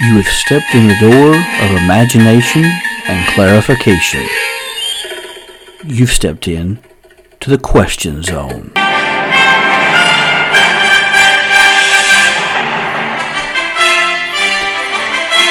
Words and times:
You 0.00 0.14
have 0.14 0.28
stepped 0.28 0.76
in 0.76 0.86
the 0.86 0.94
door 1.00 1.34
of 1.34 1.82
imagination 1.82 2.62
and 2.62 3.26
clarification. 3.34 4.24
You've 5.84 6.12
stepped 6.12 6.46
in 6.46 6.78
to 7.40 7.50
the 7.50 7.58
question 7.58 8.22
zone. 8.22 8.70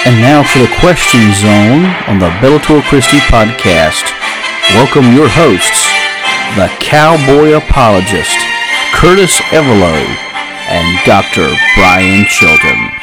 And 0.07 0.21
now 0.23 0.44
for 0.44 0.59
the 0.59 0.73
question 0.79 1.34
zone 1.34 1.84
on 2.07 2.20
the 2.20 2.32
Bellator 2.39 2.82
Christi 2.84 3.18
podcast. 3.27 4.16
Welcome 4.79 5.11
your 5.11 5.27
hosts, 5.27 5.91
the 6.55 6.71
cowboy 6.79 7.52
apologist, 7.52 8.39
Curtis 8.95 9.41
Evelo, 9.52 9.91
and 10.71 11.05
Dr. 11.05 11.54
Brian 11.76 12.26
Chilton. 12.27 12.97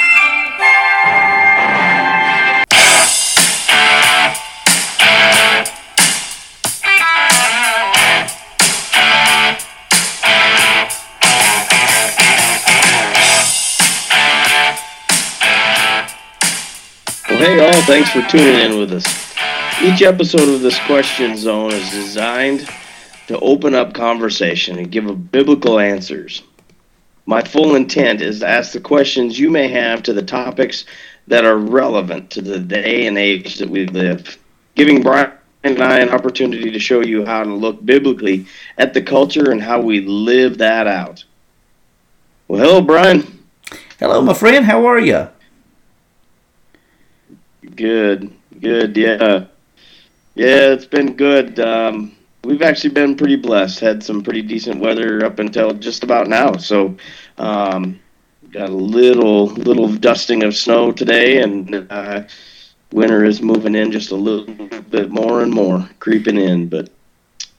Thanks 17.87 18.11
for 18.11 18.23
tuning 18.23 18.61
in 18.61 18.79
with 18.79 18.93
us. 18.95 19.35
Each 19.83 20.01
episode 20.01 20.49
of 20.49 20.63
this 20.63 20.79
question 20.87 21.37
zone 21.37 21.71
is 21.73 21.91
designed 21.91 22.67
to 23.27 23.39
open 23.41 23.75
up 23.75 23.93
conversation 23.93 24.79
and 24.79 24.91
give 24.91 25.31
biblical 25.31 25.79
answers. 25.79 26.43
My 27.27 27.43
full 27.43 27.75
intent 27.75 28.23
is 28.23 28.41
to 28.41 28.49
ask 28.49 28.73
the 28.73 28.81
questions 28.81 29.39
you 29.39 29.51
may 29.51 29.69
have 29.69 30.03
to 30.05 30.15
the 30.15 30.23
topics 30.23 30.87
that 31.27 31.45
are 31.45 31.59
relevant 31.59 32.31
to 32.31 32.41
the 32.41 32.59
day 32.59 33.07
and 33.07 33.19
age 33.19 33.59
that 33.59 33.69
we 33.69 33.87
live, 33.87 34.39
giving 34.77 35.03
Brian 35.03 35.33
and 35.63 35.83
I 35.83 35.99
an 35.99 36.09
opportunity 36.09 36.71
to 36.71 36.79
show 36.79 37.03
you 37.03 37.27
how 37.27 37.45
to 37.45 37.53
look 37.53 37.85
biblically 37.85 38.47
at 38.79 38.95
the 38.95 39.03
culture 39.03 39.51
and 39.51 39.63
how 39.63 39.81
we 39.81 40.01
live 40.01 40.57
that 40.59 40.87
out. 40.87 41.25
Well, 42.49 42.63
hello, 42.63 42.81
Brian. 42.81 43.45
Hello, 43.99 44.23
my 44.23 44.35
friend. 44.35 44.65
How 44.65 44.87
are 44.87 45.01
you? 45.01 45.29
Good, 47.75 48.33
good, 48.61 48.97
yeah. 48.97 49.47
Yeah, 50.35 50.73
it's 50.73 50.87
been 50.87 51.15
good. 51.17 51.61
Um, 51.61 52.17
we've 52.43 52.63
actually 52.63 52.91
been 52.91 53.17
pretty 53.17 53.37
blessed. 53.37 53.81
Had 53.81 54.03
some 54.03 54.23
pretty 54.23 54.43
decent 54.43 54.81
weather 54.81 55.25
up 55.25 55.39
until 55.39 55.73
just 55.73 56.03
about 56.03 56.29
now. 56.29 56.57
So, 56.57 56.97
um, 57.39 58.01
got 58.51 58.69
a 58.69 58.73
little 58.73 59.47
little 59.47 59.89
dusting 59.89 60.43
of 60.43 60.57
snow 60.57 60.93
today, 60.93 61.43
and 61.43 61.87
uh, 61.91 62.23
winter 62.93 63.25
is 63.25 63.43
moving 63.43 63.75
in 63.75 63.93
just 63.93 64.11
a 64.11 64.17
little 64.17 64.55
bit 64.91 65.11
more 65.11 65.43
and 65.43 65.53
more, 65.53 65.89
creeping 66.01 66.37
in. 66.39 66.69
But 66.69 66.91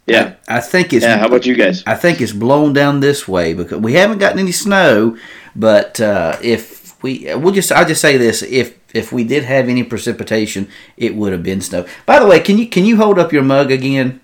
yeah, 0.05 0.36
I 0.47 0.59
think 0.59 0.93
it's. 0.93 1.03
yeah. 1.03 1.17
How 1.17 1.27
about 1.27 1.45
you 1.45 1.55
guys? 1.55 1.83
I 1.88 1.95
think 1.95 2.21
it's 2.21 2.33
blown 2.33 2.73
down 2.73 2.99
this 2.99 3.27
way 3.27 3.53
because 3.53 3.80
we 3.80 3.93
haven't 3.93 4.19
gotten 4.19 4.39
any 4.39 4.52
snow. 4.52 5.17
But 5.55 6.02
uh, 6.02 6.38
if 6.41 7.02
we, 7.02 7.33
we'll 7.36 7.53
just, 7.53 7.71
I'll 7.71 7.88
just 7.88 8.02
say 8.02 8.17
this: 8.17 8.43
if 8.43 8.77
if 8.95 9.11
we 9.11 9.23
did 9.23 9.43
have 9.43 9.67
any 9.67 9.83
precipitation, 9.83 10.67
it 10.97 11.15
would 11.15 11.31
have 11.31 11.43
been 11.43 11.61
snow. 11.61 11.85
By 12.05 12.19
the 12.19 12.25
way, 12.25 12.39
can 12.39 12.57
you 12.57 12.67
can 12.67 12.85
you 12.85 12.97
hold 12.97 13.19
up 13.19 13.33
your 13.33 13.43
mug 13.43 13.71
again? 13.71 14.21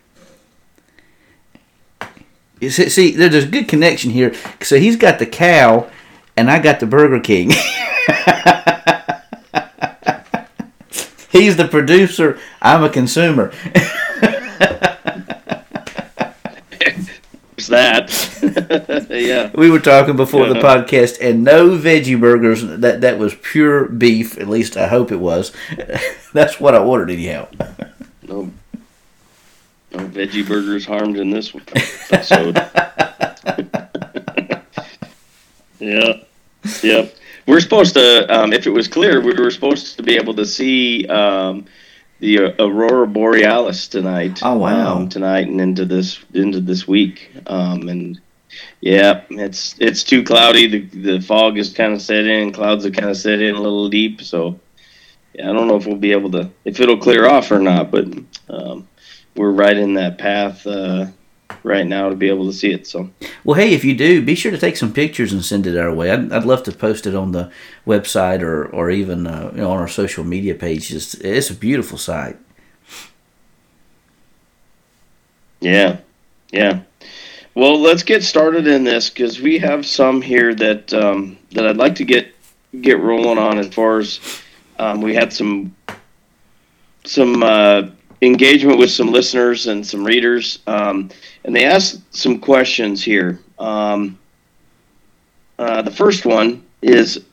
See, 2.61 2.89
see, 2.89 3.11
there's 3.11 3.45
a 3.45 3.47
good 3.47 3.67
connection 3.67 4.11
here. 4.11 4.33
So 4.61 4.77
he's 4.77 4.95
got 4.95 5.19
the 5.19 5.25
cow, 5.25 5.89
and 6.37 6.49
I 6.49 6.59
got 6.59 6.79
the 6.79 6.85
Burger 6.85 7.19
King. 7.19 7.49
he's 11.31 11.57
the 11.57 11.67
producer. 11.67 12.39
I'm 12.61 12.83
a 12.83 12.89
consumer. 12.89 13.51
There's 17.60 17.60
that. 17.71 19.07
yeah. 19.09 19.51
We 19.53 19.69
were 19.69 19.79
talking 19.79 20.15
before 20.15 20.47
the 20.47 20.55
podcast, 20.55 21.17
and 21.19 21.43
no 21.43 21.69
veggie 21.71 22.19
burgers. 22.19 22.63
That 22.63 23.01
that 23.01 23.17
was 23.17 23.35
pure 23.35 23.87
beef. 23.87 24.37
At 24.37 24.47
least 24.47 24.77
I 24.77 24.87
hope 24.87 25.11
it 25.11 25.19
was. 25.19 25.51
That's 26.33 26.59
what 26.59 26.75
I 26.75 26.79
ordered 26.79 27.09
anyhow. 27.09 27.47
No, 28.23 28.49
no 29.91 30.07
veggie 30.07 30.47
burgers 30.47 30.85
harmed 30.85 31.17
in 31.17 31.31
this 31.31 31.53
episode. 32.11 32.55
yeah, 35.79 36.13
yep. 36.81 37.15
We're 37.45 37.59
supposed 37.59 37.95
to, 37.95 38.33
um, 38.33 38.53
if 38.53 38.67
it 38.67 38.69
was 38.69 38.87
clear, 38.87 39.19
we 39.19 39.33
were 39.33 39.51
supposed 39.51 39.97
to 39.97 40.03
be 40.03 40.15
able 40.15 40.33
to 40.35 40.45
see 40.45 41.05
um, 41.07 41.65
the 42.21 42.39
uh, 42.39 42.65
aurora 42.65 43.07
borealis 43.07 43.87
tonight. 43.87 44.39
Oh, 44.41 44.57
wow. 44.57 44.95
Um, 44.95 45.09
tonight 45.09 45.47
and 45.47 45.59
into 45.59 45.85
this 45.85 46.23
into 46.33 46.61
this 46.61 46.87
week, 46.87 47.31
um, 47.47 47.89
and 47.89 48.21
yeah, 48.79 49.23
it's 49.29 49.75
it's 49.79 50.03
too 50.03 50.23
cloudy. 50.23 50.67
The 50.67 51.17
the 51.17 51.21
fog 51.21 51.57
is 51.57 51.73
kind 51.73 51.93
of 51.93 52.01
set 52.01 52.25
in. 52.25 52.53
Clouds 52.53 52.85
are 52.85 52.91
kind 52.91 53.09
of 53.09 53.17
set 53.17 53.41
in 53.41 53.55
a 53.55 53.61
little 53.61 53.89
deep. 53.89 54.21
So 54.21 54.59
yeah, 55.33 55.49
I 55.49 55.53
don't 55.53 55.67
know 55.67 55.75
if 55.75 55.85
we'll 55.85 55.97
be 55.97 56.13
able 56.13 56.31
to 56.31 56.49
if 56.63 56.79
it'll 56.79 56.97
clear 56.97 57.27
off 57.27 57.51
or 57.51 57.59
not. 57.59 57.91
But 57.91 58.05
um, 58.49 58.87
we're 59.35 59.51
right 59.51 59.75
in 59.75 59.95
that 59.95 60.17
path 60.17 60.65
uh, 60.65 61.07
right 61.63 61.85
now 61.85 62.09
to 62.09 62.15
be 62.15 62.29
able 62.29 62.45
to 62.45 62.53
see 62.53 62.71
it. 62.71 62.87
So 62.87 63.09
Well, 63.43 63.59
hey, 63.59 63.73
if 63.73 63.83
you 63.83 63.95
do, 63.95 64.21
be 64.23 64.35
sure 64.35 64.51
to 64.51 64.57
take 64.57 64.77
some 64.77 64.93
pictures 64.93 65.33
and 65.33 65.43
send 65.43 65.67
it 65.67 65.77
our 65.77 65.93
way. 65.93 66.11
I'd, 66.11 66.31
I'd 66.31 66.45
love 66.45 66.63
to 66.63 66.71
post 66.71 67.07
it 67.07 67.15
on 67.15 67.31
the 67.31 67.51
website 67.85 68.41
or 68.41 68.65
or 68.67 68.89
even 68.89 69.27
uh, 69.27 69.51
you 69.53 69.61
know, 69.61 69.71
on 69.71 69.79
our 69.79 69.87
social 69.87 70.23
media 70.23 70.55
pages. 70.55 71.15
It's 71.15 71.49
a 71.49 71.55
beautiful 71.55 71.97
sight. 71.97 72.37
yeah, 75.61 75.99
yeah. 76.51 76.81
Well, 77.53 77.79
let's 77.79 78.03
get 78.03 78.23
started 78.23 78.65
in 78.65 78.83
this 78.85 79.09
because 79.09 79.41
we 79.41 79.59
have 79.59 79.85
some 79.85 80.21
here 80.21 80.55
that 80.55 80.93
um, 80.93 81.37
that 81.51 81.67
I'd 81.67 81.77
like 81.77 81.95
to 81.95 82.05
get 82.05 82.33
get 82.79 82.99
rolling 82.99 83.37
on 83.37 83.57
as 83.57 83.67
far 83.73 83.99
as 83.99 84.19
um, 84.79 85.01
we 85.01 85.13
had 85.13 85.33
some 85.33 85.75
some 87.03 87.43
uh, 87.43 87.89
engagement 88.21 88.77
with 88.77 88.91
some 88.91 89.11
listeners 89.11 89.67
and 89.67 89.85
some 89.85 90.03
readers, 90.03 90.59
um, 90.67 91.09
and 91.43 91.55
they 91.55 91.65
asked 91.65 92.01
some 92.15 92.39
questions 92.39 93.03
here. 93.03 93.39
Um, 93.59 94.17
uh, 95.57 95.81
the 95.81 95.91
first 95.91 96.25
one 96.25 96.63
is, 96.81 97.23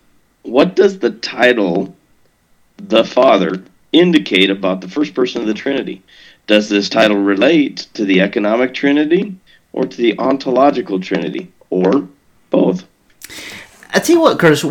what 0.42 0.76
does 0.76 0.98
the 0.98 1.10
title 1.10 1.94
"the 2.76 3.04
Father" 3.04 3.62
indicate 3.92 4.50
about 4.50 4.80
the 4.80 4.88
first 4.88 5.14
person 5.14 5.40
of 5.40 5.46
the 5.46 5.54
Trinity? 5.54 6.02
Does 6.46 6.68
this 6.68 6.88
title 6.88 7.18
relate 7.18 7.88
to 7.94 8.04
the 8.04 8.20
economic 8.20 8.72
Trinity 8.74 9.36
or 9.72 9.84
to 9.84 9.96
the 9.96 10.18
ontological 10.18 10.98
Trinity, 10.98 11.52
or 11.70 12.08
both? 12.50 12.86
I 13.92 14.00
tell 14.00 14.16
you 14.16 14.20
what, 14.22 14.38
Curtis. 14.38 14.64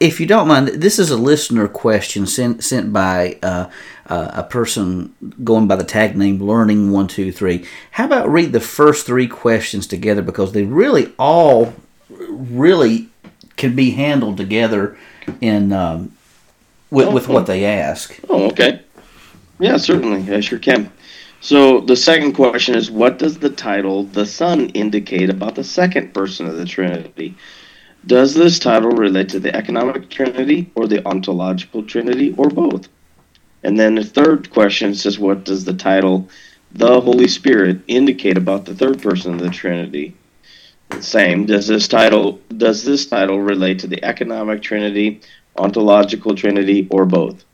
if 0.00 0.20
you 0.20 0.26
don't 0.26 0.48
mind, 0.48 0.68
this 0.68 0.98
is 0.98 1.10
a 1.10 1.16
listener 1.16 1.68
question 1.68 2.26
sent 2.26 2.64
sent 2.64 2.92
by 2.92 3.38
uh, 3.42 3.68
uh, 4.06 4.30
a 4.34 4.42
person 4.42 5.14
going 5.44 5.68
by 5.68 5.76
the 5.76 5.84
tag 5.84 6.16
name 6.16 6.42
Learning 6.42 6.90
One 6.90 7.08
Two 7.08 7.32
Three. 7.32 7.64
How 7.92 8.06
about 8.06 8.28
read 8.28 8.52
the 8.52 8.60
first 8.60 9.06
three 9.06 9.28
questions 9.28 9.86
together 9.86 10.22
because 10.22 10.52
they 10.52 10.64
really 10.64 11.12
all 11.18 11.74
really 12.08 13.08
can 13.56 13.74
be 13.76 13.90
handled 13.92 14.36
together 14.36 14.96
in 15.40 15.72
um, 15.72 16.12
with, 16.90 17.12
with 17.12 17.28
what 17.28 17.46
they 17.46 17.64
ask. 17.64 18.18
Oh, 18.28 18.48
okay. 18.48 18.82
Yeah, 19.58 19.78
certainly. 19.78 20.32
I 20.34 20.40
sure 20.40 20.58
can. 20.58 20.92
So 21.40 21.80
the 21.80 21.96
second 21.96 22.34
question 22.34 22.74
is 22.74 22.90
what 22.90 23.18
does 23.18 23.38
the 23.38 23.50
title 23.50 24.04
the 24.04 24.26
Son 24.26 24.68
indicate 24.70 25.30
about 25.30 25.54
the 25.54 25.64
second 25.64 26.14
person 26.14 26.46
of 26.46 26.56
the 26.56 26.64
Trinity? 26.64 27.34
Does 28.06 28.34
this 28.34 28.58
title 28.58 28.90
relate 28.90 29.28
to 29.30 29.40
the 29.40 29.54
economic 29.54 30.10
Trinity 30.10 30.70
or 30.74 30.86
the 30.86 31.06
ontological 31.06 31.82
Trinity 31.82 32.34
or 32.36 32.48
both? 32.48 32.88
And 33.62 33.78
then 33.78 33.94
the 33.94 34.04
third 34.04 34.50
question 34.50 34.94
says 34.94 35.18
what 35.18 35.44
does 35.44 35.64
the 35.64 35.74
title 35.74 36.28
the 36.72 37.00
Holy 37.00 37.28
Spirit 37.28 37.80
indicate 37.86 38.38
about 38.38 38.64
the 38.64 38.74
third 38.74 39.02
person 39.02 39.34
of 39.34 39.40
the 39.40 39.50
Trinity? 39.50 40.16
Same. 41.00 41.46
Does 41.46 41.66
this 41.66 41.88
title 41.88 42.40
does 42.56 42.84
this 42.84 43.06
title 43.06 43.40
relate 43.40 43.78
to 43.80 43.86
the 43.86 44.02
economic 44.04 44.62
Trinity, 44.62 45.20
ontological 45.56 46.34
Trinity, 46.34 46.86
or 46.90 47.06
both? 47.06 47.44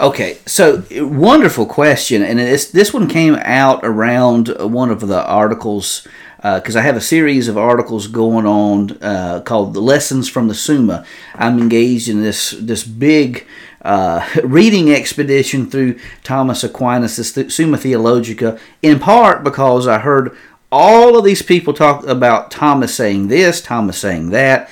Okay, 0.00 0.38
so 0.46 0.82
wonderful 0.92 1.66
question, 1.66 2.22
and 2.22 2.38
this 2.38 2.70
this 2.70 2.94
one 2.94 3.08
came 3.08 3.34
out 3.42 3.80
around 3.84 4.48
one 4.58 4.90
of 4.90 5.06
the 5.06 5.24
articles 5.24 6.06
because 6.42 6.74
I 6.74 6.80
have 6.80 6.96
a 6.96 7.00
series 7.00 7.46
of 7.46 7.56
articles 7.56 8.08
going 8.08 8.46
on 8.46 8.98
uh, 9.02 9.42
called 9.44 9.74
"The 9.74 9.80
Lessons 9.80 10.28
from 10.28 10.48
the 10.48 10.54
Summa." 10.54 11.04
I'm 11.34 11.58
engaged 11.58 12.08
in 12.08 12.22
this 12.22 12.52
this 12.58 12.84
big 12.84 13.46
uh, 13.82 14.26
reading 14.44 14.90
expedition 14.90 15.68
through 15.70 15.98
Thomas 16.22 16.64
Aquinas' 16.64 17.54
Summa 17.54 17.76
Theologica, 17.76 18.58
in 18.80 18.98
part 18.98 19.44
because 19.44 19.86
I 19.86 19.98
heard 19.98 20.36
all 20.70 21.18
of 21.18 21.24
these 21.24 21.42
people 21.42 21.74
talk 21.74 22.06
about 22.06 22.50
Thomas 22.50 22.94
saying 22.94 23.28
this, 23.28 23.60
Thomas 23.60 23.98
saying 23.98 24.30
that, 24.30 24.70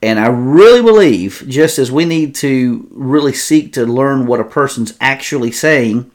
And 0.00 0.20
I 0.20 0.28
really 0.28 0.82
believe, 0.82 1.44
just 1.48 1.78
as 1.78 1.90
we 1.90 2.04
need 2.04 2.34
to 2.36 2.88
really 2.92 3.32
seek 3.32 3.72
to 3.72 3.84
learn 3.84 4.26
what 4.26 4.40
a 4.40 4.44
person's 4.44 4.96
actually 5.00 5.50
saying, 5.50 6.10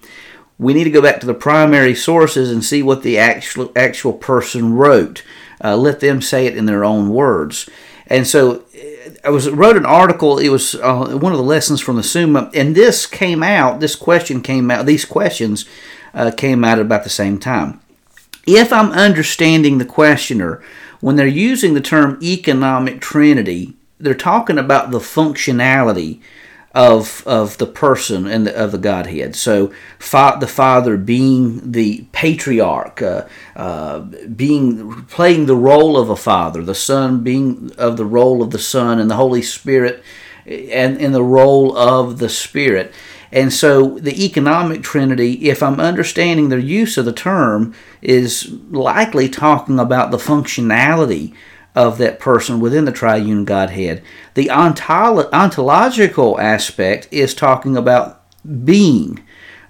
we 0.58 0.74
need 0.74 0.86
to 0.86 0.90
go 0.90 1.02
back 1.02 1.20
to 1.20 1.26
the 1.26 1.34
primary 1.34 1.94
sources 1.94 2.52
and 2.52 2.64
see 2.64 2.82
what 2.82 3.04
the 3.04 3.18
actual 3.18 3.72
actual 3.76 4.14
person 4.14 4.74
wrote. 4.74 5.24
Uh, 5.64 5.76
let 5.76 6.00
them 6.00 6.22
say 6.22 6.46
it 6.46 6.58
in 6.58 6.66
their 6.66 6.86
own 6.86 7.10
words. 7.10 7.70
And 8.08 8.26
so 8.26 8.64
I 9.24 9.30
was 9.30 9.50
wrote 9.50 9.78
an 9.78 9.86
article. 9.86 10.38
It 10.38 10.50
was 10.50 10.76
uh, 10.76 11.18
one 11.18 11.32
of 11.32 11.38
the 11.38 11.44
lessons 11.44 11.82
from 11.82 11.96
the 11.96 12.04
Summa, 12.04 12.50
and 12.54 12.76
this 12.76 13.06
came 13.06 13.44
out. 13.44 13.80
This 13.80 13.96
question 13.96 14.42
came 14.42 14.70
out. 14.72 14.86
These 14.86 15.06
questions 15.06 15.66
uh, 16.14 16.32
came 16.36 16.64
out 16.64 16.80
at 16.80 16.86
about 16.86 17.04
the 17.04 17.10
same 17.10 17.40
time. 17.40 17.80
If 18.46 18.72
I'm 18.72 18.92
understanding 18.92 19.78
the 19.78 19.86
questioner, 19.86 20.62
when 21.00 21.16
they're 21.16 21.28
using 21.28 21.74
the 21.74 21.82
term 21.82 22.18
economic 22.22 23.02
trinity, 23.02 23.74
they're 24.00 24.14
talking 24.14 24.58
about 24.58 24.92
the 24.92 25.00
functionality 25.00 26.22
of 26.78 27.26
of 27.26 27.58
the 27.58 27.66
person 27.66 28.28
and 28.28 28.46
the, 28.46 28.56
of 28.56 28.72
the 28.72 28.78
Godhead. 28.78 29.36
So, 29.36 29.74
fa- 29.98 30.38
the 30.40 30.48
Father 30.48 30.96
being 30.96 31.72
the 31.72 32.06
patriarch, 32.12 33.02
uh, 33.02 33.26
uh, 33.56 34.02
being 34.02 35.04
playing 35.06 35.48
the 35.48 35.56
role 35.56 35.98
of 35.98 36.12
a 36.12 36.16
father, 36.16 36.64
the 36.64 36.76
Son 36.76 37.24
being 37.24 37.72
of 37.80 37.98
the 37.98 38.06
role 38.06 38.44
of 38.44 38.52
the 38.52 38.60
Son, 38.60 39.00
and 39.00 39.10
the 39.10 39.16
Holy 39.16 39.42
Spirit, 39.42 40.04
and 40.46 41.02
in 41.02 41.14
the 41.14 41.24
role 41.24 41.76
of 41.76 42.20
the 42.20 42.30
Spirit. 42.30 42.94
And 43.32 43.52
so, 43.52 43.98
the 43.98 44.24
economic 44.24 44.84
Trinity, 44.84 45.50
if 45.50 45.64
I'm 45.64 45.80
understanding 45.80 46.50
their 46.50 46.60
use 46.60 46.96
of 47.00 47.06
the 47.06 47.12
term, 47.12 47.74
is 48.04 48.52
likely 48.70 49.28
talking 49.30 49.80
about 49.80 50.12
the 50.12 50.18
functionality 50.18 51.34
of 51.78 52.00
that 52.00 52.20
person 52.20 52.60
within 52.60 52.86
the 52.86 52.92
triune 52.92 53.46
Godhead. 53.46 54.02
The 54.34 54.48
ontolo- 54.48 55.30
ontological 55.32 56.40
aspect 56.40 57.08
is 57.12 57.36
talking 57.36 57.78
about 57.78 58.24
being, 58.66 59.24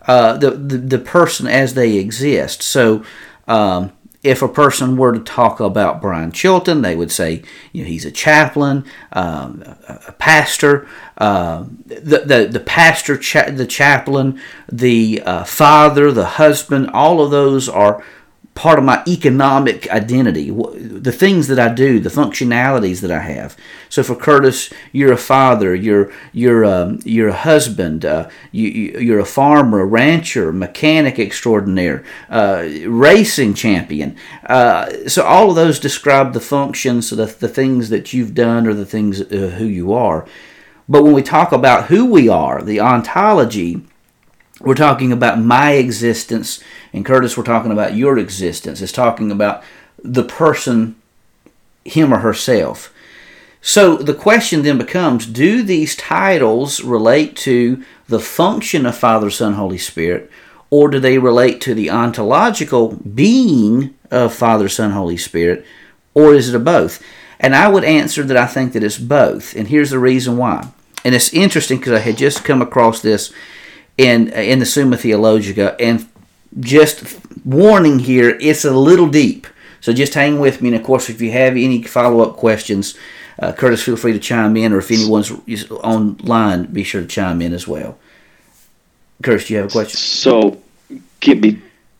uh, 0.07 0.37
the, 0.37 0.51
the, 0.51 0.77
the 0.77 0.99
person 0.99 1.47
as 1.47 1.73
they 1.73 1.97
exist. 1.97 2.63
So, 2.63 3.03
um, 3.45 3.91
if 4.23 4.41
a 4.41 4.47
person 4.47 4.97
were 4.97 5.11
to 5.11 5.19
talk 5.19 5.59
about 5.59 6.01
Brian 6.01 6.31
Chilton, 6.31 6.81
they 6.81 6.95
would 6.95 7.11
say, 7.11 7.43
you 7.71 7.83
know, 7.83 7.89
he's 7.89 8.05
a 8.05 8.11
chaplain, 8.11 8.85
um, 9.11 9.63
a, 9.87 10.11
pastor, 10.13 10.87
uh, 11.17 11.65
the, 11.85 12.23
the 12.25 12.49
the 12.51 12.59
pastor, 12.59 13.17
cha- 13.17 13.51
the 13.51 13.67
chaplain, 13.67 14.41
the 14.71 15.21
uh, 15.23 15.43
father, 15.43 16.11
the 16.11 16.25
husband. 16.25 16.89
All 16.91 17.21
of 17.21 17.31
those 17.31 17.69
are 17.69 18.03
part 18.57 18.79
of 18.79 18.85
my 18.85 19.03
economic 19.07 19.87
identity, 19.91 20.49
the 20.49 21.11
things 21.11 21.47
that 21.47 21.59
I 21.59 21.71
do, 21.71 21.99
the 21.99 22.09
functionalities 22.09 23.01
that 23.01 23.11
I 23.11 23.19
have. 23.19 23.55
So 23.87 24.01
for 24.01 24.15
Curtis, 24.15 24.73
you're 24.91 25.13
a 25.13 25.17
father, 25.17 25.75
you're 25.75 26.11
you're 26.33 26.65
um, 26.65 26.99
you're 27.05 27.27
a 27.27 27.33
husband, 27.33 28.03
uh, 28.03 28.29
you, 28.51 28.67
you're 28.99 29.19
a 29.19 29.25
farmer, 29.25 29.81
a 29.81 29.85
rancher, 29.85 30.51
mechanic 30.51 31.19
extraordinaire, 31.19 32.03
uh, 32.31 32.67
racing 32.87 33.53
champion. 33.53 34.17
Uh, 34.43 35.07
so 35.07 35.23
all 35.23 35.51
of 35.51 35.55
those 35.55 35.79
describe 35.79 36.33
the 36.33 36.39
functions, 36.39 37.11
the 37.11 37.27
the 37.27 37.47
things 37.47 37.89
that 37.89 38.11
you've 38.11 38.33
done, 38.33 38.65
or 38.65 38.73
the 38.73 38.87
things 38.87 39.21
uh, 39.21 39.53
who 39.59 39.65
you 39.65 39.93
are. 39.93 40.25
But 40.89 41.03
when 41.03 41.13
we 41.13 41.21
talk 41.21 41.51
about 41.51 41.85
who 41.85 42.07
we 42.07 42.27
are, 42.27 42.63
the 42.63 42.79
ontology 42.79 43.83
we're 44.59 44.73
talking 44.73 45.11
about 45.11 45.39
my 45.39 45.73
existence, 45.73 46.63
and 46.97 47.05
Curtis, 47.05 47.37
we're 47.37 47.43
talking 47.43 47.71
about 47.71 47.95
your 47.95 48.17
existence. 48.17 48.81
It's 48.81 48.91
talking 48.91 49.31
about 49.31 49.63
the 50.03 50.23
person, 50.23 50.95
him 51.85 52.13
or 52.13 52.19
herself. 52.19 52.93
So 53.61 53.97
the 53.97 54.13
question 54.13 54.63
then 54.63 54.77
becomes 54.77 55.25
do 55.25 55.63
these 55.63 55.95
titles 55.95 56.83
relate 56.83 57.35
to 57.37 57.83
the 58.07 58.19
function 58.19 58.85
of 58.85 58.97
Father, 58.97 59.29
Son, 59.29 59.53
Holy 59.53 59.77
Spirit, 59.77 60.31
or 60.69 60.89
do 60.89 60.99
they 60.99 61.17
relate 61.17 61.61
to 61.61 61.73
the 61.73 61.89
ontological 61.89 62.95
being 62.95 63.93
of 64.11 64.33
Father, 64.33 64.67
Son, 64.67 64.91
Holy 64.91 65.17
Spirit, 65.17 65.65
or 66.13 66.33
is 66.33 66.49
it 66.49 66.55
a 66.55 66.59
both? 66.59 67.01
And 67.39 67.55
I 67.55 67.67
would 67.67 67.83
answer 67.83 68.23
that 68.23 68.37
I 68.37 68.47
think 68.47 68.73
that 68.73 68.83
it's 68.83 68.97
both, 68.97 69.55
and 69.55 69.67
here's 69.67 69.91
the 69.91 69.99
reason 69.99 70.37
why. 70.37 70.69
And 71.05 71.13
it's 71.13 71.31
interesting 71.31 71.77
because 71.77 71.93
I 71.93 71.99
had 71.99 72.17
just 72.17 72.43
come 72.43 72.61
across 72.61 73.01
this 73.01 73.31
in 73.97 74.29
in 74.29 74.59
the 74.59 74.65
Summa 74.65 74.97
Theologica. 74.97 75.75
And 75.79 76.07
just 76.59 77.19
warning 77.45 77.99
here, 77.99 78.37
it's 78.41 78.65
a 78.65 78.71
little 78.71 79.07
deep. 79.07 79.47
So 79.81 79.93
just 79.93 80.13
hang 80.13 80.39
with 80.39 80.61
me. 80.61 80.69
And 80.69 80.77
of 80.77 80.83
course, 80.83 81.09
if 81.09 81.21
you 81.21 81.31
have 81.31 81.53
any 81.53 81.83
follow 81.83 82.21
up 82.21 82.37
questions, 82.37 82.97
uh, 83.39 83.51
Curtis, 83.53 83.83
feel 83.83 83.95
free 83.95 84.13
to 84.13 84.19
chime 84.19 84.57
in. 84.57 84.73
Or 84.73 84.79
if 84.79 84.91
anyone's 84.91 85.31
online, 85.71 86.65
be 86.65 86.83
sure 86.83 87.01
to 87.01 87.07
chime 87.07 87.41
in 87.41 87.53
as 87.53 87.67
well. 87.67 87.97
Curtis, 89.23 89.47
do 89.47 89.53
you 89.53 89.59
have 89.59 89.69
a 89.69 89.71
question? 89.71 89.97
So, 89.97 90.61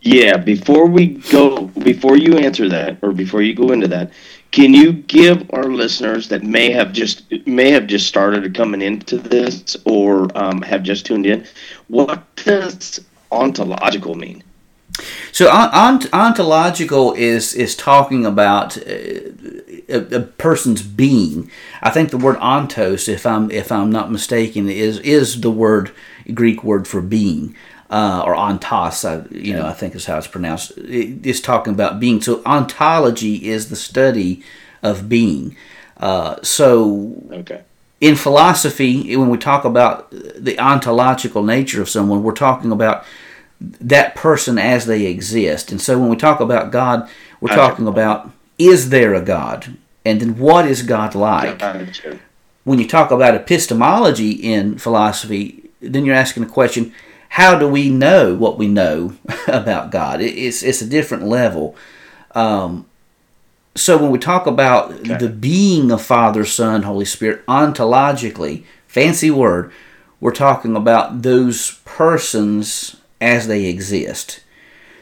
yeah, 0.01 0.37
before 0.37 0.85
we 0.85 1.07
go, 1.31 1.65
before 1.67 2.17
you 2.17 2.37
answer 2.37 2.69
that, 2.69 2.97
or 3.01 3.11
before 3.11 3.41
you 3.41 3.53
go 3.53 3.71
into 3.71 3.87
that, 3.87 4.11
can 4.51 4.73
you 4.73 4.93
give 4.93 5.49
our 5.53 5.65
listeners 5.65 6.29
that 6.29 6.43
may 6.43 6.71
have 6.71 6.93
just 6.93 7.31
may 7.45 7.69
have 7.71 7.87
just 7.87 8.07
started 8.07 8.55
coming 8.55 8.81
into 8.81 9.17
this 9.17 9.75
or 9.85 10.29
um, 10.37 10.61
have 10.61 10.83
just 10.83 11.05
tuned 11.05 11.25
in, 11.25 11.45
what 11.87 12.23
does 12.37 13.03
ontological 13.31 14.15
mean? 14.15 14.43
So 15.31 15.49
ont- 15.49 16.11
ontological 16.13 17.13
is 17.13 17.53
is 17.53 17.75
talking 17.75 18.25
about 18.25 18.77
uh, 18.77 19.31
a, 19.89 20.15
a, 20.15 20.21
person's 20.21 20.81
being. 20.81 21.51
I 21.81 21.89
think 21.89 22.09
the 22.09 22.17
word 22.17 22.37
ontos, 22.37 23.07
if 23.07 23.25
I'm 23.25 23.51
if 23.51 23.71
I'm 23.71 23.91
not 23.91 24.11
mistaken, 24.11 24.69
is 24.69 24.99
is 24.99 25.41
the 25.41 25.51
word 25.51 25.91
Greek 26.33 26.63
word 26.63 26.87
for 26.87 27.01
being 27.01 27.55
uh, 27.89 28.23
or 28.25 28.35
ontos, 28.35 29.05
I, 29.05 29.33
you 29.33 29.53
know, 29.53 29.65
I 29.65 29.73
think 29.73 29.95
is 29.95 30.05
how 30.05 30.17
it's 30.17 30.27
pronounced. 30.27 30.73
It's 30.77 31.39
talking 31.39 31.73
about 31.73 31.99
being. 31.99 32.21
So 32.21 32.41
ontology 32.45 33.47
is 33.47 33.69
the 33.69 33.75
study 33.75 34.43
of 34.83 35.07
being. 35.07 35.55
Uh, 35.95 36.35
so 36.43 37.15
okay. 37.31 37.61
in 38.01 38.15
philosophy, 38.15 39.15
when 39.15 39.29
we 39.29 39.37
talk 39.37 39.63
about 39.63 40.11
the 40.11 40.59
ontological 40.59 41.43
nature 41.43 41.81
of 41.81 41.89
someone, 41.89 42.23
we're 42.23 42.33
talking 42.33 42.71
about 42.71 43.05
that 43.59 44.15
person 44.15 44.57
as 44.57 44.85
they 44.85 45.05
exist. 45.05 45.71
And 45.71 45.81
so 45.81 45.99
when 45.99 46.09
we 46.09 46.15
talk 46.15 46.39
about 46.39 46.71
God, 46.71 47.09
we're 47.41 47.55
talking 47.55 47.87
about 47.87 48.31
is 48.57 48.89
there 48.89 49.13
a 49.13 49.21
God? 49.21 49.77
And 50.05 50.21
then 50.21 50.37
what 50.37 50.65
is 50.65 50.83
God 50.83 51.15
like? 51.15 51.61
When 52.63 52.79
you 52.79 52.87
talk 52.87 53.11
about 53.11 53.35
epistemology 53.35 54.31
in 54.31 54.77
philosophy, 54.77 55.69
then 55.79 56.05
you're 56.05 56.15
asking 56.15 56.43
the 56.43 56.49
question 56.49 56.93
how 57.29 57.57
do 57.57 57.67
we 57.67 57.89
know 57.89 58.35
what 58.35 58.57
we 58.57 58.67
know 58.67 59.15
about 59.47 59.91
God? 59.91 60.21
It's 60.21 60.63
it's 60.63 60.81
a 60.81 60.87
different 60.87 61.23
level. 61.23 61.75
Um, 62.31 62.85
so 63.75 63.97
when 63.97 64.11
we 64.11 64.17
talk 64.17 64.47
about 64.47 64.91
okay. 64.91 65.17
the 65.17 65.29
being 65.29 65.91
of 65.91 66.01
Father, 66.01 66.45
Son, 66.45 66.83
Holy 66.83 67.05
Spirit, 67.05 67.45
ontologically, 67.45 68.63
fancy 68.87 69.29
word, 69.29 69.71
we're 70.19 70.31
talking 70.31 70.75
about 70.75 71.21
those 71.21 71.79
persons 71.85 72.96
as 73.19 73.47
they 73.47 73.65
exist. 73.65 74.41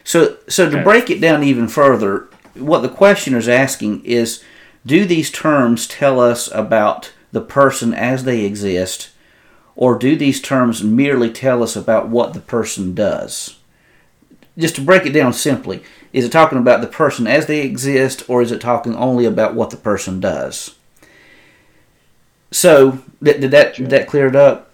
So 0.03 0.37
so 0.47 0.69
to 0.69 0.77
okay. 0.77 0.83
break 0.83 1.09
it 1.09 1.21
down 1.21 1.43
even 1.43 1.67
further, 1.67 2.27
what 2.53 2.81
the 2.81 2.89
questioner 2.89 3.37
is 3.37 3.49
asking 3.49 4.05
is, 4.05 4.43
do 4.85 5.05
these 5.05 5.31
terms 5.31 5.87
tell 5.87 6.19
us 6.19 6.49
about 6.53 7.11
the 7.31 7.41
person 7.41 7.93
as 7.93 8.23
they 8.23 8.45
exist? 8.45 9.09
or 9.75 9.97
do 9.97 10.15
these 10.15 10.41
terms 10.41 10.83
merely 10.83 11.29
tell 11.29 11.61
us 11.61 11.75
about 11.75 12.07
what 12.07 12.33
the 12.33 12.39
person 12.39 12.95
does? 12.95 13.57
Just 14.57 14.75
to 14.75 14.81
break 14.81 15.05
it 15.05 15.11
down 15.11 15.33
simply, 15.33 15.83
is 16.13 16.25
it 16.25 16.31
talking 16.31 16.57
about 16.57 16.79
the 16.79 16.87
person 16.87 17.27
as 17.27 17.45
they 17.45 17.61
exist, 17.61 18.23
or 18.29 18.41
is 18.41 18.51
it 18.53 18.61
talking 18.61 18.95
only 18.95 19.25
about 19.25 19.53
what 19.53 19.69
the 19.69 19.77
person 19.77 20.21
does? 20.21 20.75
So, 22.51 22.99
did, 23.21 23.41
did 23.41 23.51
that 23.51 23.75
did 23.75 23.89
that 23.89 24.07
clear 24.07 24.27
it 24.27 24.35
up? 24.35 24.71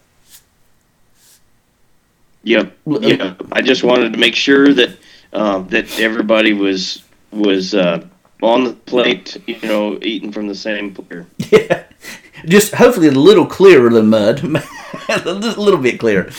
Yep. 2.43 2.77
Yep. 2.85 3.41
I 3.51 3.61
just 3.61 3.83
wanted 3.83 4.13
to 4.13 4.19
make 4.19 4.35
sure 4.35 4.73
that 4.73 4.97
um, 5.33 5.67
that 5.69 5.99
everybody 5.99 6.53
was 6.53 7.03
was 7.31 7.75
uh, 7.75 8.05
on 8.41 8.63
the 8.63 8.73
plate, 8.73 9.37
you 9.47 9.59
know, 9.61 9.99
eating 10.01 10.31
from 10.31 10.47
the 10.47 10.55
same 10.55 10.93
platter. 10.93 11.25
Yeah 11.51 11.83
just 12.45 12.73
hopefully 12.75 13.07
a 13.07 13.11
little 13.11 13.45
clearer 13.45 13.89
than 13.89 14.09
mud, 14.09 14.43
a 15.09 15.31
little 15.31 15.79
bit 15.79 15.99
clearer. 15.99 16.29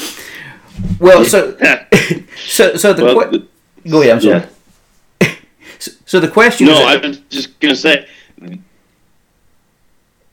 Well, 0.98 1.24
so 1.24 1.56
so 2.36 2.76
so 2.76 2.92
the, 2.92 3.04
well, 3.04 3.30
que- 3.30 3.48
go 3.88 4.02
ahead. 4.02 4.14
I'm 4.14 4.20
sorry. 4.20 4.46
Yeah. 5.20 5.34
so, 5.78 5.92
so, 6.06 6.20
the 6.20 6.28
question. 6.28 6.66
No, 6.66 6.74
I 6.74 6.96
was 6.96 7.18
just 7.30 7.58
gonna 7.60 7.76
say. 7.76 8.08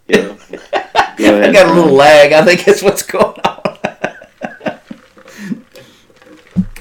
Yeah. 0.08 0.36
I 1.20 1.52
got 1.52 1.70
a 1.70 1.74
little 1.74 1.94
lag. 1.94 2.34
I 2.34 2.44
think 2.44 2.64
that's 2.64 2.82
what's 2.82 3.04
going 3.04 3.40
on. 3.42 3.60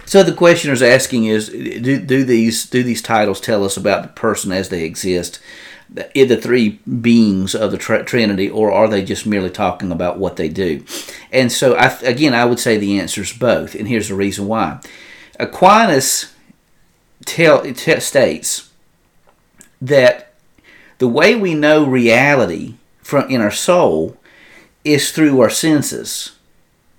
So 0.09 0.23
the 0.23 0.33
questioner 0.33 0.73
is 0.73 0.83
asking 0.83 1.27
is 1.27 1.49
do, 1.49 2.01
do 2.01 2.25
these 2.25 2.67
do 2.67 2.83
these 2.83 3.03
titles 3.03 3.41
tell 3.41 3.65
us 3.65 3.77
about 3.77 4.03
the 4.03 4.09
person 4.09 4.53
as 4.53 4.69
they 4.69 4.85
exist? 4.85 5.41
the, 5.89 6.25
the 6.25 6.37
three 6.37 6.81
beings 7.01 7.55
of 7.55 7.71
the 7.71 7.79
tr- 7.79 8.03
Trinity, 8.03 8.49
or 8.49 8.71
are 8.73 8.89
they 8.89 9.03
just 9.03 9.27
merely 9.27 9.51
talking 9.51 9.91
about 9.91 10.19
what 10.19 10.37
they 10.37 10.49
do? 10.49 10.85
And 11.33 11.51
so, 11.51 11.75
I, 11.75 11.87
again, 12.03 12.35
I 12.35 12.45
would 12.45 12.61
say 12.61 12.77
the 12.77 12.99
answer 13.01 13.23
is 13.23 13.33
both, 13.33 13.75
and 13.75 13.89
here's 13.89 14.09
the 14.09 14.15
reason 14.15 14.47
why. 14.47 14.81
Aquinas 15.39 16.35
tell, 17.25 17.63
t- 17.63 18.01
states 18.01 18.71
that 19.81 20.35
the 20.99 21.09
way 21.09 21.35
we 21.35 21.55
know 21.55 21.87
reality 21.87 22.75
from 23.03 23.31
in 23.31 23.41
our 23.41 23.51
soul 23.51 24.17
is 24.85 25.13
through 25.13 25.41
our 25.41 25.51
senses. 25.51 26.33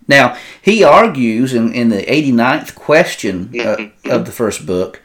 Now, 0.10 0.36
he 0.60 0.84
argues 0.84 1.54
in, 1.54 1.72
in 1.72 1.90
the 1.90 2.02
89th 2.02 2.74
question 2.74 3.54
uh, 3.60 3.90
of 4.06 4.26
the 4.26 4.32
first 4.32 4.66
book 4.66 5.02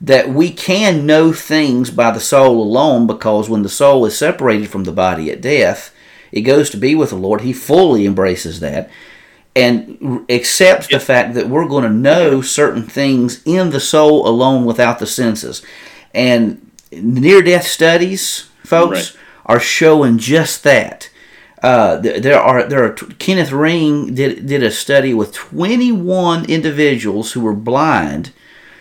that 0.00 0.28
we 0.28 0.50
can 0.50 1.06
know 1.06 1.32
things 1.32 1.90
by 1.90 2.10
the 2.10 2.20
soul 2.20 2.60
alone 2.60 3.06
because 3.06 3.48
when 3.48 3.62
the 3.62 3.68
soul 3.68 4.04
is 4.04 4.18
separated 4.18 4.68
from 4.68 4.82
the 4.82 4.92
body 4.92 5.30
at 5.30 5.40
death, 5.40 5.94
it 6.32 6.40
goes 6.40 6.70
to 6.70 6.76
be 6.76 6.96
with 6.96 7.10
the 7.10 7.16
Lord. 7.16 7.42
He 7.42 7.52
fully 7.52 8.04
embraces 8.04 8.58
that 8.58 8.90
and 9.54 10.24
accepts 10.28 10.88
the 10.88 11.00
fact 11.00 11.34
that 11.34 11.48
we're 11.48 11.68
going 11.68 11.84
to 11.84 11.90
know 11.90 12.42
certain 12.42 12.82
things 12.82 13.42
in 13.44 13.70
the 13.70 13.80
soul 13.80 14.26
alone 14.26 14.64
without 14.64 14.98
the 14.98 15.06
senses. 15.06 15.62
And 16.12 16.70
near 16.90 17.42
death 17.42 17.66
studies, 17.66 18.50
folks, 18.64 19.14
right. 19.14 19.22
are 19.46 19.60
showing 19.60 20.18
just 20.18 20.64
that. 20.64 21.10
Uh, 21.62 21.96
there 21.96 22.38
are 22.38 22.68
there 22.68 22.84
are 22.84 22.92
Kenneth 22.92 23.50
Ring 23.50 24.14
did 24.14 24.46
did 24.46 24.62
a 24.62 24.70
study 24.70 25.12
with 25.12 25.34
21 25.34 26.44
individuals 26.44 27.32
who 27.32 27.40
were 27.40 27.54
blind 27.54 28.32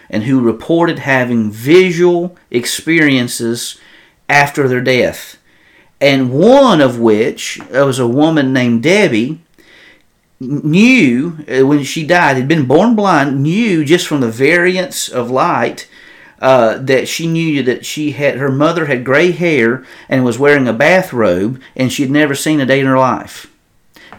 and 0.10 0.24
who 0.24 0.40
reported 0.40 1.00
having 1.00 1.52
visual 1.52 2.38
experiences 2.52 3.80
after 4.30 4.68
their 4.68 4.82
death. 4.82 5.38
And 6.00 6.32
one 6.32 6.80
of 6.80 7.00
which 7.00 7.60
was 7.72 7.98
a 7.98 8.08
woman 8.08 8.54
named 8.54 8.84
Debbie 8.84 9.42
knew 10.40 11.40
uh, 11.50 11.66
when 11.66 11.84
she 11.84 12.06
died 12.06 12.38
had 12.38 12.48
been 12.48 12.68
born 12.68 12.96
blind 12.96 13.42
knew 13.42 13.84
just 13.84 14.06
from 14.06 14.22
the 14.22 14.30
variance 14.30 15.10
of 15.10 15.32
light 15.32 15.90
uh, 16.42 16.78
that 16.78 17.08
she 17.08 17.28
knew 17.28 17.64
that 17.64 17.86
she 17.86 18.12
had 18.12 18.38
her 18.38 18.52
mother 18.52 18.86
had 18.86 19.04
gray 19.04 19.32
hair 19.32 19.84
and 20.08 20.24
was 20.24 20.40
wearing 20.40 20.68
a 20.68 20.74
bathrobe 20.74 21.62
and 21.76 21.92
she 21.92 22.04
had 22.04 22.12
never 22.12 22.36
seen 22.36 22.60
a 22.60 22.66
day 22.66 22.80
in 22.80 22.86
her 22.86 22.98
life 22.98 23.52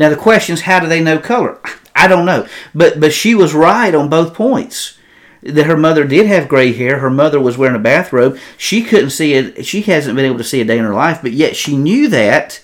now 0.01 0.09
the 0.09 0.17
question 0.17 0.55
is 0.55 0.63
how 0.63 0.81
do 0.81 0.87
they 0.87 1.03
know 1.03 1.19
color 1.19 1.61
i 1.95 2.09
don't 2.09 2.27
know 2.27 2.47
but 2.75 2.99
but 3.01 3.13
she 3.13 3.35
was 3.35 3.55
right 3.55 3.95
on 3.95 4.09
both 4.09 4.35
points 4.35 4.99
that 5.43 5.67
her 5.67 5.77
mother 5.77 6.05
did 6.05 6.27
have 6.27 6.49
gray 6.49 6.73
hair. 6.73 6.99
Her 6.99 7.11
mother 7.11 7.41
was 7.41 7.57
wearing 7.57 7.77
a 7.77 7.81
bathrobe. 7.81 8.39
She 8.57 8.83
couldn't 8.83 9.11
see 9.11 9.35
it. 9.35 9.65
She 9.65 9.83
hasn't 9.83 10.17
been 10.17 10.25
able 10.25 10.39
to 10.39 10.45
see 10.45 10.61
a 10.61 10.65
day 10.65 10.79
in 10.79 10.85
her 10.85 10.95
life, 10.95 11.21
but 11.23 11.33
yet 11.33 11.57
she 11.57 11.77
knew 11.77 12.09
that 12.09 12.61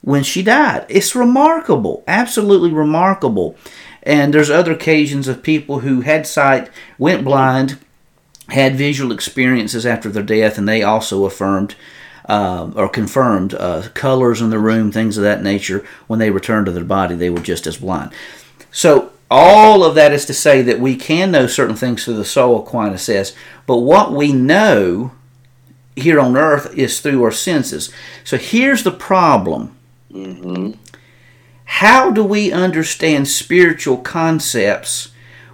when 0.00 0.22
she 0.22 0.42
died. 0.42 0.86
It's 0.88 1.14
remarkable, 1.14 2.02
absolutely 2.06 2.72
remarkable. 2.72 3.56
And 4.02 4.32
there's 4.32 4.50
other 4.50 4.72
occasions 4.72 5.28
of 5.28 5.42
people 5.42 5.80
who 5.80 6.00
had 6.00 6.26
sight, 6.26 6.70
went 6.98 7.24
blind, 7.24 7.78
had 8.50 8.76
visual 8.76 9.12
experiences 9.12 9.84
after 9.84 10.08
their 10.08 10.22
death, 10.22 10.58
and 10.58 10.68
they 10.68 10.82
also 10.82 11.24
affirmed 11.24 11.74
uh, 12.28 12.70
or 12.74 12.88
confirmed 12.88 13.54
uh, 13.54 13.88
colors 13.94 14.40
in 14.40 14.50
the 14.50 14.58
room, 14.58 14.92
things 14.92 15.16
of 15.16 15.24
that 15.24 15.42
nature. 15.42 15.86
When 16.06 16.18
they 16.18 16.30
returned 16.30 16.66
to 16.66 16.72
their 16.72 16.84
body, 16.84 17.14
they 17.14 17.30
were 17.30 17.40
just 17.40 17.66
as 17.66 17.78
blind. 17.78 18.12
So 18.70 19.12
all 19.30 19.84
of 19.84 19.94
that 19.94 20.12
is 20.12 20.24
to 20.26 20.34
say 20.34 20.62
that 20.62 20.80
we 20.80 20.96
can 20.96 21.30
know 21.30 21.46
certain 21.46 21.76
things 21.76 22.04
through 22.04 22.16
the 22.16 22.24
soul, 22.24 22.60
Aquinas 22.60 23.02
says, 23.02 23.34
but 23.66 23.78
what 23.78 24.12
we 24.12 24.32
know 24.32 25.12
here 25.96 26.20
on 26.20 26.36
earth 26.36 26.72
is 26.74 27.00
through 27.00 27.22
our 27.24 27.32
senses. 27.32 27.92
So 28.24 28.36
here's 28.36 28.84
the 28.84 28.92
problem. 28.92 29.76
Mm-hmm. 30.12 30.72
How 31.64 32.10
do 32.10 32.24
we 32.24 32.52
understand 32.52 33.28
spiritual 33.28 33.98
concepts 33.98 35.10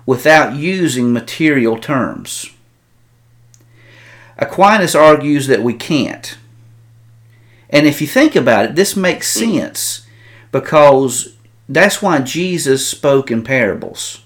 without 0.06 0.54
using 0.54 1.12
material 1.12 1.78
terms? 1.78 2.53
Aquinas 4.38 4.94
argues 4.94 5.46
that 5.46 5.62
we 5.62 5.74
can't. 5.74 6.36
And 7.70 7.86
if 7.86 8.00
you 8.00 8.06
think 8.06 8.36
about 8.36 8.66
it, 8.66 8.74
this 8.74 8.96
makes 8.96 9.34
mm. 9.36 9.40
sense 9.40 10.06
because 10.52 11.36
that's 11.68 12.02
why 12.02 12.20
Jesus 12.20 12.86
spoke 12.86 13.30
in 13.30 13.42
parables. 13.42 14.22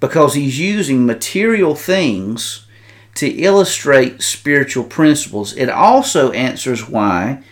Because 0.00 0.34
he's 0.34 0.58
using 0.58 1.06
material 1.06 1.74
things 1.74 2.66
to 3.14 3.28
illustrate 3.28 4.22
spiritual 4.22 4.84
principles. 4.84 5.56
It 5.56 5.70
also 5.70 6.32
answers 6.32 6.88
why 6.88 7.42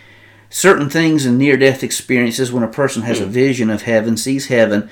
certain 0.49 0.89
things 0.89 1.25
in 1.25 1.37
near 1.37 1.57
death 1.57 1.83
experiences, 1.83 2.51
when 2.51 2.63
a 2.63 2.67
person 2.67 3.03
has 3.03 3.19
a 3.19 3.25
vision 3.25 3.69
of 3.69 3.83
heaven, 3.83 4.17
sees 4.17 4.47
heaven, 4.47 4.89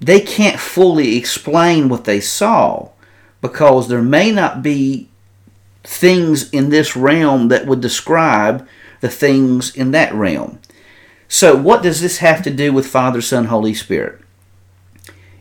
they 0.00 0.20
can't 0.20 0.58
fully 0.58 1.16
explain 1.16 1.88
what 1.88 2.04
they 2.04 2.20
saw 2.20 2.88
because 3.40 3.88
there 3.88 4.02
may 4.02 4.30
not 4.30 4.62
be 4.62 5.10
things 5.84 6.50
in 6.50 6.70
this 6.70 6.96
realm 6.96 7.48
that 7.48 7.66
would 7.66 7.80
describe 7.80 8.66
the 9.00 9.08
things 9.08 9.74
in 9.76 9.90
that 9.92 10.12
realm. 10.14 10.58
So, 11.28 11.56
what 11.56 11.82
does 11.82 12.00
this 12.00 12.18
have 12.18 12.42
to 12.42 12.50
do 12.50 12.72
with 12.72 12.86
Father, 12.86 13.20
Son, 13.20 13.46
Holy 13.46 13.74
Spirit? 13.74 14.20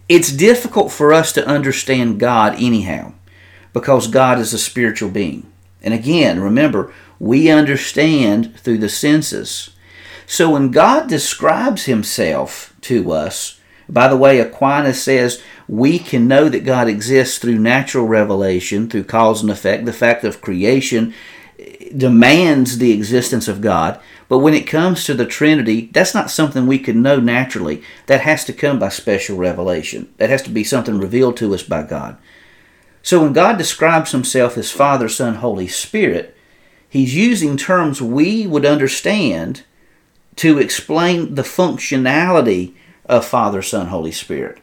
It's 0.09 0.31
difficult 0.31 0.91
for 0.91 1.13
us 1.13 1.31
to 1.33 1.47
understand 1.47 2.19
God 2.19 2.55
anyhow 2.57 3.13
because 3.71 4.07
God 4.07 4.37
is 4.37 4.53
a 4.53 4.59
spiritual 4.59 5.09
being. 5.09 5.51
And 5.81 5.93
again, 5.93 6.41
remember, 6.41 6.93
we 7.19 7.49
understand 7.49 8.57
through 8.59 8.79
the 8.79 8.89
senses. 8.89 9.71
So 10.25 10.51
when 10.51 10.71
God 10.71 11.07
describes 11.07 11.85
himself 11.85 12.73
to 12.81 13.11
us, 13.11 13.59
by 13.89 14.07
the 14.07 14.17
way, 14.17 14.39
Aquinas 14.39 15.01
says 15.01 15.41
we 15.67 15.99
can 15.99 16.27
know 16.27 16.49
that 16.49 16.65
God 16.65 16.87
exists 16.87 17.37
through 17.37 17.57
natural 17.59 18.07
revelation, 18.07 18.89
through 18.89 19.05
cause 19.05 19.41
and 19.41 19.51
effect. 19.51 19.85
The 19.85 19.93
fact 19.93 20.23
of 20.23 20.41
creation 20.41 21.13
eh, 21.59 21.89
demands 21.95 22.77
the 22.77 22.91
existence 22.91 23.47
of 23.47 23.61
God. 23.61 23.99
But 24.29 24.39
when 24.39 24.53
it 24.53 24.67
comes 24.67 25.03
to 25.05 25.13
the 25.13 25.25
Trinity, 25.25 25.89
that's 25.93 26.13
not 26.13 26.31
something 26.31 26.65
we 26.65 26.79
can 26.79 27.01
know 27.01 27.19
naturally. 27.19 27.83
That 28.07 28.21
has 28.21 28.45
to 28.45 28.53
come 28.53 28.79
by 28.79 28.89
special 28.89 29.37
revelation. 29.37 30.11
That 30.17 30.29
has 30.29 30.41
to 30.43 30.49
be 30.49 30.63
something 30.63 30.97
revealed 30.97 31.37
to 31.37 31.53
us 31.53 31.63
by 31.63 31.83
God. 31.83 32.17
So 33.01 33.21
when 33.21 33.33
God 33.33 33.57
describes 33.57 34.11
himself 34.11 34.57
as 34.57 34.71
Father, 34.71 35.09
Son, 35.09 35.35
Holy 35.35 35.67
Spirit, 35.67 36.35
he's 36.89 37.15
using 37.15 37.57
terms 37.57 38.01
we 38.01 38.47
would 38.47 38.65
understand 38.65 39.63
to 40.37 40.57
explain 40.57 41.35
the 41.35 41.41
functionality 41.43 42.73
of 43.05 43.25
Father, 43.25 43.61
Son, 43.61 43.87
Holy 43.87 44.11
Spirit. 44.11 44.59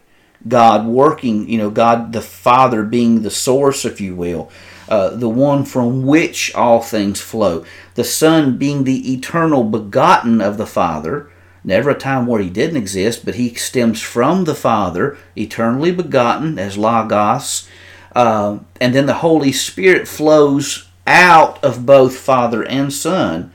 God 0.47 0.87
working, 0.87 1.49
you 1.49 1.59
know, 1.59 1.70
God 1.70 2.12
the 2.12 2.23
Father 2.23 2.82
being 2.82 3.23
the 3.23 3.30
source, 3.30 3.85
if 3.85 4.00
you 4.00 4.14
will, 4.14 4.50
uh, 4.88 5.11
the 5.11 5.28
one 5.28 5.64
from 5.64 6.06
which 6.06 6.54
all 6.54 6.80
things 6.80 7.20
flow. 7.20 7.64
The 7.94 8.04
Son 8.04 8.56
being 8.56 8.85
the 8.85 9.12
eternal 9.12 9.64
begotten 9.64 10.40
of 10.40 10.56
the 10.56 10.66
Father, 10.66 11.30
never 11.62 11.90
a 11.90 11.94
time 11.94 12.26
where 12.26 12.40
he 12.40 12.49
didn't 12.49 12.78
exist, 12.78 13.25
but 13.25 13.35
he 13.35 13.54
stems 13.54 14.00
from 14.00 14.44
the 14.44 14.54
Father, 14.54 15.18
eternally 15.37 15.92
begotten 15.92 16.59
as 16.59 16.78
Logos. 16.78 17.68
Uh, 18.16 18.61
and 18.80 18.94
then 18.94 19.06
the 19.06 19.14
Holy 19.14 19.52
Spirit 19.52 20.09
flows 20.09 20.88
out 21.06 21.62
of 21.62 21.85
both 21.85 22.16
Father 22.16 22.64
and 22.64 22.92
Son. 22.92 23.52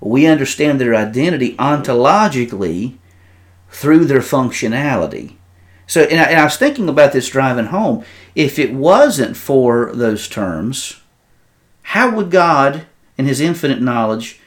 We 0.00 0.26
understand 0.26 0.80
their 0.80 0.94
identity 0.94 1.56
ontologically 1.56 2.98
through 3.70 4.04
their 4.06 4.20
functionality. 4.20 5.34
So, 5.86 6.02
and 6.02 6.20
I, 6.20 6.24
and 6.24 6.40
I, 6.40 6.44
was 6.44 6.56
thinking 6.56 6.88
about 6.88 7.12
this 7.12 7.30
driving 7.30 7.66
home. 7.66 8.04
If 8.34 8.58
it 8.58 8.72
wasn't 8.72 9.36
for 9.36 9.90
those 9.94 10.28
terms, 10.28 11.00
how 11.82 12.14
would 12.14 12.30
God, 12.30 12.86
in 13.16 13.24
His 13.24 13.40
infinite 13.40 13.80
knowledge, 13.80 14.38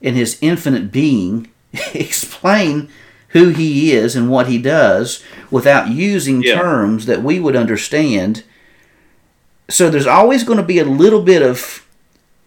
in 0.00 0.14
His 0.14 0.38
infinite 0.42 0.92
being, 0.92 1.50
explain 1.94 2.90
who 3.28 3.48
He 3.48 3.92
is 3.92 4.14
and 4.14 4.30
what 4.30 4.48
He 4.48 4.58
does 4.58 5.24
without 5.50 5.88
using 5.88 6.42
yeah. 6.42 6.56
terms 6.56 7.06
that 7.06 7.22
we 7.22 7.40
would 7.40 7.56
understand? 7.56 8.44
So, 9.68 9.88
there's 9.88 10.06
always 10.06 10.44
going 10.44 10.58
to 10.58 10.64
be 10.64 10.78
a 10.78 10.84
little 10.84 11.22
bit 11.22 11.40
of 11.42 11.86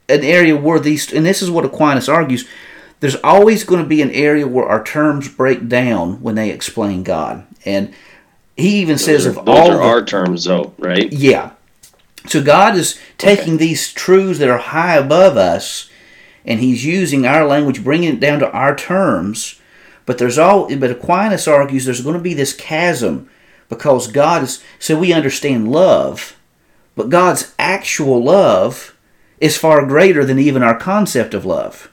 an 0.10 0.24
area 0.24 0.56
where 0.56 0.80
these, 0.80 1.12
and 1.12 1.26
this 1.26 1.42
is 1.42 1.50
what 1.50 1.66
Aquinas 1.66 2.10
argues, 2.10 2.48
there's 3.00 3.16
always 3.18 3.64
going 3.64 3.82
to 3.82 3.88
be 3.88 4.02
an 4.02 4.12
area 4.12 4.48
where 4.48 4.66
our 4.66 4.84
terms 4.84 5.28
break 5.28 5.68
down 5.68 6.22
when 6.22 6.36
they 6.36 6.50
explain 6.50 7.04
God. 7.04 7.46
And 7.66 7.94
he 8.56 8.82
even 8.82 8.94
those 8.94 9.06
says 9.06 9.26
are, 9.26 9.30
of 9.30 9.36
those 9.46 9.48
all 9.48 9.72
are 9.72 9.78
the, 9.78 9.84
our 9.84 10.06
terms, 10.06 10.46
though, 10.46 10.74
right? 10.78 11.12
Yeah. 11.12 11.52
So 12.28 12.42
God 12.42 12.76
is 12.76 13.00
taking 13.18 13.56
okay. 13.56 13.66
these 13.66 13.92
truths 13.92 14.40
that 14.40 14.50
are 14.50 14.58
high 14.58 14.96
above 14.96 15.38
us, 15.38 15.90
and 16.46 16.60
He's 16.60 16.86
using 16.86 17.26
our 17.26 17.46
language, 17.46 17.84
bringing 17.84 18.14
it 18.14 18.20
down 18.20 18.40
to 18.40 18.52
our 18.52 18.76
terms. 18.76 19.60
But 20.06 20.18
there's 20.18 20.38
all. 20.38 20.74
But 20.76 20.92
Aquinas 20.92 21.48
argues 21.48 21.86
there's 21.86 22.02
going 22.02 22.18
to 22.18 22.22
be 22.22 22.34
this 22.34 22.54
chasm 22.54 23.30
because 23.70 24.08
God 24.08 24.44
is. 24.44 24.64
So 24.80 24.98
we 24.98 25.14
understand 25.14 25.72
love, 25.72 26.38
but 26.96 27.10
God's 27.10 27.54
actual 27.58 28.24
love 28.24 28.96
is 29.40 29.58
far 29.58 29.86
greater 29.86 30.24
than 30.24 30.40
even 30.40 30.64
our 30.64 30.78
concept 30.78 31.34
of 31.34 31.46
love. 31.46 31.92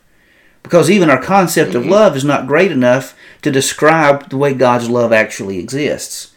Because 0.62 0.90
even 0.90 1.10
our 1.10 1.22
concept 1.22 1.74
of 1.74 1.82
mm-hmm. 1.82 1.92
love 1.92 2.16
is 2.16 2.24
not 2.24 2.46
great 2.46 2.70
enough 2.70 3.16
to 3.42 3.50
describe 3.50 4.28
the 4.28 4.36
way 4.36 4.52
God's 4.54 4.90
love 4.90 5.12
actually 5.12 5.58
exists. 5.58 6.34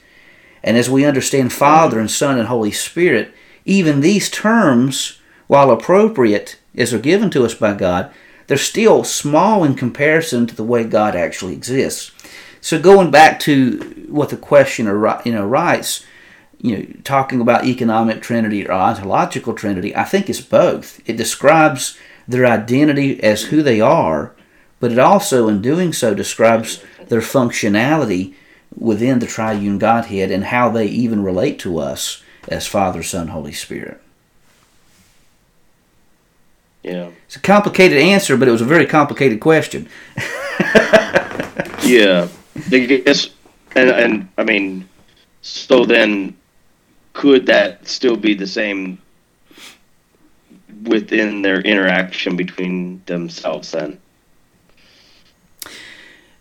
And 0.63 0.77
as 0.77 0.89
we 0.89 1.05
understand 1.05 1.51
Father 1.51 1.99
and 1.99 2.09
Son 2.09 2.39
and 2.39 2.47
Holy 2.47 2.71
Spirit, 2.71 3.33
even 3.65 3.99
these 3.99 4.29
terms, 4.29 5.19
while 5.47 5.71
appropriate 5.71 6.57
as 6.75 6.91
they're 6.91 6.99
given 6.99 7.29
to 7.31 7.45
us 7.45 7.53
by 7.53 7.73
God, 7.73 8.13
they're 8.47 8.57
still 8.57 9.03
small 9.03 9.63
in 9.63 9.75
comparison 9.75 10.47
to 10.47 10.55
the 10.55 10.63
way 10.63 10.83
God 10.83 11.15
actually 11.15 11.53
exists. 11.53 12.11
So 12.61 12.79
going 12.79 13.11
back 13.11 13.39
to 13.41 14.05
what 14.07 14.29
the 14.29 14.37
questioner 14.37 15.21
you 15.25 15.33
know 15.33 15.45
writes, 15.45 16.05
you 16.59 16.77
know, 16.77 16.85
talking 17.03 17.41
about 17.41 17.65
economic 17.65 18.21
trinity 18.21 18.65
or 18.65 18.71
ontological 18.71 19.53
trinity, 19.53 19.93
I 19.95 20.05
think 20.05 20.29
it's 20.29 20.41
both. 20.41 21.01
It 21.05 21.17
describes 21.17 21.97
their 22.27 22.45
identity 22.45 23.21
as 23.23 23.43
who 23.43 23.61
they 23.61 23.81
are, 23.81 24.33
but 24.79 24.91
it 24.91 24.99
also, 24.99 25.47
in 25.47 25.61
doing 25.61 25.93
so, 25.93 26.13
describes 26.13 26.83
their 27.07 27.21
functionality 27.21 28.33
within 28.77 29.19
the 29.19 29.27
triune 29.27 29.77
Godhead 29.77 30.31
and 30.31 30.45
how 30.45 30.69
they 30.69 30.87
even 30.87 31.23
relate 31.23 31.59
to 31.59 31.79
us 31.79 32.23
as 32.47 32.67
Father, 32.67 33.03
Son, 33.03 33.29
Holy 33.29 33.53
Spirit. 33.53 34.01
Yeah. 36.83 37.11
It's 37.25 37.37
a 37.37 37.39
complicated 37.39 37.97
answer, 37.97 38.35
but 38.35 38.47
it 38.47 38.51
was 38.51 38.61
a 38.61 38.65
very 38.65 38.85
complicated 38.85 39.39
question. 39.39 39.87
yeah. 41.83 42.27
I 42.71 42.79
guess, 43.05 43.29
and, 43.75 43.89
and 43.89 44.29
I 44.37 44.43
mean, 44.43 44.87
so 45.41 45.85
then 45.85 46.35
could 47.13 47.45
that 47.45 47.87
still 47.87 48.17
be 48.17 48.33
the 48.33 48.47
same 48.47 48.97
within 50.83 51.41
their 51.41 51.61
interaction 51.61 52.35
between 52.35 53.01
themselves 53.05 53.71
then? 53.71 53.99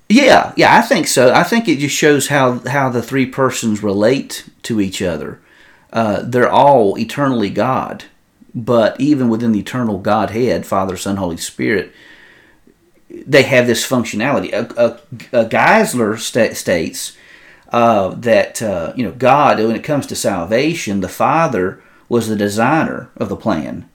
Yeah, 0.09 0.53
yeah, 0.57 0.77
I 0.77 0.83
think 0.83 1.07
so. 1.07 1.33
I 1.33 1.43
think 1.43 1.69
it 1.69 1.79
just 1.79 1.97
shows 1.97 2.29
how 2.29 2.59
how 2.69 2.91
the 2.91 3.03
three 3.03 3.25
persons 3.25 3.83
relate 3.83 4.45
to 4.65 4.81
each 4.81 5.01
other. 5.01 5.41
Uh, 5.91 6.23
they're 6.23 6.51
all 6.51 6.99
eternally 6.99 7.49
God, 7.49 8.05
but 8.55 9.01
even 9.01 9.31
within 9.31 9.53
the 9.53 9.61
eternal 9.61 9.99
Godhead, 9.99 10.67
Father, 10.67 10.99
Son, 10.99 11.17
Holy 11.17 11.39
Spirit, 11.39 11.93
they 13.09 13.43
have 13.43 13.67
this 13.67 13.89
functionality. 13.89 14.53
A, 14.53 15.01
Geisler 15.47 16.19
st- 16.19 16.57
states 16.57 17.17
uh, 17.71 18.11
that 18.11 18.61
uh, 18.61 18.93
you 18.95 19.05
know 19.05 19.13
God, 19.13 19.59
when 19.59 19.77
it 19.77 19.85
comes 19.85 20.07
to 20.09 20.17
salvation, 20.17 21.01
the 21.01 21.09
Father 21.09 21.83
was 22.11 22.29
the 22.29 22.37
designer 22.37 23.09
of 23.17 23.31
the 23.31 23.37
plan. 23.37 23.89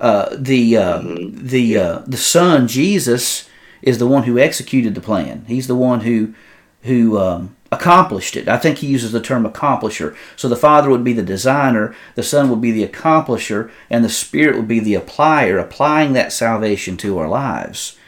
Uh, 0.00 0.28
the 0.36 0.76
uh, 0.76 1.00
mm-hmm. 1.00 1.46
the 1.46 1.76
uh, 1.76 1.98
the 2.06 2.16
Son 2.16 2.68
Jesus 2.68 3.48
is 3.82 3.98
the 3.98 4.06
one 4.06 4.24
who 4.24 4.38
executed 4.38 4.94
the 4.94 5.00
plan. 5.00 5.44
He's 5.48 5.66
the 5.66 5.74
one 5.74 6.00
who 6.00 6.34
who 6.82 7.18
um, 7.18 7.56
accomplished 7.70 8.36
it. 8.36 8.48
I 8.48 8.56
think 8.56 8.78
he 8.78 8.86
uses 8.86 9.12
the 9.12 9.20
term 9.20 9.44
accomplisher. 9.44 10.16
So 10.36 10.48
the 10.48 10.56
Father 10.56 10.88
would 10.88 11.04
be 11.04 11.12
the 11.12 11.22
designer, 11.22 11.94
the 12.14 12.22
Son 12.22 12.48
would 12.50 12.60
be 12.60 12.70
the 12.70 12.86
accomplisher, 12.86 13.70
and 13.90 14.04
the 14.04 14.08
Spirit 14.08 14.56
would 14.56 14.68
be 14.68 14.80
the 14.80 14.94
applier, 14.94 15.60
applying 15.60 16.12
that 16.12 16.32
salvation 16.32 16.96
to 16.98 17.18
our 17.18 17.28
lives. 17.28 17.98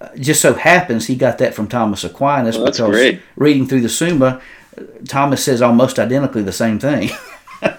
Uh, 0.00 0.08
just 0.16 0.40
so 0.42 0.54
happens 0.54 1.06
he 1.06 1.16
got 1.16 1.38
that 1.38 1.54
from 1.54 1.68
Thomas 1.68 2.04
Aquinas 2.04 2.56
well, 2.56 2.66
because 2.66 2.90
great. 2.90 3.20
reading 3.36 3.66
through 3.66 3.80
the 3.80 3.88
Summa, 3.88 4.42
Thomas 5.08 5.42
says 5.44 5.62
almost 5.62 5.98
identically 5.98 6.42
the 6.42 6.52
same 6.52 6.78
thing. 6.78 7.10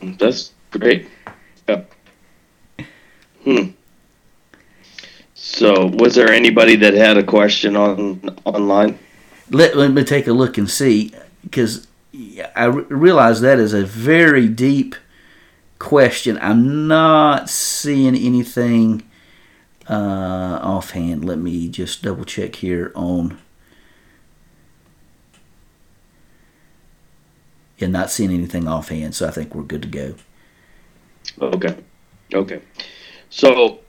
that's 0.00 0.52
great. 0.70 1.08
Yep. 1.68 1.92
Hmm. 3.44 3.64
So, 5.34 5.86
was 5.86 6.14
there 6.14 6.30
anybody 6.30 6.76
that 6.76 6.94
had 6.94 7.16
a 7.16 7.22
question 7.22 7.76
on 7.76 8.38
online? 8.44 8.98
Let, 9.50 9.76
let 9.76 9.92
me 9.92 10.04
take 10.04 10.26
a 10.26 10.32
look 10.32 10.58
and 10.58 10.68
see, 10.68 11.12
because 11.42 11.86
I 12.54 12.64
realize 12.64 13.40
that 13.40 13.58
is 13.58 13.72
a 13.72 13.84
very 13.84 14.48
deep 14.48 14.94
question. 15.78 16.38
I'm 16.42 16.86
not 16.86 17.48
seeing 17.48 18.14
anything 18.14 19.02
uh, 19.88 20.58
offhand. 20.62 21.24
Let 21.24 21.38
me 21.38 21.68
just 21.68 22.02
double 22.02 22.24
check 22.24 22.56
here 22.56 22.92
on. 22.94 23.38
Yeah, 27.78 27.88
not 27.88 28.10
seeing 28.10 28.32
anything 28.32 28.66
offhand, 28.66 29.14
so 29.14 29.28
I 29.28 29.30
think 29.30 29.54
we're 29.54 29.62
good 29.62 29.82
to 29.82 29.88
go. 29.88 30.14
Okay. 31.40 31.76
Okay. 32.34 32.62
So 33.30 33.80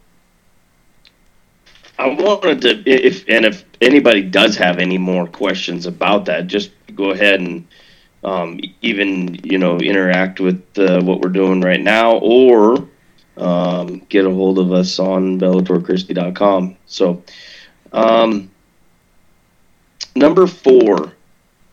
I 1.97 2.07
wanted 2.07 2.61
to, 2.61 2.89
if 2.89 3.25
and 3.27 3.45
if 3.45 3.65
anybody 3.81 4.21
does 4.21 4.55
have 4.57 4.79
any 4.79 4.97
more 4.97 5.27
questions 5.27 5.85
about 5.85 6.25
that, 6.25 6.47
just 6.47 6.71
go 6.95 7.11
ahead 7.11 7.41
and 7.41 7.67
um, 8.23 8.59
even 8.81 9.35
you 9.43 9.57
know 9.57 9.79
interact 9.79 10.39
with 10.39 10.63
uh, 10.77 11.01
what 11.01 11.21
we're 11.21 11.29
doing 11.29 11.61
right 11.61 11.81
now, 11.81 12.17
or 12.17 12.87
um, 13.37 13.99
get 14.09 14.25
a 14.25 14.31
hold 14.31 14.59
of 14.59 14.71
us 14.71 14.99
on 14.99 15.39
bellatorchristi.com. 15.39 16.77
So, 16.85 17.23
um, 17.91 18.51
number 20.15 20.47
four, 20.47 21.13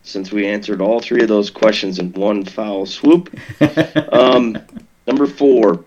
since 0.03 0.33
we 0.33 0.47
answered 0.47 0.81
all 0.81 1.01
three 1.01 1.23
of 1.23 1.29
those 1.29 1.51
questions 1.51 1.99
in 1.99 2.13
one 2.13 2.45
foul 2.45 2.87
swoop, 2.87 3.33
um, 4.13 4.59
number 5.07 5.27
four 5.27 5.85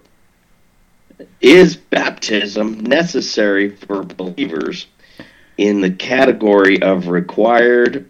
is 1.42 1.76
baptism 1.76 2.80
necessary 2.82 3.70
for 3.70 4.04
believers 4.04 4.88
in 5.58 5.82
the 5.82 5.92
category 5.92 6.82
of 6.82 7.08
required 7.08 8.10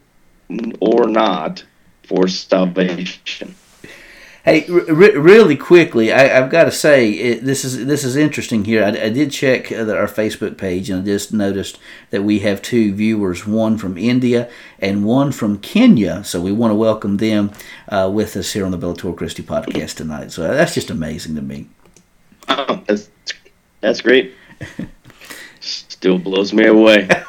or 0.80 1.08
not 1.08 1.64
for 2.04 2.28
salvation? 2.28 3.56
Hey, 4.46 4.66
re- 4.70 5.18
really 5.18 5.58
quickly, 5.58 6.14
I, 6.14 6.28
have 6.28 6.50
got 6.50 6.64
to 6.64 6.72
say 6.72 7.12
it, 7.12 7.44
this 7.44 7.66
is 7.66 7.86
this 7.86 8.06
is 8.06 8.16
interesting 8.16 8.64
here. 8.64 8.84
I, 8.84 8.88
I 8.88 9.10
did 9.10 9.32
check 9.32 9.70
uh, 9.70 9.92
our 9.94 10.08
Facebook 10.08 10.58
page 10.58 10.90
and 10.90 11.02
I 11.02 11.06
just 11.06 11.34
noticed 11.34 11.78
that 12.12 12.24
we 12.24 12.40
have 12.40 12.62
two 12.62 12.94
viewers, 12.94 13.46
one 13.46 13.78
from 13.78 13.98
India 13.98 14.50
and 14.80 15.04
one 15.04 15.34
from 15.34 15.60
Kenya. 15.60 16.24
So 16.24 16.40
we 16.40 16.54
want 16.54 16.72
to 16.72 16.76
welcome 16.76 17.18
them 17.18 17.52
uh, 17.90 18.10
with 18.14 18.38
us 18.38 18.54
here 18.54 18.64
on 18.64 18.72
the 18.72 18.78
Bellator 18.78 19.16
Christi 19.16 19.44
podcast 19.44 19.98
tonight. 19.98 20.32
So 20.32 20.44
that's 20.44 20.74
just 20.74 20.90
amazing 20.90 21.36
to 21.36 21.42
me. 21.42 21.68
Oh, 22.48 22.82
that's 22.88 23.10
that's 23.82 24.00
great. 24.00 24.34
Still 25.60 26.18
blows 26.18 26.54
me 26.54 26.66
away. 26.66 27.10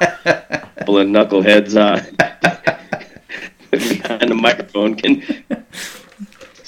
Of 0.80 0.86
knuckleheads 1.06 1.76
on 1.78 2.00
behind 3.70 4.28
the 4.28 4.34
microphone 4.34 4.96
can. 4.96 5.22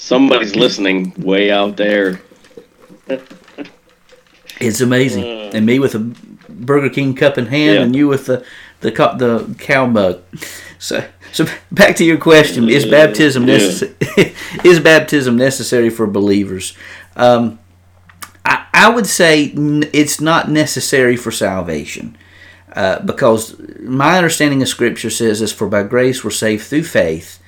Somebody's 0.03 0.53
listening 0.57 1.13
way 1.17 1.49
out 1.49 1.77
there. 1.77 2.19
it's 4.59 4.81
amazing, 4.81 5.23
uh, 5.23 5.51
and 5.53 5.65
me 5.65 5.79
with 5.79 5.95
a 5.95 5.99
Burger 6.49 6.89
King 6.89 7.15
cup 7.15 7.37
in 7.37 7.45
hand, 7.45 7.75
yeah. 7.75 7.81
and 7.83 7.95
you 7.95 8.09
with 8.09 8.25
the 8.25 8.45
the 8.81 8.91
the 8.91 9.55
cow 9.59 9.85
mug. 9.85 10.21
So, 10.77 11.07
so 11.31 11.45
back 11.71 11.95
to 11.95 12.03
your 12.03 12.17
question: 12.17 12.67
Is 12.67 12.85
baptism 12.85 13.45
necessary? 13.45 13.95
Yeah. 14.17 14.33
is 14.65 14.81
baptism 14.81 15.37
necessary 15.37 15.89
for 15.89 16.05
believers? 16.05 16.77
Um, 17.15 17.59
I, 18.43 18.65
I 18.73 18.89
would 18.89 19.07
say 19.07 19.53
it's 19.55 20.19
not 20.19 20.49
necessary 20.49 21.15
for 21.15 21.31
salvation. 21.31 22.17
Uh, 22.75 22.99
because 22.99 23.57
my 23.79 24.17
understanding 24.17 24.61
of 24.61 24.67
Scripture 24.67 25.11
says 25.11 25.41
is 25.41 25.53
for 25.53 25.69
by 25.69 25.83
grace 25.83 26.25
we're 26.25 26.31
saved 26.31 26.65
through 26.65 26.83
faith, 26.83 27.39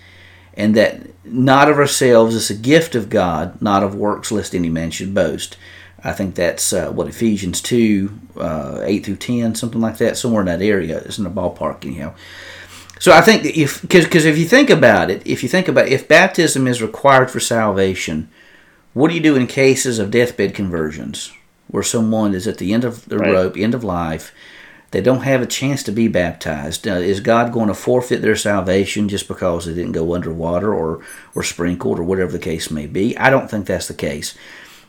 and 0.55 0.75
that 0.75 1.01
not 1.25 1.69
of 1.69 1.77
ourselves 1.77 2.35
is 2.35 2.49
a 2.49 2.55
gift 2.55 2.95
of 2.95 3.09
God, 3.09 3.61
not 3.61 3.83
of 3.83 3.95
works, 3.95 4.31
lest 4.31 4.55
any 4.55 4.69
man 4.69 4.91
should 4.91 5.13
boast. 5.13 5.57
I 6.03 6.13
think 6.13 6.35
that's 6.35 6.71
uh, 6.71 6.91
what 6.91 7.07
Ephesians 7.07 7.61
2, 7.61 8.19
uh, 8.37 8.81
8 8.83 9.05
through 9.05 9.15
10, 9.15 9.55
something 9.55 9.81
like 9.81 9.97
that, 9.97 10.17
somewhere 10.17 10.41
in 10.41 10.47
that 10.47 10.61
area. 10.61 10.99
It's 10.99 11.17
in 11.17 11.23
the 11.23 11.31
ballpark, 11.31 11.83
anyhow. 11.83 12.13
So 12.99 13.11
I 13.11 13.21
think 13.21 13.43
if, 13.45 13.81
because 13.81 14.25
if 14.25 14.37
you 14.37 14.45
think 14.45 14.69
about 14.69 15.09
it, 15.09 15.25
if 15.25 15.41
you 15.41 15.49
think 15.49 15.67
about 15.67 15.87
it, 15.87 15.93
if 15.93 16.07
baptism 16.07 16.67
is 16.67 16.81
required 16.81 17.31
for 17.31 17.39
salvation, 17.39 18.29
what 18.93 19.09
do 19.09 19.15
you 19.15 19.21
do 19.21 19.35
in 19.35 19.47
cases 19.47 19.99
of 19.99 20.11
deathbed 20.11 20.53
conversions 20.53 21.33
where 21.67 21.83
someone 21.83 22.33
is 22.33 22.47
at 22.47 22.59
the 22.59 22.73
end 22.73 22.83
of 22.83 23.05
the 23.05 23.17
right. 23.17 23.33
rope, 23.33 23.57
end 23.57 23.73
of 23.73 23.83
life? 23.83 24.31
They 24.95 25.01
don't 25.01 25.23
have 25.23 25.41
a 25.41 25.45
chance 25.45 25.83
to 25.83 25.91
be 25.91 26.07
baptized. 26.07 26.87
Uh, 26.87 26.93
is 26.93 27.19
God 27.19 27.51
going 27.51 27.67
to 27.67 27.73
forfeit 27.73 28.21
their 28.21 28.37
salvation 28.37 29.09
just 29.09 29.27
because 29.27 29.65
they 29.65 29.73
didn't 29.73 29.91
go 29.91 30.15
underwater 30.15 30.73
or, 30.73 31.03
or 31.35 31.43
sprinkled 31.43 31.99
or 31.99 32.03
whatever 32.03 32.31
the 32.31 32.39
case 32.39 32.71
may 32.71 32.85
be? 32.85 33.17
I 33.17 33.29
don't 33.29 33.51
think 33.51 33.65
that's 33.65 33.89
the 33.89 33.93
case. 33.93 34.37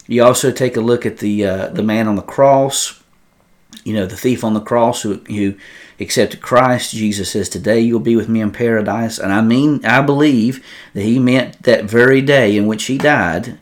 You 0.07 0.23
also 0.23 0.53
take 0.53 0.77
a 0.77 0.81
look 0.81 1.05
at 1.07 1.19
the 1.19 1.45
uh, 1.45 1.67
the 1.71 1.83
man 1.83 2.07
on 2.07 2.15
the 2.15 2.23
cross, 2.23 3.03
you 3.83 3.95
know, 3.95 4.07
the 4.07 4.17
thief 4.17 4.45
on 4.45 4.55
the 4.55 4.61
cross 4.61 5.03
who, 5.03 5.15
who 5.25 5.57
accepted 5.99 6.41
Christ. 6.41 6.95
Jesus 6.95 7.33
says, 7.33 7.49
Today 7.49 7.81
you'll 7.81 7.99
be 7.99 8.15
with 8.15 8.29
me 8.29 8.41
in 8.41 8.53
paradise. 8.53 9.19
And 9.19 9.33
I 9.33 9.41
mean, 9.41 9.85
I 9.85 10.03
believe 10.03 10.65
that 10.95 11.03
he 11.03 11.19
meant 11.19 11.65
that 11.65 11.87
very 11.87 12.23
day 12.23 12.57
in 12.57 12.69
which 12.69 12.85
he 12.85 12.97
died 12.97 13.59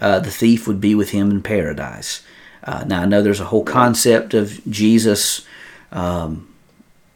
uh, 0.00 0.18
the 0.18 0.30
thief 0.32 0.66
would 0.66 0.80
be 0.80 0.96
with 0.96 1.10
him 1.10 1.30
in 1.30 1.40
paradise. 1.40 2.22
Uh, 2.64 2.84
now 2.86 3.02
I 3.02 3.06
know 3.06 3.22
there's 3.22 3.40
a 3.40 3.46
whole 3.46 3.64
concept 3.64 4.34
of 4.34 4.60
Jesus, 4.68 5.46
um, 5.94 6.52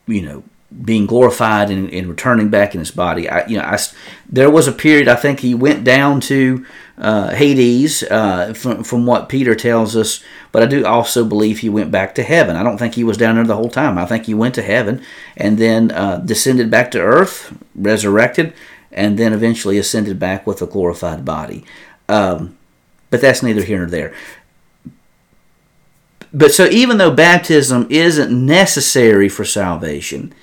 you 0.07 0.23
know, 0.23 0.43
being 0.85 1.07
glorified 1.07 1.71
and, 1.71 1.91
and, 1.91 2.09
returning 2.09 2.51
back 2.51 2.75
in 2.75 2.79
his 2.79 2.91
body. 2.91 3.29
I, 3.29 3.47
you 3.47 3.57
know, 3.57 3.65
I, 3.65 3.79
there 4.29 4.51
was 4.51 4.69
a 4.69 4.73
period 4.73 5.09
I 5.09 5.15
think 5.15 5.41
he 5.41 5.55
went 5.55 5.83
down 5.83 6.21
to 6.23 6.65
uh, 6.99 7.31
Hades 7.31 8.03
uh, 8.03 8.53
from, 8.55 8.85
from 8.85 9.07
what 9.07 9.31
Peter 9.31 9.55
tells 9.55 9.97
us, 9.97 10.23
but 10.53 10.63
I 10.63 10.67
do 10.67 10.85
also 10.85 11.25
believe 11.25 11.61
he 11.61 11.71
went 11.71 11.91
back 11.91 12.15
to 12.17 12.23
heaven. 12.23 12.55
I 12.55 12.63
don't 12.63 12.77
think 12.77 12.95
he 12.95 13.05
was 13.05 13.17
down 13.17 13.37
there 13.37 13.45
the 13.45 13.57
whole 13.57 13.71
time. 13.71 13.97
I 13.97 14.05
think 14.05 14.27
he 14.27 14.35
went 14.35 14.55
to 14.57 14.63
heaven 14.63 15.03
and 15.37 15.57
then 15.57 15.91
uh, 15.91 16.19
descended 16.19 16.71
back 16.71 16.91
to 16.91 17.01
earth, 17.01 17.57
resurrected, 17.75 18.53
and 18.93 19.19
then 19.19 19.33
eventually 19.33 19.79
ascended 19.79 20.19
back 20.19 20.47
with 20.47 20.61
a 20.61 20.67
glorified 20.67 21.25
body. 21.25 21.65
Um, 22.11 22.59
but 23.11 23.23
that's 23.23 23.43
neither 23.43 23.63
here 23.63 23.79
nor 23.79 23.87
there. 23.87 24.15
But 26.33 26.53
so 26.53 26.67
even 26.67 26.99
though 26.99 27.11
baptism 27.11 27.87
isn't 27.91 28.31
necessary 28.31 29.29
for 29.29 29.45
salvation, 29.45 30.35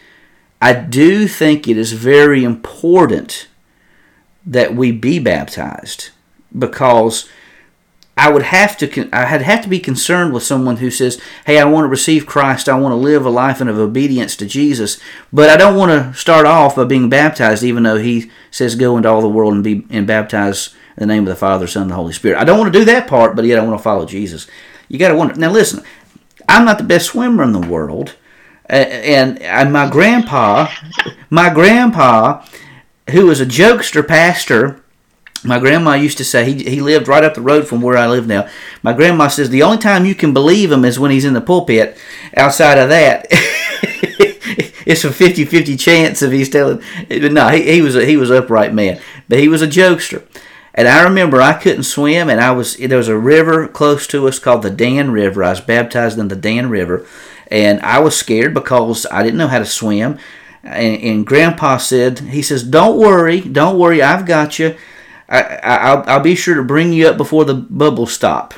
I 0.62 0.74
do 0.74 1.28
think 1.28 1.67
it 1.67 1.78
is 1.78 1.93
very 1.93 2.43
important 2.43 3.48
that 4.45 4.76
we 4.76 4.91
be 4.91 5.19
baptized 5.19 6.10
because 6.58 7.28
I 8.17 8.30
would 8.30 8.43
have 8.43 8.78
to 8.78 9.10
I 9.12 9.26
had 9.26 9.41
have 9.41 9.62
to 9.63 9.69
be 9.69 9.80
concerned 9.80 10.34
with 10.34 10.43
someone 10.43 10.78
who 10.78 10.89
says, 10.89 11.19
"Hey, 11.45 11.60
I 11.60 11.65
want 11.65 11.84
to 11.84 11.89
receive 11.89 12.26
Christ. 12.26 12.69
I 12.69 12.80
want 12.80 12.93
to 12.93 12.98
live 12.98 13.26
a 13.26 13.30
life 13.30 13.60
of 13.60 13.78
obedience 13.78 14.38
to 14.38 14.45
Jesus, 14.45 15.00
but 15.34 15.50
I 15.50 15.58
don't 15.58 15.76
want 15.76 15.91
to 15.91 16.17
start 16.17 16.45
off 16.45 16.78
by 16.78 16.86
being 16.86 17.10
baptized 17.10 17.63
even 17.63 17.84
though 17.84 17.98
he 17.98 18.32
says 18.52 18.76
go 18.76 18.95
into 18.95 19.10
all 19.10 19.21
the 19.21 19.28
world 19.28 19.54
and 19.54 19.63
be 19.63 19.86
and 19.89 20.08
baptize 20.08 20.74
in 20.98 21.08
the 21.08 21.13
name 21.13 21.24
of 21.24 21.30
the 21.30 21.36
Father, 21.36 21.67
Son, 21.67 21.84
and 21.84 21.91
the 21.91 21.95
Holy 21.95 22.13
Spirit. 22.13 22.39
I 22.39 22.45
don't 22.45 22.58
want 22.58 22.71
to 22.71 22.80
do 22.80 22.86
that 22.86 23.08
part, 23.08 23.36
but 23.36 23.43
yet 23.43 23.60
I 23.60 23.65
want 23.65 23.78
to 23.78 23.84
follow 23.84 24.06
Jesus. 24.06 24.48
You 24.88 25.00
got 25.00 25.10
to 25.10 25.15
wonder. 25.15 25.36
Now 25.36 25.52
listen, 25.52 25.84
I'm 26.48 26.65
not 26.65 26.78
the 26.78 26.84
best 26.84 27.08
swimmer 27.08 27.43
in 27.43 27.54
the 27.54 27.60
world, 27.60 28.15
uh, 28.69 28.74
and, 28.74 29.41
and 29.41 29.74
my 29.74 29.89
grandpa, 29.89 30.67
my 31.30 31.54
grandpa, 31.54 32.45
who 33.12 33.28
was 33.28 33.41
a 33.41 33.45
jokester 33.45 34.08
pastor, 34.08 34.84
my 35.43 35.60
grandma 35.60 35.93
used 35.93 36.17
to 36.17 36.26
say 36.26 36.45
he, 36.45 36.63
he 36.63 36.82
lived 36.82 37.08
right 37.08 37.24
up 37.24 37.36
the 37.36 37.41
road 37.41 37.67
from 37.67 37.82
where 37.82 37.98
I 37.98 38.08
live 38.08 38.26
now. 38.28 38.50
My 38.82 38.93
grandma 38.93 39.28
says 39.28 39.50
the 39.50 39.63
only 39.63 39.78
time 39.78 40.06
you 40.06 40.15
can 40.15 40.34
believe 40.34 40.71
him 40.71 40.84
is 40.84 41.00
when 41.00 41.12
he's 41.12 41.26
in 41.26 41.34
the 41.34 41.41
pulpit. 41.41 41.98
Outside 42.36 42.80
of 42.80 42.89
that, 42.89 43.28
it's 44.86 45.04
a 45.04 45.10
50-50 45.10 45.80
chance 45.80 46.21
if 46.21 46.32
he's 46.32 46.50
telling. 46.50 46.82
No, 47.10 47.50
he, 47.50 47.74
he 47.74 47.82
was 47.82 47.95
a, 47.95 48.06
he 48.06 48.17
was 48.17 48.32
upright 48.32 48.74
man, 48.74 49.00
but 49.30 49.39
he 49.39 49.48
was 49.48 49.62
a 49.62 49.67
jokester. 49.67 50.24
And 50.77 50.89
I 50.89 51.03
remember 51.03 51.41
I 51.41 51.53
couldn't 51.53 51.83
swim, 51.83 52.29
and 52.29 52.41
I 52.41 52.51
was 52.51 52.75
there 52.75 52.97
was 52.97 53.07
a 53.07 53.17
river 53.17 53.65
close 53.67 54.05
to 54.07 54.27
us 54.27 54.39
called 54.39 54.61
the 54.61 54.69
Dan 54.69 55.09
River. 55.09 55.41
I 55.41 55.51
was 55.51 55.61
baptized 55.61 56.19
in 56.19 56.27
the 56.27 56.35
Dan 56.35 56.69
River, 56.69 57.07
and 57.47 57.79
I 57.79 57.99
was 57.99 58.17
scared 58.17 58.53
because 58.53 59.05
I 59.09 59.23
didn't 59.23 59.38
know 59.38 59.47
how 59.47 59.59
to 59.59 59.65
swim. 59.65 60.19
And, 60.63 61.01
and 61.01 61.25
Grandpa 61.25 61.77
said, 61.77 62.19
he 62.19 62.41
says, 62.41 62.61
"Don't 62.61 62.99
worry, 62.99 63.39
don't 63.39 63.79
worry, 63.79 64.01
I've 64.01 64.25
got 64.25 64.59
you. 64.59 64.75
I, 65.29 65.41
I, 65.41 65.95
will 65.95 66.03
I'll 66.07 66.19
be 66.19 66.35
sure 66.35 66.55
to 66.55 66.63
bring 66.63 66.91
you 66.91 67.07
up 67.07 67.15
before 67.15 67.45
the 67.45 67.55
bubbles 67.55 68.11
stop." 68.11 68.53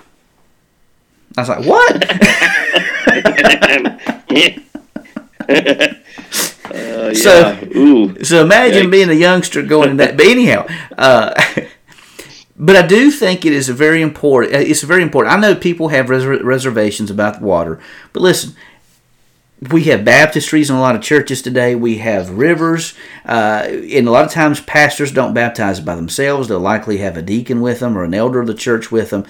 I 1.37 1.41
was 1.41 1.49
like, 1.49 1.65
"What?" 1.65 2.03
uh, 5.49 7.13
so, 7.13 7.57
yeah. 7.71 8.23
so 8.23 8.43
imagine 8.43 8.89
being 8.89 9.09
a 9.09 9.13
youngster 9.13 9.61
going 9.61 9.91
in 9.91 9.97
that. 9.97 10.17
But 10.17 10.25
anyhow, 10.25 10.65
uh, 10.97 11.39
but 12.57 12.75
I 12.75 12.85
do 12.85 13.11
think 13.11 13.45
it 13.45 13.53
is 13.53 13.69
very 13.69 14.01
important. 14.01 14.55
It's 14.55 14.81
very 14.81 15.03
important. 15.03 15.35
I 15.35 15.39
know 15.39 15.55
people 15.55 15.89
have 15.89 16.09
res- 16.09 16.41
reservations 16.41 17.11
about 17.11 17.41
water, 17.41 17.79
but 18.13 18.21
listen, 18.23 18.55
we 19.71 19.83
have 19.85 20.01
baptistries 20.01 20.69
in 20.69 20.75
a 20.75 20.79
lot 20.79 20.95
of 20.95 21.01
churches 21.01 21.41
today. 21.41 21.75
We 21.75 21.97
have 21.97 22.31
rivers, 22.31 22.93
uh, 23.25 23.65
and 23.67 24.07
a 24.07 24.11
lot 24.11 24.25
of 24.25 24.31
times 24.31 24.59
pastors 24.61 25.11
don't 25.11 25.33
baptize 25.33 25.79
by 25.79 25.95
themselves. 25.95 26.47
They'll 26.47 26.59
likely 26.59 26.97
have 26.97 27.17
a 27.17 27.21
deacon 27.21 27.61
with 27.61 27.79
them 27.79 27.97
or 27.97 28.03
an 28.03 28.13
elder 28.13 28.39
of 28.39 28.47
the 28.47 28.53
church 28.53 28.91
with 28.91 29.09
them. 29.11 29.25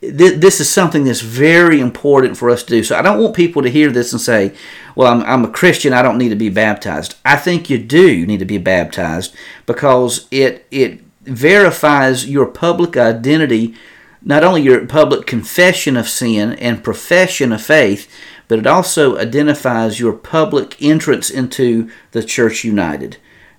This 0.00 0.60
is 0.60 0.70
something 0.70 1.04
that's 1.04 1.20
very 1.20 1.78
important 1.78 2.36
for 2.36 2.48
us 2.48 2.62
to 2.62 2.70
do. 2.70 2.82
So 2.82 2.96
I 2.96 3.02
don't 3.02 3.20
want 3.20 3.36
people 3.36 3.62
to 3.62 3.70
hear 3.70 3.90
this 3.90 4.12
and 4.12 4.20
say, 4.20 4.54
"Well, 4.96 5.12
I'm, 5.12 5.22
I'm 5.24 5.44
a 5.44 5.50
Christian. 5.50 5.92
I 5.92 6.02
don't 6.02 6.18
need 6.18 6.30
to 6.30 6.36
be 6.36 6.48
baptized." 6.48 7.16
I 7.24 7.36
think 7.36 7.68
you 7.68 7.78
do 7.78 8.24
need 8.26 8.38
to 8.38 8.46
be 8.46 8.58
baptized 8.58 9.34
because 9.66 10.26
it 10.30 10.66
it 10.70 11.02
verifies 11.30 12.28
your 12.28 12.46
public 12.46 12.96
identity, 12.96 13.74
not 14.22 14.44
only 14.44 14.62
your 14.62 14.86
public 14.86 15.26
confession 15.26 15.96
of 15.96 16.08
sin 16.08 16.52
and 16.54 16.84
profession 16.84 17.52
of 17.52 17.62
faith, 17.62 18.10
but 18.48 18.58
it 18.58 18.66
also 18.66 19.16
identifies 19.16 20.00
your 20.00 20.12
public 20.12 20.80
entrance 20.82 21.30
into 21.30 21.90
the 22.10 22.22
Church 22.22 22.64
United. 22.64 23.16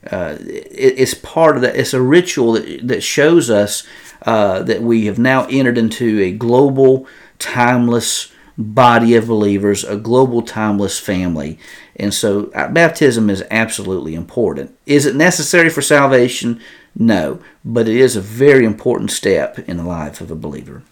Uh, 0.10 0.36
it, 0.42 0.96
it's 0.98 1.14
part 1.14 1.56
of 1.56 1.62
that. 1.62 1.76
It's 1.76 1.94
a 1.94 2.02
ritual 2.02 2.54
that, 2.54 2.88
that 2.88 3.02
shows 3.02 3.50
us 3.50 3.88
uh, 4.24 4.62
that 4.64 4.82
we 4.82 5.06
have 5.06 5.18
now 5.18 5.46
entered 5.46 5.78
into 5.78 6.20
a 6.20 6.32
global, 6.32 7.08
timeless 7.40 8.32
body 8.58 9.16
of 9.16 9.28
believers, 9.28 9.84
a 9.84 9.96
global, 9.96 10.42
timeless 10.42 11.00
family. 11.00 11.58
And 11.96 12.14
so, 12.14 12.52
uh, 12.54 12.68
baptism 12.68 13.30
is 13.30 13.44
absolutely 13.50 14.14
important. 14.14 14.78
Is 14.86 15.06
it 15.06 15.16
necessary 15.16 15.70
for 15.70 15.82
salvation? 15.82 16.60
No, 16.98 17.40
but 17.64 17.88
it 17.88 17.96
is 17.96 18.16
a 18.16 18.22
very 18.22 18.66
important 18.66 19.12
step 19.12 19.60
in 19.60 19.78
the 19.78 19.84
life 19.84 20.22
of 20.22 20.30
a 20.30 20.36
believer. 20.36 20.84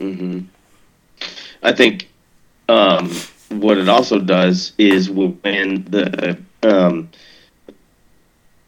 Mm-hmm. 0.00 0.40
I 1.62 1.72
think 1.72 2.08
um, 2.68 3.10
what 3.48 3.78
it 3.78 3.88
also 3.88 4.18
does 4.18 4.72
is 4.78 5.10
when 5.10 5.84
the 5.84 6.38
um, 6.62 7.08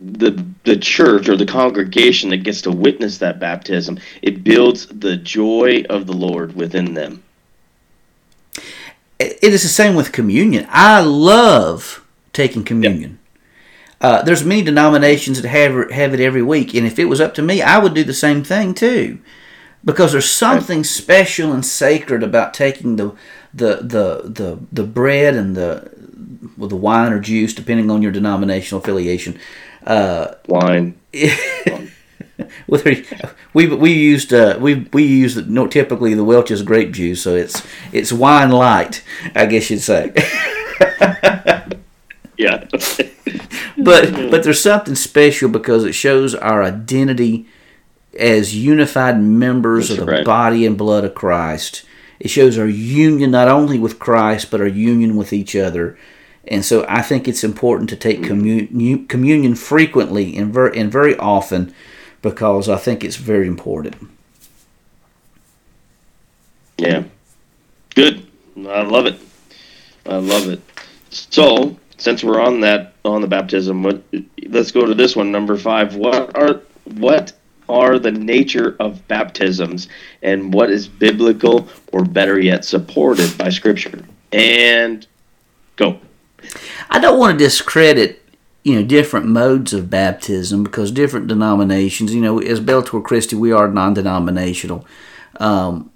the 0.00 0.44
the 0.64 0.76
church 0.76 1.28
or 1.28 1.36
the 1.36 1.46
congregation 1.46 2.30
that 2.30 2.38
gets 2.38 2.62
to 2.62 2.70
witness 2.70 3.18
that 3.18 3.38
baptism, 3.38 3.98
it 4.22 4.42
builds 4.42 4.86
the 4.86 5.16
joy 5.16 5.84
of 5.90 6.06
the 6.06 6.12
Lord 6.12 6.56
within 6.56 6.94
them. 6.94 7.22
It 9.18 9.38
is 9.42 9.62
the 9.62 9.68
same 9.68 9.94
with 9.94 10.12
communion. 10.12 10.66
I 10.70 11.02
love 11.02 12.04
taking 12.32 12.64
communion. 12.64 13.18
Uh, 14.00 14.22
there's 14.22 14.44
many 14.44 14.62
denominations 14.62 15.40
that 15.40 15.48
have 15.48 15.90
have 15.90 16.14
it 16.14 16.20
every 16.20 16.42
week, 16.42 16.74
and 16.74 16.86
if 16.86 16.98
it 16.98 17.04
was 17.06 17.20
up 17.20 17.34
to 17.34 17.42
me, 17.42 17.60
I 17.60 17.78
would 17.78 17.94
do 17.94 18.04
the 18.04 18.14
same 18.14 18.42
thing 18.42 18.74
too 18.74 19.18
because 19.84 20.12
there's 20.12 20.30
something 20.30 20.84
special 20.84 21.52
and 21.52 21.64
sacred 21.64 22.22
about 22.22 22.54
taking 22.54 22.96
the 22.96 23.14
the 23.52 23.76
the 23.76 24.22
the, 24.24 24.58
the 24.72 24.84
bread 24.84 25.34
and 25.34 25.56
the 25.56 25.90
well, 26.56 26.68
the 26.68 26.76
wine 26.76 27.12
or 27.12 27.20
juice, 27.20 27.54
depending 27.54 27.90
on 27.90 28.02
your 28.02 28.12
denominational 28.12 28.80
affiliation. 28.82 29.38
Uh, 29.86 30.34
wine. 30.46 30.98
whether 32.66 32.96
we 33.52 33.66
we 33.66 33.92
used 33.92 34.32
uh, 34.32 34.56
we 34.60 34.86
we 34.92 35.04
used 35.04 35.36
you 35.36 35.44
know, 35.46 35.66
typically 35.66 36.14
the 36.14 36.24
Welch's 36.24 36.62
grape 36.62 36.92
juice, 36.92 37.22
so 37.22 37.34
it's 37.34 37.66
it's 37.92 38.12
wine 38.12 38.50
light, 38.50 39.02
I 39.34 39.46
guess 39.46 39.70
you'd 39.70 39.80
say. 39.80 40.12
yeah. 42.36 42.64
but 43.84 44.04
mm-hmm. 44.04 44.30
but 44.30 44.42
there's 44.42 44.62
something 44.62 44.94
special 44.94 45.48
because 45.48 45.84
it 45.84 45.92
shows 45.92 46.34
our 46.34 46.62
identity 46.62 47.46
as 48.18 48.56
unified 48.56 49.20
members 49.20 49.88
That's 49.88 50.00
of 50.00 50.06
the 50.06 50.12
right. 50.12 50.24
body 50.24 50.66
and 50.66 50.76
blood 50.76 51.04
of 51.04 51.14
Christ. 51.14 51.84
It 52.18 52.28
shows 52.28 52.58
our 52.58 52.66
union 52.66 53.30
not 53.30 53.48
only 53.48 53.78
with 53.78 53.98
Christ, 53.98 54.50
but 54.50 54.60
our 54.60 54.66
union 54.66 55.16
with 55.16 55.32
each 55.32 55.56
other. 55.56 55.98
And 56.46 56.64
so 56.64 56.84
I 56.88 57.02
think 57.02 57.28
it's 57.28 57.44
important 57.44 57.88
to 57.90 57.96
take 57.96 58.20
mm-hmm. 58.20 58.66
commun- 58.66 59.06
communion 59.06 59.54
frequently 59.54 60.36
and, 60.36 60.52
ver- 60.52 60.72
and 60.72 60.90
very 60.90 61.16
often 61.16 61.74
because 62.22 62.68
I 62.68 62.76
think 62.76 63.04
it's 63.04 63.16
very 63.16 63.46
important. 63.46 63.96
Yeah. 66.76 67.04
Good. 67.94 68.26
I 68.56 68.82
love 68.82 69.06
it. 69.06 69.20
I 70.06 70.16
love 70.16 70.48
it. 70.48 70.60
So, 71.10 71.76
since 72.00 72.24
we're 72.24 72.40
on 72.40 72.60
that 72.60 72.94
on 73.04 73.20
the 73.20 73.28
baptism, 73.28 73.82
what, 73.82 74.02
let's 74.48 74.72
go 74.72 74.86
to 74.86 74.94
this 74.94 75.14
one, 75.14 75.30
number 75.30 75.56
five. 75.56 75.94
What 75.94 76.36
are 76.36 76.62
what 76.96 77.32
are 77.68 77.98
the 77.98 78.10
nature 78.10 78.76
of 78.80 79.06
baptisms 79.06 79.88
and 80.22 80.52
what 80.52 80.70
is 80.70 80.88
biblical 80.88 81.68
or 81.92 82.04
better 82.04 82.40
yet 82.40 82.64
supported 82.64 83.36
by 83.38 83.48
scripture? 83.48 84.04
And 84.32 85.06
go. 85.76 86.00
I 86.88 86.98
don't 86.98 87.18
want 87.18 87.38
to 87.38 87.44
discredit 87.44 88.22
you 88.62 88.74
know 88.74 88.82
different 88.82 89.26
modes 89.26 89.72
of 89.72 89.90
baptism 89.90 90.62
because 90.64 90.90
different 90.90 91.26
denominations 91.28 92.14
you 92.14 92.20
know 92.20 92.38
as 92.40 92.60
bellator 92.60 93.02
christi 93.02 93.34
we 93.34 93.50
are 93.52 93.68
non-denominational 93.68 94.86
um, 95.36 95.90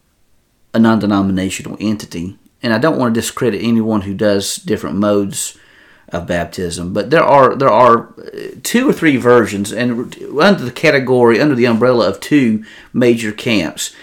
a 0.73 0.79
non-denominational 0.79 1.77
entity. 1.79 2.39
And 2.63 2.73
i 2.73 2.79
don't 2.79 2.99
want 2.99 3.15
to 3.15 3.21
discredit 3.21 3.63
anyone 3.63 4.03
who 4.03 4.15
does 4.15 4.57
different 4.57 4.97
modes 4.97 5.59
of 6.15 6.27
baptism. 6.27 6.93
But 6.93 7.11
there 7.11 7.23
are 7.23 7.55
there 7.55 7.71
are 7.71 8.15
two 8.63 8.89
or 8.89 8.93
three 8.93 9.17
versions, 9.17 9.73
and 9.73 10.15
under 10.41 10.65
the 10.65 10.71
category 10.71 11.41
under 11.41 11.55
the 11.55 11.67
umbrella 11.67 12.09
of 12.09 12.21
two 12.21 12.65
major 12.93 13.33
camps. 13.33 13.95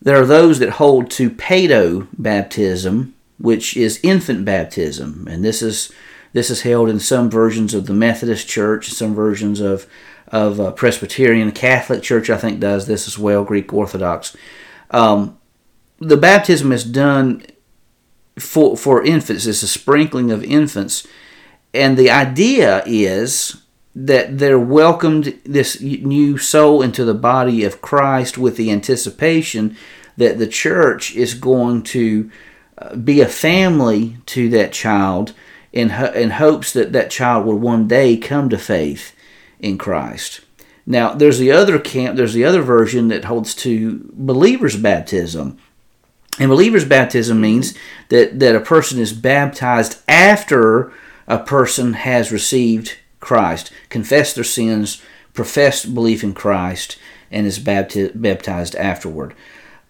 There 0.00 0.20
are 0.20 0.26
those 0.26 0.58
that 0.60 0.70
hold 0.70 1.10
to 1.12 1.30
paedo 1.30 2.06
baptism, 2.16 3.14
which 3.38 3.76
is 3.76 3.98
infant 4.02 4.44
baptism, 4.44 5.26
and 5.28 5.44
this 5.44 5.62
is 5.62 5.90
this 6.32 6.50
is 6.50 6.62
held 6.62 6.88
in 6.88 7.00
some 7.00 7.30
versions 7.30 7.74
of 7.74 7.86
the 7.86 7.94
Methodist 7.94 8.46
Church, 8.46 8.90
some 8.90 9.14
versions 9.14 9.60
of 9.60 9.86
of 10.28 10.60
uh, 10.60 10.70
Presbyterian, 10.72 11.50
Catholic 11.52 12.02
Church. 12.02 12.28
I 12.28 12.36
think 12.36 12.60
does 12.60 12.86
this 12.86 13.08
as 13.08 13.18
well. 13.18 13.44
Greek 13.44 13.72
Orthodox. 13.72 14.36
Um, 14.90 15.38
the 15.98 16.16
baptism 16.16 16.70
is 16.72 16.84
done 16.84 17.42
for 18.38 18.76
for 18.76 19.04
infants. 19.04 19.46
It's 19.46 19.62
a 19.62 19.68
sprinkling 19.68 20.30
of 20.30 20.44
infants, 20.44 21.06
and 21.78 21.96
the 21.96 22.10
idea 22.10 22.82
is 22.86 23.62
that 23.94 24.38
they're 24.38 24.58
welcomed 24.58 25.40
this 25.44 25.80
new 25.80 26.36
soul 26.36 26.82
into 26.82 27.04
the 27.04 27.14
body 27.14 27.64
of 27.64 27.80
Christ 27.80 28.36
with 28.36 28.56
the 28.56 28.70
anticipation 28.70 29.76
that 30.16 30.38
the 30.38 30.46
church 30.46 31.14
is 31.14 31.34
going 31.34 31.84
to 31.84 32.30
uh, 32.76 32.96
be 32.96 33.20
a 33.20 33.28
family 33.28 34.16
to 34.26 34.48
that 34.50 34.72
child 34.72 35.34
in 35.72 35.90
in 35.90 36.30
hopes 36.30 36.72
that 36.72 36.92
that 36.92 37.10
child 37.10 37.46
will 37.46 37.58
one 37.58 37.86
day 37.86 38.16
come 38.16 38.48
to 38.48 38.58
faith 38.58 39.14
in 39.60 39.78
Christ. 39.78 40.40
Now, 40.84 41.12
there's 41.12 41.38
the 41.38 41.52
other 41.52 41.78
camp, 41.78 42.16
there's 42.16 42.34
the 42.34 42.44
other 42.44 42.62
version 42.62 43.08
that 43.08 43.26
holds 43.26 43.54
to 43.56 44.10
believers' 44.14 44.76
baptism. 44.76 45.58
And 46.40 46.48
believers' 46.48 46.84
baptism 46.84 47.40
means 47.40 47.74
that, 48.08 48.38
that 48.40 48.56
a 48.56 48.60
person 48.60 48.98
is 48.98 49.12
baptized 49.12 50.00
after 50.08 50.92
a 51.28 51.38
person 51.38 51.92
has 51.92 52.32
received 52.32 52.96
Christ, 53.20 53.70
confessed 53.90 54.34
their 54.34 54.44
sins, 54.44 55.00
professed 55.34 55.94
belief 55.94 56.24
in 56.24 56.34
Christ, 56.34 56.98
and 57.30 57.46
is 57.46 57.58
bapti- 57.60 58.10
baptized 58.14 58.74
afterward. 58.74 59.34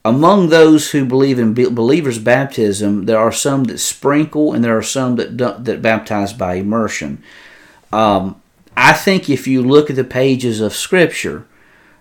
Among 0.05 0.49
those 0.49 0.91
who 0.91 1.05
believe 1.05 1.39
in 1.39 1.55
believers' 1.55 2.19
baptism, 2.19 3.07
there 3.07 3.19
are 3.19 3.33
some 3.33 3.65
that 3.65 3.79
sprinkle 3.79 4.53
and 4.53 4.65
there 4.65 4.77
are 4.77 4.83
some 4.83 5.17
that 5.17 5.65
that 5.65 5.83
baptize 5.83 6.33
by 6.33 6.55
immersion. 6.55 7.23
Um, 7.93 8.41
I 8.77 8.93
think 8.93 9.29
if 9.29 9.47
you 9.47 9.63
look 9.63 9.91
at 9.91 9.97
the 9.97 10.05
pages 10.05 10.61
of 10.61 10.75
Scripture, 10.75 11.47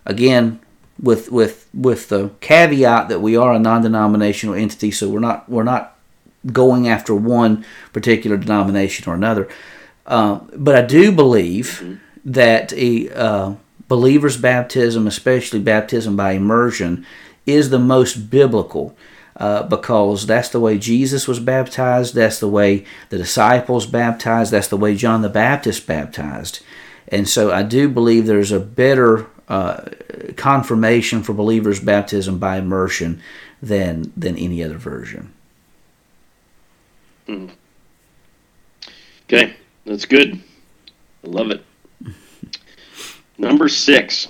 again, 0.05 0.59
with 1.01 1.31
with 1.31 1.67
with 1.73 2.09
the 2.09 2.31
caveat 2.39 3.09
that 3.09 3.19
we 3.19 3.35
are 3.35 3.53
a 3.53 3.59
non-denominational 3.59 4.55
entity, 4.55 4.91
so 4.91 5.09
we're 5.09 5.19
not 5.19 5.49
we're 5.49 5.63
not 5.63 5.96
going 6.53 6.87
after 6.87 7.15
one 7.15 7.65
particular 7.93 8.37
denomination 8.37 9.09
or 9.09 9.15
another. 9.15 9.47
Uh, 10.05 10.39
but 10.55 10.75
I 10.75 10.81
do 10.81 11.11
believe 11.11 11.81
mm-hmm. 11.81 11.95
that 12.25 12.73
a 12.73 13.09
uh, 13.15 13.55
believer's 13.87 14.37
baptism, 14.37 15.07
especially 15.07 15.59
baptism 15.59 16.15
by 16.15 16.31
immersion, 16.31 17.05
is 17.45 17.69
the 17.69 17.79
most 17.79 18.29
biblical. 18.29 18.95
Uh, 19.35 19.61
because 19.61 20.25
that's 20.25 20.49
the 20.49 20.59
way 20.59 20.79
Jesus 20.79 21.27
was 21.27 21.39
baptized, 21.39 22.15
that's 22.15 22.39
the 22.39 22.47
way 22.47 22.83
the 23.09 23.19
disciples 23.19 23.85
baptized, 23.85 24.51
that's 24.51 24.67
the 24.67 24.75
way 24.75 24.95
John 24.95 25.21
the 25.21 25.29
Baptist 25.29 25.85
baptized. 25.85 26.63
And 27.09 27.29
so 27.29 27.51
I 27.51 27.61
do 27.61 27.87
believe 27.87 28.25
there's 28.25 28.51
a 28.51 28.59
better 28.59 29.27
uh, 29.47 29.81
confirmation 30.35 31.21
for 31.21 31.33
believers' 31.33 31.79
baptism 31.79 32.39
by 32.39 32.57
immersion 32.57 33.21
than 33.61 34.11
than 34.17 34.37
any 34.37 34.63
other 34.63 34.77
version. 34.77 35.31
Mm. 37.27 37.51
Okay, 39.25 39.55
that's 39.85 40.05
good. 40.05 40.41
I 41.23 41.27
love 41.27 41.51
it. 41.51 41.63
Number 43.37 43.67
six. 43.67 44.27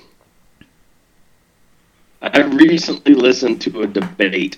I 2.21 2.41
recently 2.41 3.13
listened 3.13 3.61
to 3.61 3.83
a 3.83 3.87
debate 3.87 4.57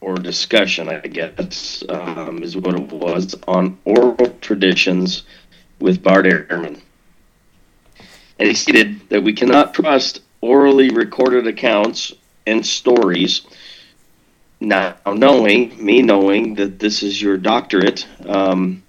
or 0.00 0.16
discussion, 0.16 0.88
I 0.88 0.98
guess, 0.98 1.84
um, 1.88 2.42
is 2.42 2.56
what 2.56 2.74
it 2.74 2.92
was, 2.92 3.34
on 3.46 3.78
oral 3.84 4.36
traditions 4.40 5.22
with 5.78 6.02
Bart 6.02 6.26
Ehrman 6.26 6.80
and 8.38 8.48
he 8.48 8.54
stated 8.54 9.08
that 9.08 9.22
we 9.22 9.32
cannot 9.32 9.74
trust 9.74 10.20
orally 10.40 10.90
recorded 10.90 11.46
accounts 11.46 12.12
and 12.46 12.64
stories. 12.64 13.42
Now, 14.60 14.96
knowing 15.06 15.84
me, 15.84 16.02
knowing 16.02 16.54
that 16.54 16.78
this 16.78 17.02
is 17.02 17.20
your 17.20 17.36
doctorate, 17.36 18.06
um, 18.26 18.82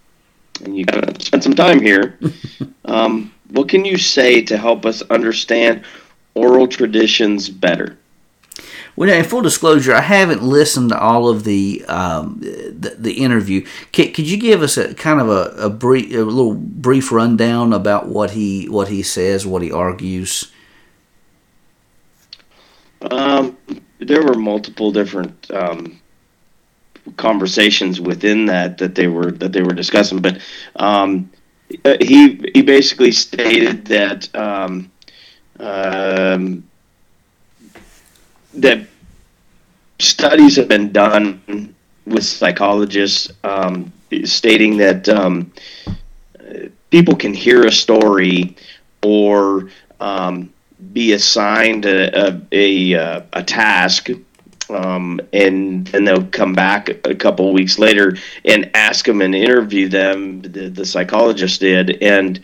and 0.63 0.77
you 0.77 0.85
got 0.85 1.15
to 1.15 1.25
spend 1.25 1.43
some 1.43 1.53
time 1.53 1.81
here. 1.81 2.17
um, 2.85 3.33
what 3.49 3.69
can 3.69 3.85
you 3.85 3.97
say 3.97 4.41
to 4.43 4.57
help 4.57 4.85
us 4.85 5.01
understand 5.03 5.83
oral 6.35 6.67
traditions 6.67 7.49
better? 7.49 7.97
Well, 8.95 9.09
in 9.09 9.23
full 9.25 9.43
disclosure, 9.43 9.93
I 9.93 10.01
haven't 10.01 10.41
listened 10.41 10.89
to 10.89 10.99
all 10.99 11.29
of 11.29 11.43
the 11.43 11.85
um, 11.87 12.39
the, 12.39 12.95
the, 12.97 13.13
interview. 13.13 13.63
Could, 13.93 14.15
could 14.15 14.27
you 14.27 14.37
give 14.37 14.63
us 14.63 14.75
a 14.75 14.95
kind 14.95 15.21
of 15.21 15.29
a, 15.29 15.65
a 15.65 15.69
brief, 15.69 16.11
a 16.11 16.23
little 16.23 16.55
brief 16.55 17.11
rundown 17.11 17.73
about 17.73 18.07
what 18.07 18.31
he 18.31 18.67
what 18.67 18.87
he 18.87 19.03
says, 19.03 19.45
what 19.45 19.61
he 19.61 19.71
argues? 19.71 20.51
Um, 23.01 23.56
there 24.07 24.23
were 24.23 24.35
multiple 24.35 24.91
different 24.91 25.51
um, 25.51 25.99
conversations 27.17 28.01
within 28.01 28.45
that 28.47 28.77
that 28.77 28.95
they 28.95 29.07
were 29.07 29.31
that 29.31 29.53
they 29.53 29.61
were 29.61 29.73
discussing, 29.73 30.21
but 30.21 30.39
um, 30.77 31.29
he 32.01 32.41
he 32.53 32.61
basically 32.61 33.11
stated 33.11 33.85
that. 33.85 34.33
Um, 34.35 34.91
um, 35.59 36.63
that 38.53 38.87
studies 39.99 40.55
have 40.55 40.67
been 40.67 40.91
done 40.91 41.75
with 42.05 42.23
psychologists 42.23 43.31
um, 43.43 43.91
stating 44.23 44.77
that 44.77 45.07
um, 45.09 45.51
people 46.89 47.15
can 47.15 47.33
hear 47.33 47.65
a 47.65 47.71
story 47.71 48.55
or 49.03 49.69
um, 49.99 50.51
be 50.97 51.13
assigned 51.13 51.85
a, 51.85 52.27
a, 52.27 52.41
a, 52.51 53.23
a 53.31 53.43
task 53.43 54.09
um, 54.71 55.21
and 55.31 55.85
then 55.85 56.05
they'll 56.05 56.25
come 56.25 56.53
back 56.53 56.89
a 57.05 57.13
couple 57.13 57.53
weeks 57.53 57.77
later 57.77 58.17
and 58.43 58.71
ask 58.73 59.05
them 59.05 59.21
and 59.21 59.35
interview 59.35 59.87
them. 59.87 60.41
The, 60.41 60.69
the 60.69 60.85
psychologist 60.87 61.59
did, 61.59 62.01
and 62.01 62.39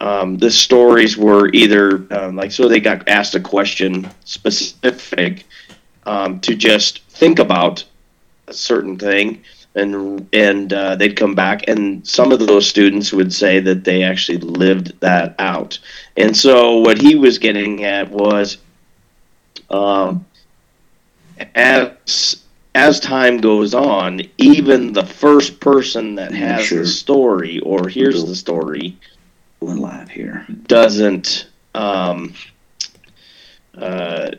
um, 0.00 0.38
the 0.38 0.50
stories 0.50 1.18
were 1.18 1.50
either 1.52 2.06
um, 2.10 2.36
like 2.36 2.52
so 2.52 2.68
they 2.68 2.80
got 2.80 3.06
asked 3.06 3.34
a 3.34 3.40
question 3.40 4.10
specific 4.24 5.44
um, 6.06 6.40
to 6.40 6.54
just 6.54 7.02
think 7.04 7.38
about 7.38 7.84
a 8.48 8.54
certain 8.54 8.98
thing 8.98 9.44
and 9.74 10.28
and 10.32 10.72
uh, 10.72 10.96
they'd 10.96 11.16
come 11.16 11.34
back 11.34 11.68
and 11.68 12.06
some 12.06 12.32
of 12.32 12.40
those 12.40 12.66
students 12.66 13.12
would 13.12 13.32
say 13.32 13.60
that 13.60 13.84
they 13.84 14.02
actually 14.02 14.38
lived 14.38 14.98
that 15.00 15.34
out 15.38 15.78
and 16.20 16.36
so 16.36 16.78
what 16.78 17.00
he 17.00 17.14
was 17.14 17.38
getting 17.38 17.84
at 17.84 18.10
was 18.10 18.58
um, 19.70 20.24
as 21.54 22.42
as 22.74 23.00
time 23.00 23.38
goes 23.38 23.74
on 23.74 24.22
even 24.38 24.92
the 24.92 25.04
first 25.04 25.60
person 25.60 26.14
that 26.14 26.32
has 26.32 26.64
sure. 26.64 26.80
the 26.80 26.86
story 26.86 27.58
or 27.60 27.88
hears 27.88 28.24
the 28.24 28.36
story 28.36 28.96
live 29.60 30.08
here 30.08 30.46
doesn't 30.66 31.48
um, 31.74 32.32
uh, 33.76 34.30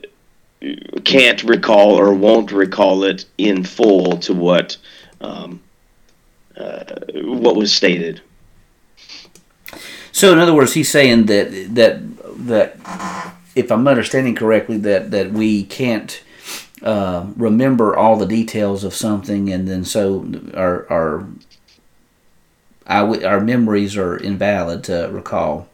can't 1.03 1.43
recall 1.43 1.99
or 1.99 2.13
won't 2.13 2.51
recall 2.51 3.03
it 3.03 3.25
in 3.37 3.63
full 3.63 4.17
to 4.17 4.33
what 4.33 4.77
um, 5.21 5.61
uh, 6.57 6.83
what 7.23 7.55
was 7.55 7.73
stated. 7.73 8.21
So, 10.11 10.33
in 10.33 10.39
other 10.39 10.53
words, 10.53 10.73
he's 10.73 10.89
saying 10.89 11.25
that 11.27 11.75
that 11.75 12.01
that 12.47 12.77
if 13.55 13.71
I'm 13.71 13.87
understanding 13.87 14.35
correctly, 14.35 14.77
that 14.77 15.11
that 15.11 15.31
we 15.31 15.63
can't 15.63 16.21
uh, 16.83 17.27
remember 17.35 17.95
all 17.95 18.17
the 18.17 18.25
details 18.25 18.83
of 18.83 18.93
something, 18.93 19.51
and 19.51 19.67
then 19.67 19.85
so 19.85 20.25
our 20.53 20.89
our 20.91 21.27
our 22.87 23.39
memories 23.39 23.95
are 23.97 24.17
invalid 24.17 24.83
to 24.85 25.09
recall. 25.11 25.67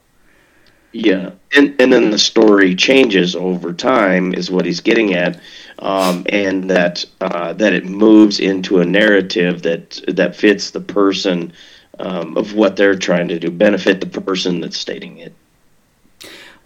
Yeah, 0.92 1.32
and 1.56 1.80
and 1.80 1.92
then 1.94 2.12
the 2.12 2.18
story 2.18 2.76
changes 2.76 3.36
over 3.36 3.74
time 3.74 4.34
is 4.34 4.50
what 4.50 4.66
he's 4.66 4.82
getting 4.82 5.14
at, 5.14 5.40
um, 5.80 6.26
and 6.30 6.70
that 6.70 7.06
uh, 7.22 7.54
that 7.54 7.74
it 7.74 7.86
moves 7.86 8.40
into 8.40 8.80
a 8.80 8.86
narrative 8.86 9.62
that 9.64 10.02
that 10.08 10.36
fits 10.36 10.72
the 10.72 10.82
person 10.82 11.54
um, 12.00 12.38
of 12.38 12.54
what 12.54 12.76
they're 12.76 12.96
trying 12.96 13.28
to 13.30 13.40
do, 13.40 13.50
benefit 13.50 14.02
the 14.02 14.22
person 14.22 14.60
that's 14.62 14.78
stating 14.78 15.18
it. 15.18 15.34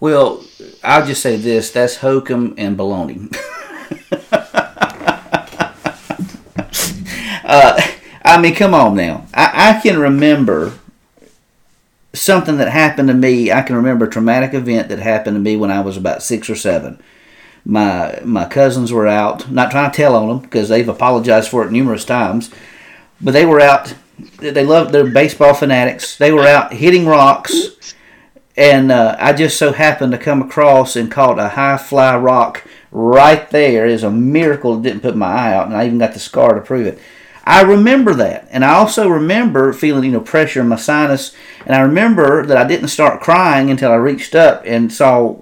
Well, 0.00 0.44
I'll 0.82 1.06
just 1.06 1.22
say 1.22 1.36
this: 1.36 1.70
that's 1.70 1.96
hokum 1.96 2.54
and 2.58 2.76
baloney. 2.76 3.32
uh, 7.44 7.80
I 8.24 8.40
mean, 8.40 8.54
come 8.54 8.74
on 8.74 8.96
now. 8.96 9.26
I, 9.32 9.76
I 9.76 9.80
can 9.80 9.98
remember 9.98 10.78
something 12.14 12.58
that 12.58 12.68
happened 12.68 13.08
to 13.08 13.14
me. 13.14 13.52
I 13.52 13.62
can 13.62 13.76
remember 13.76 14.06
a 14.06 14.10
traumatic 14.10 14.54
event 14.54 14.88
that 14.88 14.98
happened 14.98 15.36
to 15.36 15.40
me 15.40 15.56
when 15.56 15.70
I 15.70 15.80
was 15.80 15.96
about 15.96 16.22
six 16.22 16.50
or 16.50 16.56
seven. 16.56 17.00
My 17.64 18.18
my 18.24 18.46
cousins 18.46 18.92
were 18.92 19.06
out. 19.06 19.50
Not 19.50 19.70
trying 19.70 19.90
to 19.90 19.96
tell 19.96 20.16
on 20.16 20.28
them 20.28 20.38
because 20.40 20.68
they've 20.68 20.88
apologized 20.88 21.48
for 21.48 21.64
it 21.64 21.70
numerous 21.70 22.04
times, 22.04 22.50
but 23.20 23.32
they 23.32 23.46
were 23.46 23.60
out. 23.60 23.94
They 24.38 24.64
love 24.64 24.92
they're 24.92 25.06
baseball 25.06 25.54
fanatics. 25.54 26.16
They 26.16 26.32
were 26.32 26.46
out 26.46 26.72
hitting 26.72 27.06
rocks, 27.06 27.94
and 28.56 28.92
uh, 28.92 29.16
I 29.18 29.32
just 29.32 29.58
so 29.58 29.72
happened 29.72 30.12
to 30.12 30.18
come 30.18 30.42
across 30.42 30.96
and 30.96 31.10
caught 31.10 31.38
a 31.38 31.50
high 31.50 31.78
fly 31.78 32.16
rock 32.16 32.64
right 32.90 33.48
there. 33.50 33.72
there. 33.72 33.86
Is 33.86 34.02
a 34.02 34.10
miracle 34.10 34.78
it 34.78 34.82
didn't 34.82 35.02
put 35.02 35.16
my 35.16 35.26
eye 35.26 35.54
out, 35.54 35.66
and 35.66 35.76
I 35.76 35.86
even 35.86 35.98
got 35.98 36.12
the 36.12 36.20
scar 36.20 36.54
to 36.54 36.60
prove 36.60 36.86
it. 36.86 36.98
I 37.44 37.62
remember 37.62 38.14
that, 38.14 38.46
and 38.50 38.64
I 38.64 38.74
also 38.74 39.08
remember 39.08 39.72
feeling 39.72 40.04
you 40.04 40.12
know 40.12 40.20
pressure 40.20 40.60
in 40.60 40.68
my 40.68 40.76
sinus, 40.76 41.34
and 41.66 41.74
I 41.74 41.80
remember 41.80 42.46
that 42.46 42.56
I 42.56 42.66
didn't 42.66 42.88
start 42.88 43.20
crying 43.20 43.70
until 43.70 43.90
I 43.90 43.96
reached 43.96 44.34
up 44.34 44.62
and 44.64 44.92
saw 44.92 45.40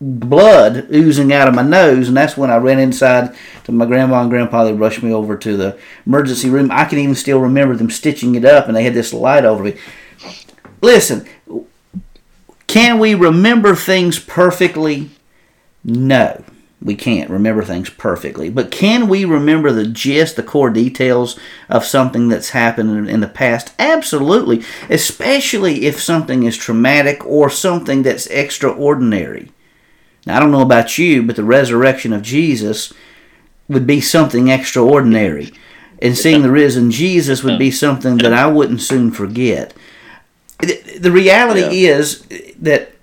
blood 0.00 0.88
oozing 0.92 1.32
out 1.32 1.48
of 1.48 1.54
my 1.54 1.62
nose, 1.62 2.08
and 2.08 2.16
that's 2.16 2.36
when 2.36 2.50
I 2.50 2.56
ran 2.56 2.78
inside 2.78 3.34
to 3.64 3.72
my 3.72 3.86
grandma 3.86 4.22
and 4.22 4.30
grandpa. 4.30 4.64
They 4.64 4.72
rushed 4.72 5.02
me 5.02 5.12
over 5.12 5.36
to 5.36 5.56
the 5.56 5.78
emergency 6.06 6.50
room. 6.50 6.70
I 6.70 6.84
can 6.84 6.98
even 6.98 7.14
still 7.14 7.40
remember 7.40 7.76
them 7.76 7.90
stitching 7.90 8.34
it 8.34 8.44
up, 8.44 8.66
and 8.66 8.76
they 8.76 8.84
had 8.84 8.94
this 8.94 9.12
light 9.12 9.44
over 9.44 9.64
me. 9.64 9.76
Listen, 10.80 11.26
can 12.66 12.98
we 12.98 13.14
remember 13.14 13.74
things 13.74 14.18
perfectly? 14.18 15.10
No 15.82 16.44
we 16.84 16.94
can't 16.94 17.30
remember 17.30 17.64
things 17.64 17.88
perfectly. 17.88 18.50
But 18.50 18.70
can 18.70 19.08
we 19.08 19.24
remember 19.24 19.72
the 19.72 19.86
gist, 19.86 20.36
the 20.36 20.42
core 20.42 20.70
details 20.70 21.38
of 21.70 21.84
something 21.84 22.28
that's 22.28 22.50
happened 22.50 23.08
in 23.08 23.20
the 23.20 23.26
past? 23.26 23.72
Absolutely, 23.78 24.62
especially 24.90 25.86
if 25.86 26.00
something 26.00 26.42
is 26.42 26.58
traumatic 26.58 27.24
or 27.24 27.48
something 27.48 28.02
that's 28.02 28.26
extraordinary. 28.26 29.50
Now, 30.26 30.36
I 30.36 30.40
don't 30.40 30.50
know 30.50 30.62
about 30.62 30.98
you, 30.98 31.22
but 31.22 31.36
the 31.36 31.44
resurrection 31.44 32.12
of 32.12 32.22
Jesus 32.22 32.92
would 33.68 33.86
be 33.86 34.00
something 34.00 34.48
extraordinary. 34.48 35.52
And 36.00 36.16
seeing 36.16 36.42
the 36.42 36.50
risen 36.50 36.90
Jesus 36.90 37.42
would 37.42 37.58
be 37.58 37.70
something 37.70 38.18
that 38.18 38.32
I 38.32 38.46
wouldn't 38.46 38.82
soon 38.82 39.10
forget. 39.10 39.74
The 40.58 41.10
reality 41.10 41.60
yeah. 41.60 41.96
is 41.96 42.26
that 42.60 42.94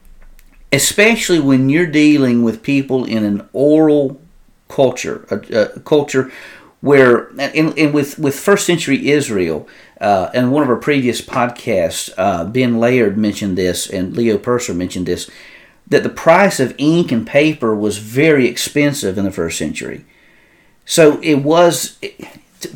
especially 0.72 1.40
when 1.40 1.70
you're 1.70 1.88
dealing 1.88 2.44
with 2.44 2.64
people 2.64 3.06
in 3.06 3.24
an 3.24 3.48
oral 3.54 4.22
culture, 4.68 5.26
a, 5.30 5.76
a 5.76 5.80
culture 5.82 6.32
where, 6.82 7.30
and, 7.40 7.78
and, 7.78 7.94
with, 7.94 8.18
with 8.18 8.40
first 8.40 8.66
century 8.66 9.10
Israel, 9.10 9.68
uh, 10.00 10.32
and 10.34 10.52
one 10.52 10.64
of 10.64 10.70
our 10.70 10.78
previous 10.78 11.22
podcasts, 11.22 12.12
uh, 12.18 12.44
Ben 12.46 12.80
Laird 12.80 13.18
mentioned 13.18 13.58
this, 13.58 13.88
and 13.88 14.16
Leo 14.16 14.38
Percer 14.38 14.76
mentioned 14.76 15.06
this, 15.06 15.30
that 15.92 16.04
the 16.04 16.10
price 16.10 16.62
of 16.62 16.74
ink 16.78 17.12
and 17.12 17.28
paper 17.28 17.76
was 17.76 17.98
very 17.98 18.48
expensive 18.48 19.18
in 19.18 19.26
the 19.26 19.32
first 19.32 19.58
century. 19.58 20.06
So 20.86 21.20
it 21.22 21.44
was 21.44 22.00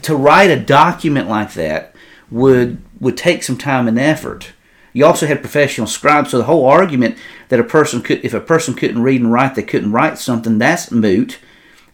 to 0.02 0.16
write 0.16 0.52
a 0.52 0.60
document 0.60 1.30
like 1.30 1.54
that 1.54 1.96
would 2.30 2.82
would 3.00 3.18
take 3.18 3.42
some 3.42 3.58
time 3.58 3.88
and 3.88 3.98
effort. 3.98 4.52
You 4.92 5.06
also 5.06 5.28
had 5.28 5.42
professional 5.42 5.88
scribes, 5.88 6.32
so 6.32 6.38
the 6.38 6.44
whole 6.44 6.66
argument 6.66 7.18
that 7.50 7.60
a 7.60 7.64
person 7.64 8.02
could, 8.02 8.24
if 8.24 8.34
a 8.34 8.40
person 8.40 8.74
couldn't 8.74 9.02
read 9.02 9.22
and 9.22 9.32
write, 9.32 9.56
they 9.56 9.64
couldn't 9.64 9.92
write 9.92 10.18
something, 10.18 10.58
that's 10.58 10.92
moot 10.92 11.40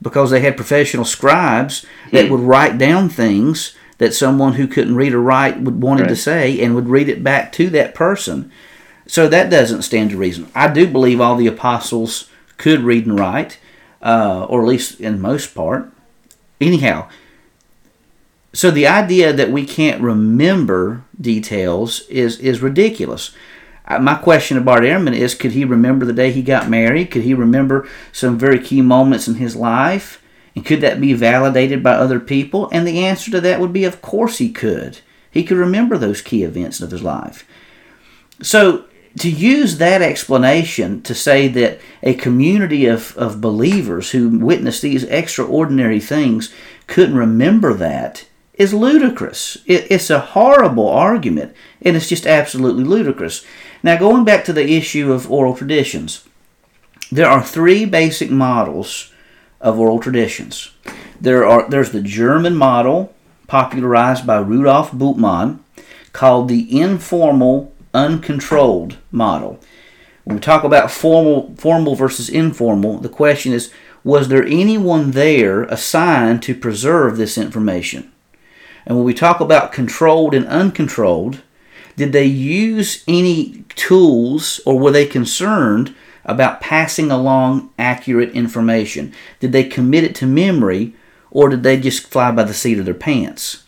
because 0.01 0.31
they 0.31 0.39
had 0.39 0.55
professional 0.55 1.05
scribes 1.05 1.86
that 2.12 2.25
hmm. 2.25 2.31
would 2.31 2.41
write 2.41 2.77
down 2.77 3.10
things 3.10 3.75
that 3.99 4.15
someone 4.15 4.53
who 4.53 4.67
couldn't 4.67 4.95
read 4.95 5.13
or 5.13 5.21
write 5.21 5.62
would 5.62 5.81
wanted 5.81 6.03
right. 6.03 6.10
to 6.10 6.15
say 6.15 6.60
and 6.60 6.73
would 6.73 6.89
read 6.89 7.10
it 7.10 7.23
back 7.23 7.51
to 7.51 7.69
that 7.69 7.93
person. 7.93 8.51
So 9.12 9.28
that 9.28 9.50
doesn't 9.50 9.82
stand 9.82 10.12
to 10.12 10.17
reason. 10.17 10.50
I 10.56 10.71
do 10.71 10.88
believe 10.88 11.19
all 11.19 11.36
the 11.36 11.45
apostles 11.45 12.30
could 12.56 12.80
read 12.80 13.06
and 13.06 13.19
write, 13.19 13.60
uh, 14.02 14.45
or 14.47 14.62
at 14.62 14.69
least 14.69 15.02
in 15.02 15.19
most 15.19 15.54
part. 15.54 15.91
Anyhow, 16.62 17.10
so 18.54 18.71
the 18.71 18.88
idea 18.88 19.34
that 19.34 19.52
we 19.52 19.65
can't 19.65 20.02
remember 20.02 21.04
details 21.19 22.08
is 22.08 22.39
is 22.39 22.62
ridiculous. 22.62 23.36
Uh, 23.86 24.00
my 24.00 24.15
question 24.15 24.56
to 24.56 24.63
Bart 24.63 24.84
Ehrman 24.84 25.13
is: 25.13 25.36
Could 25.36 25.52
he 25.52 25.65
remember 25.65 26.06
the 26.06 26.13
day 26.13 26.32
he 26.32 26.41
got 26.41 26.69
married? 26.69 27.12
Could 27.12 27.24
he 27.24 27.34
remember 27.34 27.86
some 28.13 28.38
very 28.38 28.60
key 28.60 28.82
moments 28.82 29.28
in 29.28 29.36
his 29.36 29.58
life? 29.58 30.24
And 30.56 30.65
could 30.65 30.80
that 30.80 31.02
be 31.02 31.12
validated 31.12 31.84
by 31.84 31.95
other 31.95 32.21
people? 32.21 32.69
And 32.71 32.88
the 32.88 33.04
answer 33.04 33.30
to 33.32 33.41
that 33.41 33.60
would 33.60 33.74
be: 33.74 33.84
Of 33.84 34.02
course 34.02 34.38
he 34.38 34.54
could. 34.54 35.00
He 35.30 35.43
could 35.43 35.58
remember 35.58 35.97
those 35.97 36.21
key 36.21 36.43
events 36.43 36.80
of 36.80 36.91
his 36.91 37.04
life. 37.04 37.45
So 38.41 38.86
to 39.19 39.30
use 39.30 39.78
that 39.78 40.02
explanation 40.02 41.02
to 41.04 41.13
say 41.13 41.47
that 41.50 41.80
a 42.02 42.13
community 42.13 42.86
of, 42.86 43.15
of 43.17 43.41
believers 43.41 44.12
who 44.12 44.39
witnessed 44.39 44.82
these 44.82 45.04
extraordinary 45.04 46.00
things 46.00 46.54
couldn't 46.88 47.15
remember 47.15 47.74
that 47.74 48.26
is 48.54 48.74
ludicrous. 48.74 49.58
It, 49.65 49.88
it's 49.89 50.10
a 50.10 50.19
horrible 50.19 50.88
argument, 50.88 51.54
and 51.82 51.95
it's 51.95 52.10
just 52.10 52.28
absolutely 52.28 52.84
ludicrous. 52.84 53.45
Now, 53.84 53.97
going 53.97 54.24
back 54.24 54.45
to 54.45 54.54
the 54.54 54.76
issue 54.76 55.12
of 55.12 55.32
oral 55.32 55.56
traditions, 55.56 56.24
there 57.12 57.28
are 57.28 57.43
three 57.43 57.86
basic 57.86 58.30
models 58.30 59.12
of 59.60 59.80
oral 59.80 60.00
traditions. 60.00 60.71
There 61.19 61.45
are 61.45 61.69
there's 61.69 61.91
the 61.91 62.02
German 62.02 62.56
model 62.56 63.13
popularized 63.47 64.26
by 64.26 64.38
Rudolf 64.38 64.91
Bultmann 64.91 65.60
called 66.13 66.47
the 66.47 66.80
informal 66.80 67.70
uncontrolled 67.93 68.97
model. 69.12 69.60
When 70.23 70.38
we 70.38 70.41
talk 70.41 70.63
about 70.63 70.91
formal 70.91 71.54
formal 71.58 71.95
versus 71.95 72.30
informal, 72.30 72.97
the 72.99 73.10
question 73.10 73.54
is 73.54 73.71
was 74.04 74.30
there 74.30 74.43
anyone 74.43 75.12
there 75.12 75.63
assigned 75.63 76.41
to 76.43 76.56
preserve 76.56 77.17
this 77.17 77.38
information? 77.38 78.12
And 78.86 78.97
when 78.97 79.06
we 79.06 79.13
talk 79.13 79.39
about 79.39 79.71
controlled 79.71 80.34
and 80.34 80.47
uncontrolled, 80.47 81.41
did 81.95 82.12
they 82.12 82.25
use 82.25 83.04
any 83.08 83.63
tools 83.75 84.60
or 84.65 84.80
were 84.80 84.91
they 84.91 85.06
concerned 85.06 85.95
about 86.25 86.62
passing 86.62 87.12
along 87.12 87.71
accurate 87.77 88.32
information? 88.32 89.13
Did 89.39 89.51
they 89.51 89.63
commit 89.63 90.04
it 90.04 90.15
to 90.15 90.25
memory 90.25 90.95
or 91.30 91.49
did 91.49 91.63
they 91.63 91.80
just 91.80 92.08
fly 92.08 92.32
by 92.32 92.43
the 92.43 92.54
seat 92.54 92.80
of 92.80 92.86
their 92.86 92.93
pants? 92.93 93.63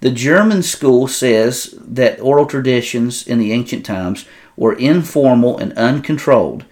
The 0.00 0.10
German 0.10 0.62
school 0.62 1.08
says 1.08 1.74
that 1.80 2.20
oral 2.20 2.46
traditions 2.46 3.26
in 3.26 3.38
the 3.38 3.52
ancient 3.52 3.84
times 3.84 4.26
were 4.56 4.74
informal 4.74 5.58
and 5.58 5.72
uncontrolled. 5.74 6.64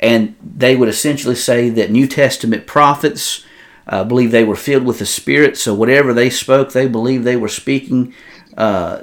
And 0.00 0.36
they 0.42 0.76
would 0.76 0.88
essentially 0.88 1.34
say 1.34 1.68
that 1.70 1.90
New 1.90 2.06
Testament 2.06 2.66
prophets, 2.66 3.44
I 3.86 4.04
believe 4.04 4.30
they 4.30 4.44
were 4.44 4.56
filled 4.56 4.84
with 4.84 4.98
the 4.98 5.06
Spirit, 5.06 5.56
so 5.56 5.74
whatever 5.74 6.12
they 6.12 6.30
spoke, 6.30 6.72
they 6.72 6.86
believed 6.86 7.24
they 7.24 7.36
were 7.36 7.48
speaking 7.48 8.14
uh, 8.56 9.02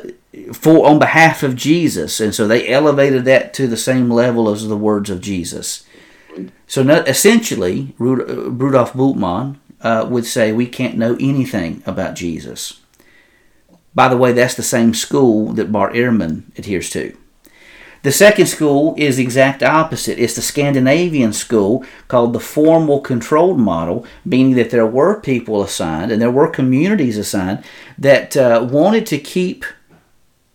for 0.54 0.86
on 0.86 1.00
behalf 1.00 1.44
of 1.44 1.56
Jesus, 1.56 2.20
and 2.20 2.34
so 2.34 2.48
they 2.48 2.68
elevated 2.68 3.26
that 3.26 3.54
to 3.56 3.68
the 3.68 3.78
same 3.78 4.10
level 4.10 4.50
as 4.50 4.68
the 4.68 4.78
words 4.78 5.10
of 5.10 5.22
Jesus. 5.22 5.86
So 6.68 6.82
essentially, 6.82 7.94
Rudolf 7.98 8.94
Bultmann 8.94 9.58
uh, 9.82 10.08
would 10.10 10.26
say 10.26 10.52
we 10.52 10.68
can't 10.68 10.98
know 10.98 11.16
anything 11.20 11.84
about 11.86 12.16
Jesus. 12.16 12.82
By 13.96 14.10
the 14.10 14.18
way, 14.18 14.34
that's 14.34 14.56
the 14.56 14.64
same 14.64 14.94
school 14.94 15.54
that 15.54 15.72
Bart 15.72 15.94
Ehrman 15.94 16.44
adheres 16.58 16.90
to. 16.92 17.18
The 18.04 18.12
second 18.12 18.46
school 18.46 18.94
is 18.98 19.18
the 19.18 19.24
exact 19.24 19.64
opposite. 19.64 20.20
It's 20.20 20.36
the 20.36 20.44
Scandinavian 20.44 21.34
school 21.34 21.84
called 22.08 22.34
the 22.34 22.40
formal 22.40 23.02
controlled 23.02 23.60
model, 23.60 24.06
meaning 24.24 24.54
that 24.58 24.70
there 24.70 24.86
were 24.86 25.20
people 25.20 25.64
assigned 25.64 26.12
and 26.12 26.22
there 26.22 26.30
were 26.30 26.48
communities 26.48 27.18
assigned 27.18 27.64
that 27.98 28.38
uh, 28.38 28.68
wanted 28.70 29.08
to 29.08 29.18
keep, 29.18 29.66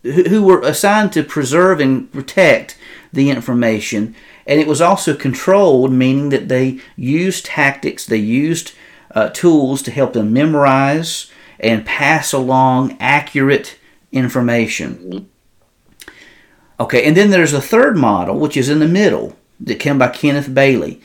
who 0.03 0.43
were 0.43 0.61
assigned 0.61 1.11
to 1.11 1.23
preserve 1.23 1.81
and 1.81 2.09
protect 2.13 2.77
the 3.11 3.29
information. 3.29 4.15
And 4.45 4.61
it 4.61 4.67
was 4.67 4.79
also 4.79 5.13
controlled, 5.13 5.91
meaning 5.91 6.29
that 6.29 6.47
they 6.47 6.79
used 6.95 7.47
tactics, 7.47 8.05
they 8.05 8.15
used 8.15 8.71
uh, 9.13 9.29
tools 9.29 9.81
to 9.81 9.91
help 9.91 10.13
them 10.13 10.31
memorize 10.31 11.30
and 11.61 11.85
pass 11.85 12.33
along 12.33 12.97
accurate 12.99 13.77
information. 14.11 15.29
Okay, 16.79 17.05
and 17.05 17.15
then 17.15 17.29
there's 17.29 17.53
a 17.53 17.61
third 17.61 17.95
model, 17.95 18.39
which 18.39 18.57
is 18.57 18.67
in 18.67 18.79
the 18.79 18.87
middle, 18.87 19.37
that 19.59 19.79
came 19.79 19.99
by 19.99 20.09
Kenneth 20.09 20.53
Bailey. 20.53 20.99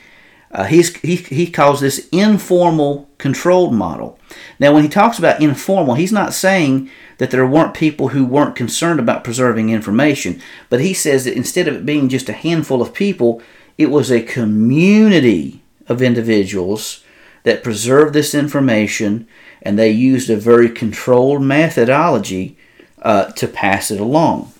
Uh, 0.51 0.63
he's, 0.63 0.95
he, 0.97 1.17
he 1.17 1.51
calls 1.51 1.79
this 1.79 2.07
informal 2.11 3.07
controlled 3.19 3.73
model. 3.73 4.17
Now, 4.59 4.73
when 4.73 4.81
he 4.81 4.89
talks 4.89 5.19
about 5.19 5.41
informal, 5.41 5.95
he's 5.95 6.11
not 6.11 6.33
saying 6.33 6.89
that 7.19 7.29
there 7.29 7.45
weren't 7.45 7.75
people 7.75 8.09
who 8.09 8.25
weren't 8.25 8.55
concerned 8.55 8.99
about 8.99 9.23
preserving 9.23 9.69
information, 9.69 10.41
but 10.69 10.81
he 10.81 10.93
says 10.93 11.25
that 11.25 11.35
instead 11.35 11.67
of 11.67 11.75
it 11.75 11.85
being 11.85 12.09
just 12.09 12.29
a 12.29 12.33
handful 12.33 12.81
of 12.81 12.93
people, 12.93 13.41
it 13.77 13.91
was 13.91 14.11
a 14.11 14.21
community 14.21 15.61
of 15.87 16.01
individuals 16.01 17.03
that 17.43 17.63
preserved 17.63 18.13
this 18.13 18.33
information 18.33 19.27
and 19.67 19.77
they 19.77 19.91
used 19.91 20.29
a 20.29 20.37
very 20.37 20.69
controlled 20.69 21.41
methodology 21.41 22.57
uh, 23.01 23.25
to 23.33 23.45
pass 23.45 23.91
it 23.91 23.99
along. 23.99 24.53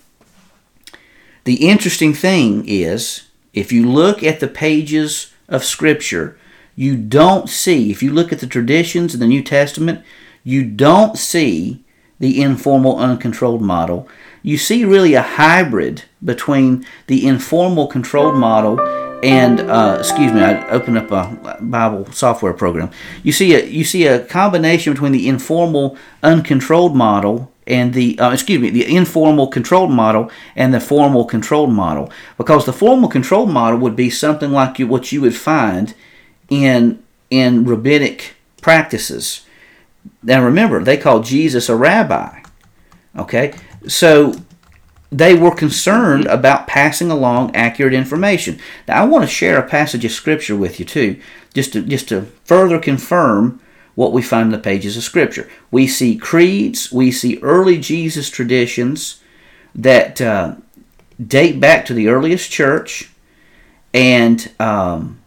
The 1.44 1.66
interesting 1.66 2.12
thing 2.12 2.68
is, 2.68 3.22
if 3.54 3.72
you 3.72 3.90
look 3.90 4.22
at 4.22 4.40
the 4.40 4.48
pages 4.48 5.32
of 5.48 5.64
Scripture, 5.64 6.38
you 6.76 6.94
don't 6.94 7.48
see, 7.48 7.90
if 7.90 8.02
you 8.02 8.12
look 8.12 8.34
at 8.34 8.40
the 8.40 8.46
traditions 8.46 9.14
in 9.14 9.20
the 9.20 9.26
New 9.26 9.42
Testament, 9.42 10.04
you 10.44 10.62
don't 10.62 11.16
see 11.16 11.82
the 12.20 12.42
informal 12.42 12.98
uncontrolled 12.98 13.62
model. 13.62 14.06
You 14.42 14.58
see 14.58 14.84
really 14.84 15.14
a 15.14 15.22
hybrid 15.22 16.02
between 16.22 16.84
the 17.06 17.26
informal 17.26 17.86
controlled 17.86 18.36
model 18.36 18.76
and 19.22 19.60
uh, 19.60 19.96
excuse 19.98 20.32
me, 20.32 20.40
I 20.40 20.68
opened 20.70 20.98
up 20.98 21.10
a 21.10 21.58
Bible 21.60 22.10
software 22.12 22.52
program. 22.52 22.90
You 23.22 23.32
see 23.32 23.54
a 23.54 23.64
you 23.64 23.84
see 23.84 24.06
a 24.06 24.24
combination 24.24 24.92
between 24.92 25.12
the 25.12 25.28
informal 25.28 25.96
uncontrolled 26.22 26.94
model 26.96 27.52
and 27.66 27.94
the 27.94 28.18
uh, 28.18 28.32
excuse 28.32 28.60
me 28.60 28.70
the 28.70 28.94
informal 28.94 29.48
controlled 29.48 29.90
model 29.90 30.30
and 30.56 30.72
the 30.72 30.80
formal 30.80 31.24
controlled 31.24 31.72
model 31.72 32.10
because 32.36 32.64
the 32.64 32.72
formal 32.72 33.08
controlled 33.08 33.50
model 33.50 33.78
would 33.78 33.96
be 33.96 34.08
something 34.08 34.52
like 34.52 34.78
you, 34.78 34.86
what 34.86 35.10
you 35.12 35.20
would 35.20 35.36
find 35.36 35.94
in 36.48 37.02
in 37.30 37.64
rabbinic 37.64 38.34
practices. 38.62 39.44
Now 40.22 40.44
remember, 40.44 40.82
they 40.82 40.96
called 40.96 41.24
Jesus 41.24 41.68
a 41.68 41.76
rabbi. 41.76 42.42
Okay, 43.16 43.54
so 43.86 44.34
they 45.10 45.34
were 45.34 45.54
concerned 45.54 46.26
about 46.26 46.66
passing 46.66 47.10
along 47.10 47.54
accurate 47.54 47.94
information. 47.94 48.58
Now, 48.86 49.02
I 49.02 49.06
want 49.06 49.24
to 49.24 49.30
share 49.30 49.58
a 49.58 49.68
passage 49.68 50.04
of 50.04 50.12
scripture 50.12 50.56
with 50.56 50.78
you 50.78 50.84
too, 50.84 51.20
just 51.54 51.72
to 51.72 51.82
just 51.82 52.08
to 52.10 52.22
further 52.44 52.78
confirm 52.78 53.60
what 53.94 54.12
we 54.12 54.22
find 54.22 54.46
in 54.46 54.52
the 54.52 54.58
pages 54.58 54.96
of 54.96 55.02
scripture. 55.02 55.48
We 55.70 55.86
see 55.86 56.16
creeds, 56.16 56.92
we 56.92 57.10
see 57.10 57.38
early 57.42 57.78
Jesus 57.78 58.30
traditions 58.30 59.22
that 59.74 60.20
uh, 60.20 60.56
date 61.24 61.58
back 61.58 61.84
to 61.86 61.94
the 61.94 62.08
earliest 62.08 62.50
church, 62.50 63.10
and 63.94 64.50
um, 64.60 65.20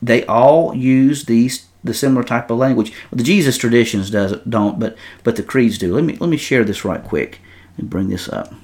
they 0.00 0.26
all 0.26 0.74
use 0.74 1.24
these 1.24 1.68
the 1.82 1.94
similar 1.94 2.22
type 2.22 2.50
of 2.50 2.58
language. 2.58 2.92
Well, 3.10 3.16
the 3.16 3.24
Jesus 3.24 3.56
traditions 3.56 4.10
does 4.10 4.36
don't, 4.46 4.78
but 4.78 4.96
but 5.24 5.36
the 5.36 5.42
creeds 5.42 5.78
do. 5.78 5.94
Let 5.94 6.04
me 6.04 6.16
let 6.16 6.28
me 6.28 6.36
share 6.36 6.64
this 6.64 6.84
right 6.84 7.02
quick 7.02 7.40
and 7.82 7.90
bring 7.90 8.08
this 8.08 8.28
up. 8.28 8.54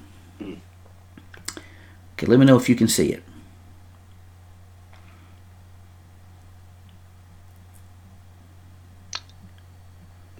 Okay, 0.40 2.26
let 2.26 2.38
me 2.38 2.46
know 2.46 2.56
if 2.56 2.68
you 2.68 2.74
can 2.74 2.88
see 2.88 3.12
it. 3.12 3.22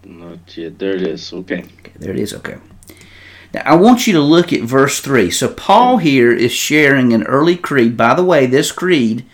Not 0.04 0.56
yet. 0.56 0.78
There 0.78 0.94
it 0.94 1.02
is. 1.02 1.32
Okay. 1.32 1.58
okay. 1.58 1.92
There 1.96 2.12
it 2.12 2.18
is. 2.18 2.32
Okay. 2.34 2.56
Now, 3.52 3.62
I 3.64 3.76
want 3.76 4.06
you 4.06 4.12
to 4.14 4.20
look 4.20 4.52
at 4.52 4.62
verse 4.62 5.00
3. 5.00 5.30
So, 5.30 5.52
Paul 5.52 5.98
here 5.98 6.32
is 6.32 6.52
sharing 6.52 7.12
an 7.12 7.24
early 7.24 7.56
creed. 7.56 7.96
By 7.96 8.14
the 8.14 8.24
way, 8.24 8.46
this 8.46 8.72
creed 8.72 9.26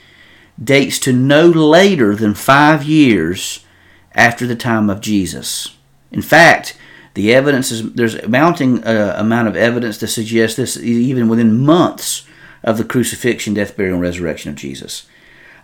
dates 0.62 0.98
to 1.00 1.12
no 1.12 1.48
later 1.48 2.14
than 2.14 2.34
five 2.34 2.84
years 2.84 3.64
after 4.12 4.46
the 4.46 4.56
time 4.56 4.90
of 4.90 5.00
Jesus. 5.00 5.76
In 6.10 6.22
fact, 6.22 6.76
the 7.14 7.32
evidence 7.32 7.70
is 7.70 7.92
there's 7.92 8.16
a 8.16 8.28
mounting 8.28 8.84
uh, 8.84 9.14
amount 9.16 9.48
of 9.48 9.56
evidence 9.56 9.98
to 9.98 10.06
suggest 10.06 10.56
this 10.56 10.76
even 10.76 11.28
within 11.28 11.64
months 11.64 12.26
of 12.62 12.76
the 12.76 12.84
crucifixion, 12.84 13.54
death, 13.54 13.76
burial, 13.76 13.94
and 13.94 14.02
resurrection 14.02 14.50
of 14.50 14.56
Jesus. 14.56 15.06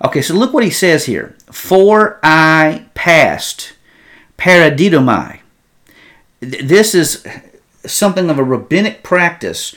Okay, 0.02 0.22
so 0.22 0.34
look 0.34 0.52
what 0.52 0.64
he 0.64 0.70
says 0.70 1.06
here. 1.06 1.36
For 1.50 2.20
I 2.22 2.86
passed 2.94 3.72
paradidomai. 4.38 5.40
This 6.40 6.94
is 6.94 7.26
something 7.84 8.30
of 8.30 8.38
a 8.38 8.44
rabbinic 8.44 9.02
practice. 9.02 9.74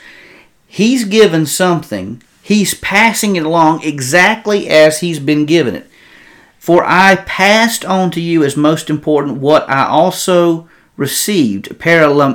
He's 0.67 1.05
given 1.05 1.45
something, 1.45 2.21
he's 2.41 2.73
passing 2.73 3.35
it 3.35 3.45
along 3.45 3.83
exactly 3.83 4.69
as 4.69 4.99
he's 4.99 5.19
been 5.19 5.45
given 5.45 5.75
it. 5.75 5.89
For 6.57 6.83
I 6.85 7.17
passed 7.17 7.83
on 7.83 8.09
to 8.11 8.21
you 8.21 8.43
as 8.43 8.55
most 8.55 8.89
important 8.89 9.39
what 9.39 9.69
I 9.69 9.85
also 9.85 10.69
received, 10.97 11.69
paralambano. 11.79 12.25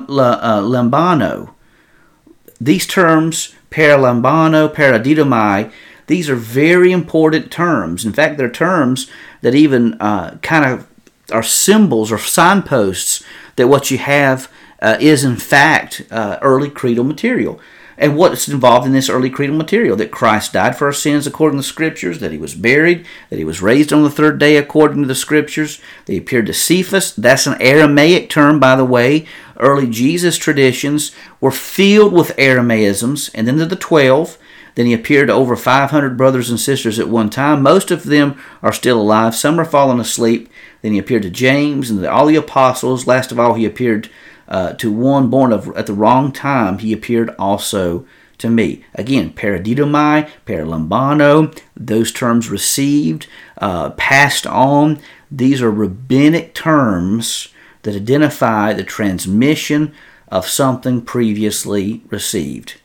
These 2.60 2.86
terms, 2.86 3.54
paralambano, 3.70 4.72
paradidomai, 4.74 5.70
these 6.06 6.28
are 6.30 6.36
very 6.36 6.90
important 6.90 7.52
terms. 7.52 8.04
In 8.04 8.12
fact, 8.12 8.38
they're 8.38 8.50
terms 8.50 9.10
that 9.42 9.54
even 9.54 9.94
uh, 10.00 10.38
kind 10.42 10.64
of 10.64 10.86
are 11.30 11.42
symbols 11.42 12.10
or 12.10 12.18
signposts 12.18 13.22
that 13.56 13.68
what 13.68 13.90
you 13.90 13.98
have 13.98 14.50
uh, 14.80 14.96
is 15.00 15.24
in 15.24 15.36
fact 15.36 16.02
uh, 16.10 16.38
early 16.40 16.70
creedal 16.70 17.04
material 17.04 17.60
and 17.98 18.16
what's 18.16 18.48
involved 18.48 18.86
in 18.86 18.92
this 18.92 19.10
early 19.10 19.28
creedal 19.28 19.56
material 19.56 19.96
that 19.96 20.12
Christ 20.12 20.52
died 20.52 20.78
for 20.78 20.86
our 20.86 20.92
sins 20.92 21.26
according 21.26 21.58
to 21.58 21.62
the 21.62 21.68
Scriptures, 21.68 22.20
that 22.20 22.30
he 22.30 22.38
was 22.38 22.54
buried, 22.54 23.04
that 23.28 23.38
he 23.38 23.44
was 23.44 23.60
raised 23.60 23.92
on 23.92 24.04
the 24.04 24.10
third 24.10 24.38
day 24.38 24.56
according 24.56 25.02
to 25.02 25.08
the 25.08 25.16
Scriptures, 25.16 25.80
that 26.06 26.12
he 26.12 26.18
appeared 26.18 26.46
to 26.46 26.54
Cephas. 26.54 27.14
That's 27.14 27.48
an 27.48 27.60
Aramaic 27.60 28.30
term, 28.30 28.60
by 28.60 28.76
the 28.76 28.84
way. 28.84 29.26
Early 29.58 29.88
Jesus 29.88 30.38
traditions 30.38 31.10
were 31.40 31.50
filled 31.50 32.12
with 32.12 32.36
Aramaisms, 32.38 33.30
and 33.34 33.48
then 33.48 33.58
to 33.58 33.66
the 33.66 33.76
twelve. 33.76 34.38
Then 34.76 34.86
he 34.86 34.94
appeared 34.94 35.26
to 35.26 35.34
over 35.34 35.56
500 35.56 36.16
brothers 36.16 36.50
and 36.50 36.60
sisters 36.60 37.00
at 37.00 37.08
one 37.08 37.30
time. 37.30 37.64
Most 37.64 37.90
of 37.90 38.04
them 38.04 38.40
are 38.62 38.72
still 38.72 39.00
alive. 39.00 39.34
Some 39.34 39.58
are 39.58 39.64
fallen 39.64 39.98
asleep. 39.98 40.48
Then 40.82 40.92
he 40.92 41.00
appeared 41.00 41.22
to 41.22 41.30
James 41.30 41.90
and 41.90 42.00
to 42.00 42.08
all 42.08 42.26
the 42.26 42.36
apostles. 42.36 43.04
Last 43.04 43.32
of 43.32 43.40
all, 43.40 43.54
he 43.54 43.64
appeared 43.64 44.08
uh, 44.48 44.72
to 44.74 44.90
one 44.90 45.28
born 45.30 45.52
of 45.52 45.68
at 45.76 45.86
the 45.86 45.92
wrong 45.92 46.32
time, 46.32 46.78
he 46.78 46.92
appeared 46.92 47.34
also 47.38 48.06
to 48.38 48.48
me. 48.48 48.84
Again, 48.94 49.32
paradidomai, 49.32 50.30
paralambano, 50.46 51.58
those 51.76 52.12
terms 52.12 52.48
received, 52.48 53.26
uh, 53.58 53.90
passed 53.90 54.46
on. 54.46 55.00
These 55.30 55.60
are 55.60 55.70
rabbinic 55.70 56.54
terms 56.54 57.48
that 57.82 57.94
identify 57.94 58.72
the 58.72 58.84
transmission 58.84 59.92
of 60.28 60.46
something 60.46 61.02
previously 61.02 62.02
received. 62.08 62.80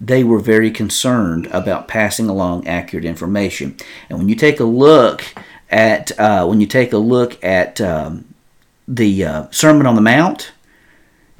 They 0.00 0.24
were 0.24 0.40
very 0.40 0.70
concerned 0.70 1.46
about 1.46 1.88
passing 1.88 2.28
along 2.28 2.66
accurate 2.66 3.04
information. 3.04 3.76
And 4.08 4.18
when 4.18 4.28
you 4.28 4.34
take 4.34 4.58
a 4.58 4.64
look 4.64 5.24
at 5.70 6.18
uh, 6.18 6.44
when 6.46 6.60
you 6.60 6.66
take 6.66 6.92
a 6.92 6.98
look 6.98 7.42
at 7.42 7.80
um, 7.80 8.34
the 8.86 9.24
uh, 9.24 9.46
Sermon 9.50 9.86
on 9.86 9.94
the 9.94 10.00
Mount, 10.00 10.52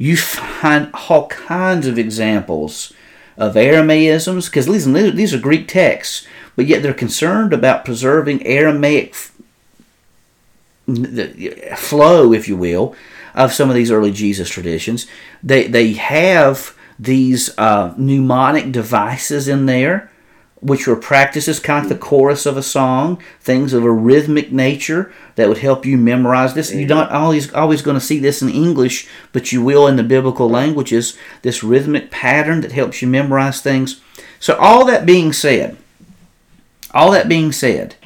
you 0.03 0.17
find 0.17 0.91
all 1.09 1.29
kinds 1.29 1.87
of 1.87 1.97
examples 1.97 2.93
of 3.37 3.55
Aramaisms, 3.55 4.47
because 4.47 4.69
listen, 4.69 4.93
these 4.93 5.33
are 5.33 5.39
Greek 5.39 5.69
texts, 5.69 6.27
but 6.57 6.67
yet 6.67 6.83
they're 6.83 6.93
concerned 6.93 7.53
about 7.53 7.85
preserving 7.85 8.45
Aramaic 8.45 9.15
flow, 11.77 12.33
if 12.33 12.49
you 12.49 12.57
will, 12.57 12.97
of 13.33 13.53
some 13.53 13.69
of 13.71 13.77
these 13.77 13.93
early 13.93 14.11
Jesus 14.11 14.51
traditions. 14.51 15.07
They 15.41 15.69
they 15.69 15.93
have 15.93 16.77
these 16.99 17.57
uh, 17.57 17.95
mnemonic 17.97 18.73
devices 18.73 19.47
in 19.47 19.67
there 19.67 20.11
which 20.63 20.87
were 20.87 20.95
practices, 20.95 21.59
kind 21.59 21.85
of 21.85 21.89
the 21.89 21.99
chorus 21.99 22.47
of 22.47 22.57
a 22.57 22.63
song, 22.63 23.21
things 23.41 23.73
of 23.73 23.85
a 23.85 23.91
rhythmic 23.91 24.53
nature 24.53 25.13
that 25.35 25.49
would 25.49 25.59
help 25.59 25.85
you 25.85 25.99
memorize 25.99 26.55
this. 26.55 26.73
You're 26.73 26.83
mm-hmm. 26.83 26.89
not 26.89 27.11
always 27.11 27.53
always 27.53 27.83
going 27.83 27.97
to 27.97 28.01
see 28.01 28.21
this 28.21 28.41
in 28.41 28.49
English, 28.49 29.09
but 29.33 29.51
you 29.51 29.63
will 29.63 29.89
in 29.89 29.97
the 29.97 30.05
biblical 30.05 30.49
languages. 30.49 31.19
This 31.43 31.65
rhythmic 31.65 32.13
pattern 32.13 32.61
that 32.61 32.73
helps 32.73 33.03
you 33.03 33.09
memorize 33.09 33.61
things. 33.61 34.01
So 34.39 34.55
all 34.57 34.85
that 34.87 35.05
being 35.05 35.33
said, 35.33 35.77
all 36.93 37.11
that 37.11 37.29
being 37.29 37.51
said, 37.51 37.97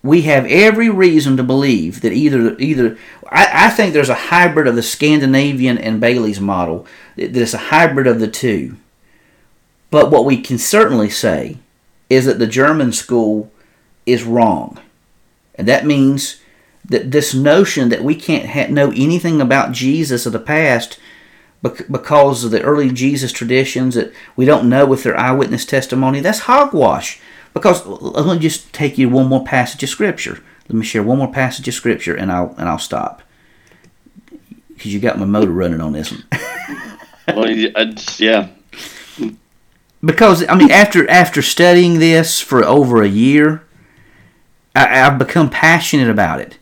we 0.00 0.22
have 0.22 0.46
every 0.46 0.88
reason 0.88 1.36
to 1.38 1.42
believe 1.42 2.02
that 2.02 2.12
either 2.12 2.56
either 2.58 2.96
I, 3.30 3.66
I 3.66 3.70
think 3.70 3.92
there's 3.92 4.08
a 4.08 4.14
hybrid 4.14 4.68
of 4.68 4.76
the 4.76 4.82
Scandinavian 4.82 5.78
and 5.78 6.00
Bailey's 6.00 6.40
model. 6.40 6.86
That 7.16 7.32
there's 7.32 7.54
a 7.54 7.58
hybrid 7.58 8.06
of 8.06 8.20
the 8.20 8.28
two. 8.28 8.76
But 9.90 10.12
what 10.12 10.24
we 10.24 10.40
can 10.40 10.58
certainly 10.58 11.10
say 11.10 11.58
is 12.10 12.26
that 12.26 12.38
the 12.38 12.46
German 12.46 12.92
school 12.92 13.50
is 14.06 14.24
wrong. 14.24 14.80
And 15.54 15.68
that 15.68 15.86
means 15.86 16.40
that 16.84 17.10
this 17.10 17.34
notion 17.34 17.88
that 17.88 18.04
we 18.04 18.14
can't 18.14 18.50
ha- 18.50 18.72
know 18.72 18.90
anything 18.90 19.40
about 19.40 19.72
Jesus 19.72 20.26
of 20.26 20.32
the 20.32 20.38
past 20.38 20.98
because 21.62 22.44
of 22.44 22.50
the 22.50 22.62
early 22.62 22.90
Jesus 22.90 23.32
traditions 23.32 23.94
that 23.94 24.12
we 24.36 24.44
don't 24.44 24.68
know 24.68 24.84
with 24.84 25.02
their 25.02 25.18
eyewitness 25.18 25.64
testimony, 25.64 26.20
that's 26.20 26.40
hogwash. 26.40 27.20
Because 27.54 27.86
let 27.86 28.26
me 28.26 28.38
just 28.38 28.72
take 28.74 28.98
you 28.98 29.08
one 29.08 29.28
more 29.28 29.44
passage 29.44 29.82
of 29.82 29.88
Scripture. 29.88 30.42
Let 30.68 30.74
me 30.74 30.84
share 30.84 31.02
one 31.02 31.18
more 31.18 31.32
passage 31.32 31.66
of 31.68 31.74
Scripture, 31.74 32.14
and 32.14 32.30
I'll 32.30 32.54
and 32.58 32.68
I'll 32.68 32.78
stop. 32.78 33.22
Because 34.68 34.92
you 34.92 35.00
got 35.00 35.18
my 35.18 35.24
motor 35.24 35.52
running 35.52 35.80
on 35.80 35.92
this 35.92 36.10
one. 36.10 36.24
well, 37.28 37.48
yeah, 38.20 38.48
because 40.04 40.46
I 40.48 40.54
mean, 40.54 40.70
after 40.70 41.08
after 41.08 41.42
studying 41.42 41.98
this 41.98 42.40
for 42.40 42.64
over 42.64 43.02
a 43.02 43.08
year, 43.08 43.64
I, 44.74 44.86
have 44.86 45.18
become 45.18 45.50
passionate 45.50 46.10
about 46.10 46.40
it 46.40 46.58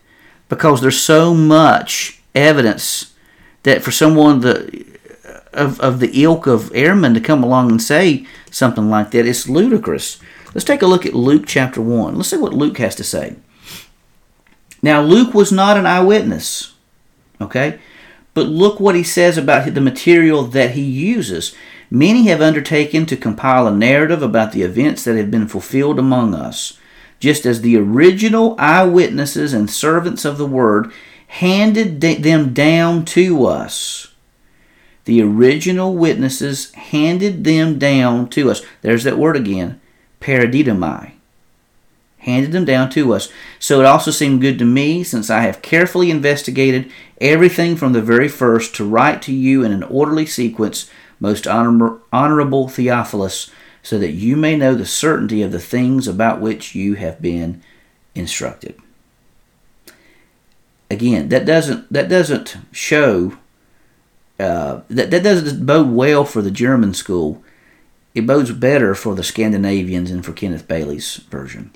because 0.49 0.81
there's 0.81 0.99
so 0.99 1.33
much 1.33 2.21
evidence 2.35 3.13
that 3.63 3.81
for 3.81 3.91
someone 3.91 4.41
the 4.41 4.85
of, 5.53 5.79
of 5.79 5.99
the 5.99 6.23
ilk 6.23 6.47
of 6.47 6.71
Ehrman 6.71 7.13
to 7.13 7.19
come 7.21 7.43
along 7.43 7.69
and 7.69 7.81
say 7.81 8.25
something 8.49 8.89
like 8.89 9.11
that. 9.11 9.25
It's 9.25 9.47
ludicrous. 9.47 10.19
Let's 10.53 10.65
take 10.65 10.81
a 10.81 10.87
look 10.87 11.05
at 11.05 11.13
Luke 11.13 11.45
chapter 11.47 11.81
1. 11.81 12.15
Let's 12.15 12.29
see 12.29 12.37
what 12.37 12.53
Luke 12.53 12.77
has 12.77 12.95
to 12.95 13.03
say. 13.03 13.35
Now, 14.81 15.01
Luke 15.01 15.33
was 15.33 15.51
not 15.51 15.77
an 15.77 15.85
eyewitness, 15.85 16.73
okay? 17.39 17.79
But 18.33 18.47
look 18.47 18.79
what 18.79 18.95
he 18.95 19.03
says 19.03 19.37
about 19.37 19.73
the 19.73 19.81
material 19.81 20.43
that 20.43 20.71
he 20.71 20.81
uses. 20.81 21.55
Many 21.95 22.23
have 22.23 22.41
undertaken 22.41 23.05
to 23.05 23.15
compile 23.15 23.67
a 23.67 23.71
narrative 23.71 24.23
about 24.23 24.51
the 24.51 24.63
events 24.63 25.03
that 25.03 25.15
have 25.15 25.29
been 25.29 25.47
fulfilled 25.47 25.99
among 25.99 26.33
us, 26.33 26.79
just 27.19 27.45
as 27.45 27.61
the 27.61 27.77
original 27.77 28.55
eyewitnesses 28.57 29.53
and 29.53 29.69
servants 29.69 30.25
of 30.25 30.39
the 30.39 30.47
word 30.47 30.91
handed 31.27 32.01
them 32.01 32.51
down 32.51 33.05
to 33.05 33.45
us. 33.45 34.11
The 35.05 35.21
original 35.21 35.93
witnesses 35.93 36.71
handed 36.71 37.43
them 37.43 37.77
down 37.77 38.27
to 38.29 38.49
us. 38.49 38.63
There's 38.81 39.03
that 39.03 39.19
word 39.19 39.37
again, 39.37 39.79
paradidomai. 40.19 41.11
Handed 42.17 42.53
them 42.53 42.65
down 42.65 42.89
to 42.89 43.13
us. 43.13 43.31
So 43.59 43.81
it 43.81 43.85
also 43.85 44.09
seemed 44.09 44.41
good 44.41 44.57
to 44.57 44.65
me, 44.65 45.03
since 45.03 45.29
I 45.29 45.41
have 45.41 45.61
carefully 45.61 46.09
investigated 46.09 46.91
everything 47.21 47.75
from 47.75 47.93
the 47.93 48.01
very 48.01 48.29
first, 48.29 48.73
to 48.77 48.83
write 48.83 49.21
to 49.23 49.31
you 49.31 49.63
in 49.63 49.71
an 49.71 49.83
orderly 49.83 50.25
sequence, 50.25 50.89
most 51.23 51.47
honor- 51.47 51.97
honorable 52.11 52.67
Theophilus, 52.67 53.49
so 53.81 53.97
that 53.97 54.11
you 54.11 54.35
may 54.35 54.57
know 54.57 54.75
the 54.75 54.85
certainty 54.85 55.41
of 55.41 55.53
the 55.53 55.59
things 55.59 56.05
about 56.05 56.41
which 56.41 56.75
you 56.75 56.95
have 56.95 57.21
been 57.21 57.63
instructed. 58.13 58.75
Again, 60.91 61.29
that 61.29 61.45
doesn't 61.45 61.91
that 61.91 62.09
doesn't 62.09 62.57
show 62.71 63.37
uh, 64.37 64.81
that 64.89 65.09
that 65.11 65.23
doesn't 65.23 65.65
bode 65.65 65.89
well 65.89 66.25
for 66.25 66.41
the 66.41 66.51
German 66.51 66.93
school. 66.93 67.41
It 68.13 68.27
bodes 68.27 68.51
better 68.51 68.93
for 68.93 69.15
the 69.15 69.23
Scandinavians 69.23 70.11
and 70.11 70.23
for 70.23 70.33
Kenneth 70.33 70.67
Bailey's 70.67 71.15
version. 71.31 71.71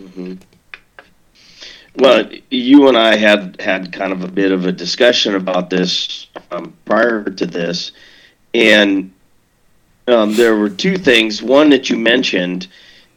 Mm-hmm. 0.00 0.34
Well, 2.00 2.30
you 2.48 2.88
and 2.88 2.96
I 2.96 3.14
had 3.16 3.60
had 3.60 3.92
kind 3.92 4.10
of 4.10 4.24
a 4.24 4.28
bit 4.28 4.52
of 4.52 4.64
a 4.64 4.72
discussion 4.72 5.34
about 5.34 5.68
this 5.68 6.28
um, 6.50 6.72
prior 6.86 7.24
to 7.24 7.44
this, 7.44 7.92
and 8.54 9.12
um, 10.08 10.34
there 10.34 10.56
were 10.56 10.70
two 10.70 10.96
things. 10.96 11.42
One 11.42 11.68
that 11.68 11.90
you 11.90 11.98
mentioned, 11.98 12.68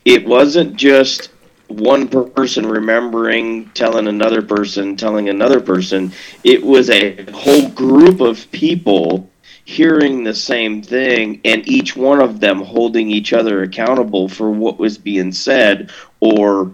it 0.04 0.28
wasn't 0.28 0.76
just 0.76 1.30
one 1.70 2.10
person 2.10 2.66
remembering, 2.66 3.70
telling 3.70 4.10
another 4.10 4.42
person, 4.42 4.98
telling 4.98 5.30
another 5.30 5.62
person. 5.62 6.12
It 6.44 6.62
was 6.62 6.90
a 6.90 7.24
whole 7.32 7.70
group 7.70 8.20
of 8.20 8.52
people 8.52 9.30
hearing 9.64 10.26
the 10.26 10.36
same 10.36 10.82
thing 10.82 11.40
and 11.46 11.66
each 11.70 11.96
one 11.96 12.20
of 12.20 12.42
them 12.42 12.62
holding 12.62 13.10
each 13.10 13.32
other 13.32 13.64
accountable 13.64 14.28
for 14.28 14.52
what 14.52 14.78
was 14.78 14.98
being 14.98 15.32
said 15.32 15.90
or 16.20 16.70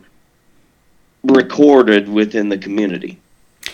recorded 1.24 2.09
within 2.09 2.49
the 2.49 2.57
community. 2.57 3.20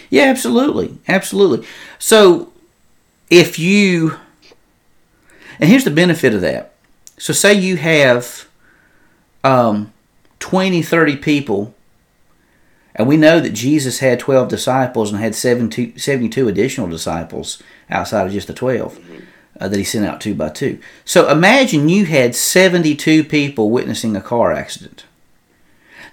Yeah, 0.10 0.24
absolutely. 0.24 0.98
Absolutely. 1.08 1.68
So 2.00 2.52
if 3.30 3.60
you 3.60 4.18
and 5.60 5.70
here's 5.70 5.86
the 5.86 5.92
benefit 5.92 6.34
of 6.34 6.42
that. 6.42 6.74
So 7.18 7.34
say 7.34 7.54
you 7.54 7.78
have 7.78 8.48
um 9.44 9.92
20, 10.40 10.82
30 10.84 11.18
people, 11.18 11.74
and 12.94 13.08
we 13.08 13.18
know 13.18 13.40
that 13.40 13.54
Jesus 13.54 14.00
had 14.00 14.20
12 14.20 14.48
disciples 14.48 15.12
and 15.12 15.20
had 15.20 15.34
72, 15.34 15.98
72 15.98 16.48
additional 16.48 16.88
disciples 16.88 17.62
outside 17.90 18.28
of 18.28 18.34
just 18.34 18.48
the 18.48 18.54
12 18.54 19.00
uh, 19.60 19.68
that 19.68 19.78
he 19.78 19.84
sent 19.84 20.06
out 20.06 20.22
two 20.22 20.36
by 20.36 20.50
two. 20.50 20.80
So 21.04 21.30
imagine 21.30 21.90
you 21.90 22.06
had 22.06 22.36
72 22.36 23.24
people 23.24 23.72
witnessing 23.72 24.16
a 24.16 24.22
car 24.22 24.52
accident. 24.52 25.06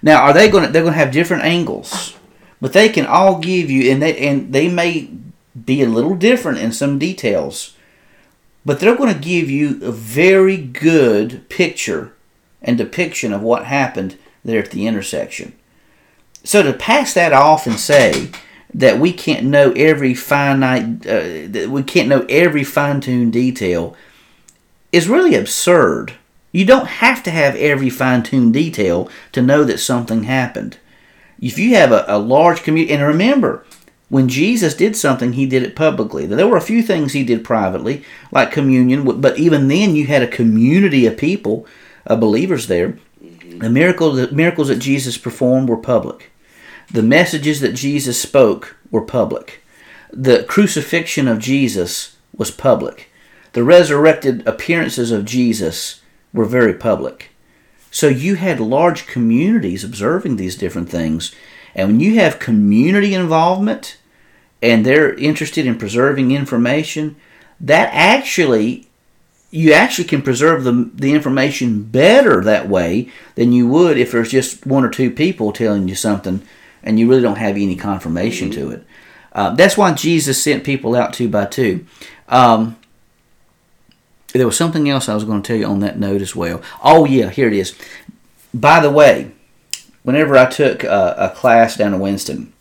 Now, 0.03 0.21
are 0.23 0.33
they 0.33 0.49
going 0.49 0.65
to, 0.65 0.71
they're 0.71 0.83
going 0.83 0.93
to 0.93 0.99
have 0.99 1.11
different 1.11 1.45
angles, 1.45 2.15
but 2.61 2.73
they 2.73 2.89
can 2.89 3.05
all 3.05 3.39
give 3.39 3.71
you, 3.71 3.89
and 3.89 4.01
they, 4.01 4.17
and 4.17 4.53
they 4.53 4.67
may 4.67 5.09
be 5.65 5.81
a 5.81 5.87
little 5.87 6.15
different 6.15 6.59
in 6.59 6.73
some 6.73 6.99
details, 6.99 7.75
but 8.65 8.79
they're 8.79 8.97
going 8.97 9.13
to 9.13 9.19
give 9.19 9.49
you 9.49 9.79
a 9.81 9.91
very 9.91 10.57
good 10.57 11.47
picture 11.49 12.13
and 12.61 12.77
depiction 12.77 13.33
of 13.33 13.41
what 13.41 13.65
happened 13.65 14.17
there 14.43 14.61
at 14.61 14.71
the 14.71 14.87
intersection. 14.87 15.53
So 16.43 16.61
to 16.63 16.73
pass 16.73 17.13
that 17.13 17.31
off 17.31 17.65
and 17.65 17.79
say 17.79 18.29
that 18.73 18.99
we 18.99 19.13
can't 19.13 19.45
know 19.45 19.71
every 19.71 20.13
finite, 20.13 21.07
uh, 21.07 21.47
that 21.47 21.69
we 21.69 21.83
can't 21.83 22.09
know 22.09 22.25
every 22.27 22.65
fine-tuned 22.65 23.31
detail, 23.31 23.95
is 24.91 25.07
really 25.07 25.35
absurd. 25.35 26.15
You 26.53 26.63
don't 26.63 26.87
have 26.87 27.21
to 27.23 27.31
have 27.31 27.57
every 27.57 27.89
fine-tuned 27.89 28.53
detail 28.53 29.09
to 29.33 29.41
know 29.41 29.65
that 29.65 29.79
something 29.79 30.23
happened. 30.23 30.77
If 31.41 31.59
you 31.59 31.75
have 31.75 31.91
a, 31.91 32.05
a 32.07 32.17
large 32.17 32.63
community, 32.63 32.93
and 32.93 33.03
remember, 33.03 33.65
when 34.07 34.29
Jesus 34.29 34.73
did 34.73 34.95
something, 34.95 35.33
he 35.33 35.45
did 35.45 35.63
it 35.63 35.75
publicly. 35.75 36.25
There 36.25 36.47
were 36.47 36.55
a 36.55 36.61
few 36.61 36.81
things 36.81 37.11
he 37.11 37.25
did 37.25 37.43
privately, 37.43 38.05
like 38.31 38.51
communion, 38.51 39.19
but 39.19 39.37
even 39.37 39.67
then 39.67 39.97
you 39.97 40.07
had 40.07 40.23
a 40.23 40.27
community 40.27 41.05
of 41.05 41.17
people, 41.17 41.67
of 42.05 42.21
believers 42.21 42.67
there 42.67 42.97
the 43.59 43.69
miracles, 43.69 44.17
the 44.17 44.31
miracles 44.31 44.67
that 44.67 44.79
Jesus 44.79 45.17
performed 45.17 45.69
were 45.69 45.77
public. 45.77 46.31
The 46.91 47.03
messages 47.03 47.61
that 47.61 47.73
Jesus 47.73 48.21
spoke 48.21 48.75
were 48.91 49.01
public. 49.01 49.63
The 50.11 50.43
crucifixion 50.43 51.27
of 51.27 51.39
Jesus 51.39 52.17
was 52.35 52.51
public. 52.51 53.09
The 53.53 53.63
resurrected 53.63 54.45
appearances 54.47 55.11
of 55.11 55.25
Jesus 55.25 56.01
were 56.33 56.45
very 56.45 56.73
public. 56.73 57.29
So 57.91 58.07
you 58.07 58.35
had 58.35 58.59
large 58.59 59.05
communities 59.05 59.83
observing 59.83 60.35
these 60.35 60.55
different 60.55 60.89
things. 60.89 61.33
And 61.75 61.87
when 61.87 61.99
you 61.99 62.15
have 62.15 62.39
community 62.39 63.13
involvement 63.13 63.97
and 64.61 64.85
they're 64.85 65.13
interested 65.13 65.65
in 65.65 65.77
preserving 65.77 66.31
information, 66.31 67.15
that 67.59 67.89
actually 67.93 68.87
you 69.51 69.71
actually 69.71 70.05
can 70.05 70.23
preserve 70.23 70.63
the, 70.63 70.89
the 70.95 71.13
information 71.13 71.83
better 71.83 72.41
that 72.41 72.67
way 72.67 73.09
than 73.35 73.51
you 73.51 73.67
would 73.67 73.99
if 73.99 74.11
there's 74.11 74.31
just 74.31 74.65
one 74.65 74.83
or 74.83 74.89
two 74.89 75.11
people 75.11 75.51
telling 75.51 75.87
you 75.87 75.93
something 75.93 76.41
and 76.81 76.99
you 76.99 77.07
really 77.07 77.21
don't 77.21 77.37
have 77.37 77.55
any 77.55 77.75
confirmation 77.75 78.49
mm-hmm. 78.49 78.69
to 78.69 78.71
it. 78.71 78.85
Uh, 79.31 79.53
that's 79.53 79.77
why 79.77 79.93
Jesus 79.93 80.41
sent 80.41 80.63
people 80.63 80.95
out 80.95 81.13
two 81.13 81.29
by 81.29 81.45
two. 81.45 81.85
Um, 82.27 82.77
there 84.39 84.47
was 84.47 84.57
something 84.57 84.89
else 84.89 85.07
I 85.07 85.13
was 85.13 85.23
going 85.23 85.41
to 85.41 85.47
tell 85.47 85.57
you 85.57 85.65
on 85.65 85.79
that 85.79 85.99
note 85.99 86.21
as 86.21 86.35
well. 86.35 86.61
Oh, 86.83 87.05
yeah, 87.05 87.29
here 87.29 87.47
it 87.47 87.53
is. 87.53 87.77
By 88.53 88.79
the 88.79 88.91
way, 88.91 89.31
whenever 90.03 90.37
I 90.37 90.49
took 90.49 90.83
a, 90.83 91.15
a 91.17 91.29
class 91.29 91.77
down 91.77 91.93
in 91.93 91.99
Winston, 91.99 92.53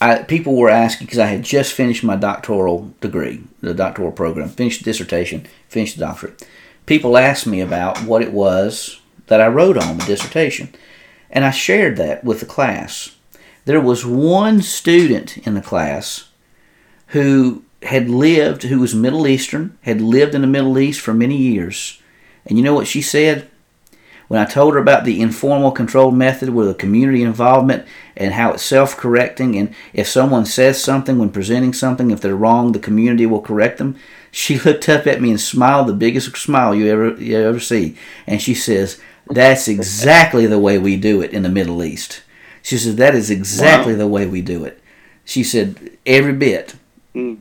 I, 0.00 0.22
people 0.22 0.56
were 0.56 0.68
asking 0.68 1.06
because 1.06 1.18
I 1.18 1.26
had 1.26 1.42
just 1.42 1.72
finished 1.72 2.04
my 2.04 2.16
doctoral 2.16 2.92
degree, 3.00 3.42
the 3.60 3.72
doctoral 3.72 4.12
program, 4.12 4.48
finished 4.48 4.84
dissertation, 4.84 5.46
finished 5.68 5.96
the 5.96 6.04
doctorate. 6.04 6.46
People 6.84 7.16
asked 7.16 7.46
me 7.46 7.60
about 7.60 8.02
what 8.02 8.22
it 8.22 8.32
was 8.32 9.00
that 9.26 9.40
I 9.40 9.48
wrote 9.48 9.78
on 9.78 9.98
the 9.98 10.04
dissertation, 10.04 10.72
and 11.30 11.44
I 11.44 11.50
shared 11.50 11.96
that 11.96 12.24
with 12.24 12.40
the 12.40 12.46
class. 12.46 13.16
There 13.64 13.80
was 13.80 14.06
one 14.06 14.62
student 14.62 15.38
in 15.38 15.54
the 15.54 15.62
class 15.62 16.28
who 17.08 17.64
had 17.86 18.08
lived, 18.08 18.64
who 18.64 18.78
was 18.78 18.94
Middle 18.94 19.26
Eastern, 19.26 19.76
had 19.82 20.00
lived 20.00 20.34
in 20.34 20.40
the 20.40 20.46
Middle 20.46 20.78
East 20.78 21.00
for 21.00 21.14
many 21.14 21.36
years. 21.36 22.00
And 22.44 22.58
you 22.58 22.64
know 22.64 22.74
what 22.74 22.86
she 22.86 23.02
said? 23.02 23.48
When 24.28 24.40
I 24.40 24.44
told 24.44 24.74
her 24.74 24.80
about 24.80 25.04
the 25.04 25.20
informal 25.20 25.70
control 25.70 26.10
method 26.10 26.50
with 26.50 26.66
the 26.66 26.74
community 26.74 27.22
involvement 27.22 27.86
and 28.16 28.34
how 28.34 28.52
it's 28.52 28.62
self 28.62 28.96
correcting, 28.96 29.56
and 29.56 29.72
if 29.92 30.08
someone 30.08 30.46
says 30.46 30.82
something 30.82 31.18
when 31.18 31.30
presenting 31.30 31.72
something, 31.72 32.10
if 32.10 32.20
they're 32.20 32.34
wrong, 32.34 32.72
the 32.72 32.80
community 32.80 33.24
will 33.26 33.40
correct 33.40 33.78
them, 33.78 33.96
she 34.32 34.58
looked 34.58 34.88
up 34.88 35.06
at 35.06 35.20
me 35.20 35.30
and 35.30 35.40
smiled 35.40 35.86
the 35.86 35.92
biggest 35.92 36.36
smile 36.36 36.74
you 36.74 36.88
ever, 36.88 37.14
you 37.14 37.38
ever 37.38 37.60
see. 37.60 37.96
And 38.26 38.42
she 38.42 38.54
says, 38.54 39.00
That's 39.28 39.68
exactly 39.68 40.46
the 40.46 40.58
way 40.58 40.78
we 40.78 40.96
do 40.96 41.22
it 41.22 41.32
in 41.32 41.42
the 41.42 41.48
Middle 41.48 41.84
East. 41.84 42.22
She 42.62 42.78
says, 42.78 42.96
That 42.96 43.14
is 43.14 43.30
exactly 43.30 43.92
wow. 43.92 44.00
the 44.00 44.08
way 44.08 44.26
we 44.26 44.42
do 44.42 44.64
it. 44.64 44.82
She 45.24 45.44
said, 45.44 45.98
Every 46.04 46.32
bit. 46.32 46.74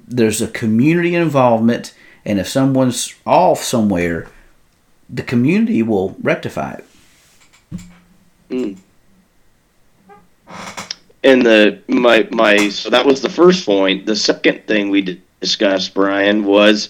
There's 0.08 0.42
a 0.42 0.48
community 0.48 1.16
involvement, 1.16 1.94
and 2.24 2.40
if 2.40 2.48
someone's 2.48 3.14
off 3.26 3.62
somewhere, 3.62 4.30
the 5.10 5.22
community 5.22 5.84
will 5.84 6.16
rectify 6.22 6.76
it. 6.76 6.86
Mm. 8.50 8.78
And 11.24 11.46
the 11.46 11.82
my 11.88 12.28
my 12.32 12.70
so 12.70 12.90
that 12.90 13.06
was 13.06 13.22
the 13.22 13.30
first 13.30 13.66
point. 13.66 14.06
The 14.06 14.16
second 14.16 14.66
thing 14.66 14.90
we 14.90 15.22
discussed, 15.42 15.94
Brian, 15.94 16.46
was 16.46 16.90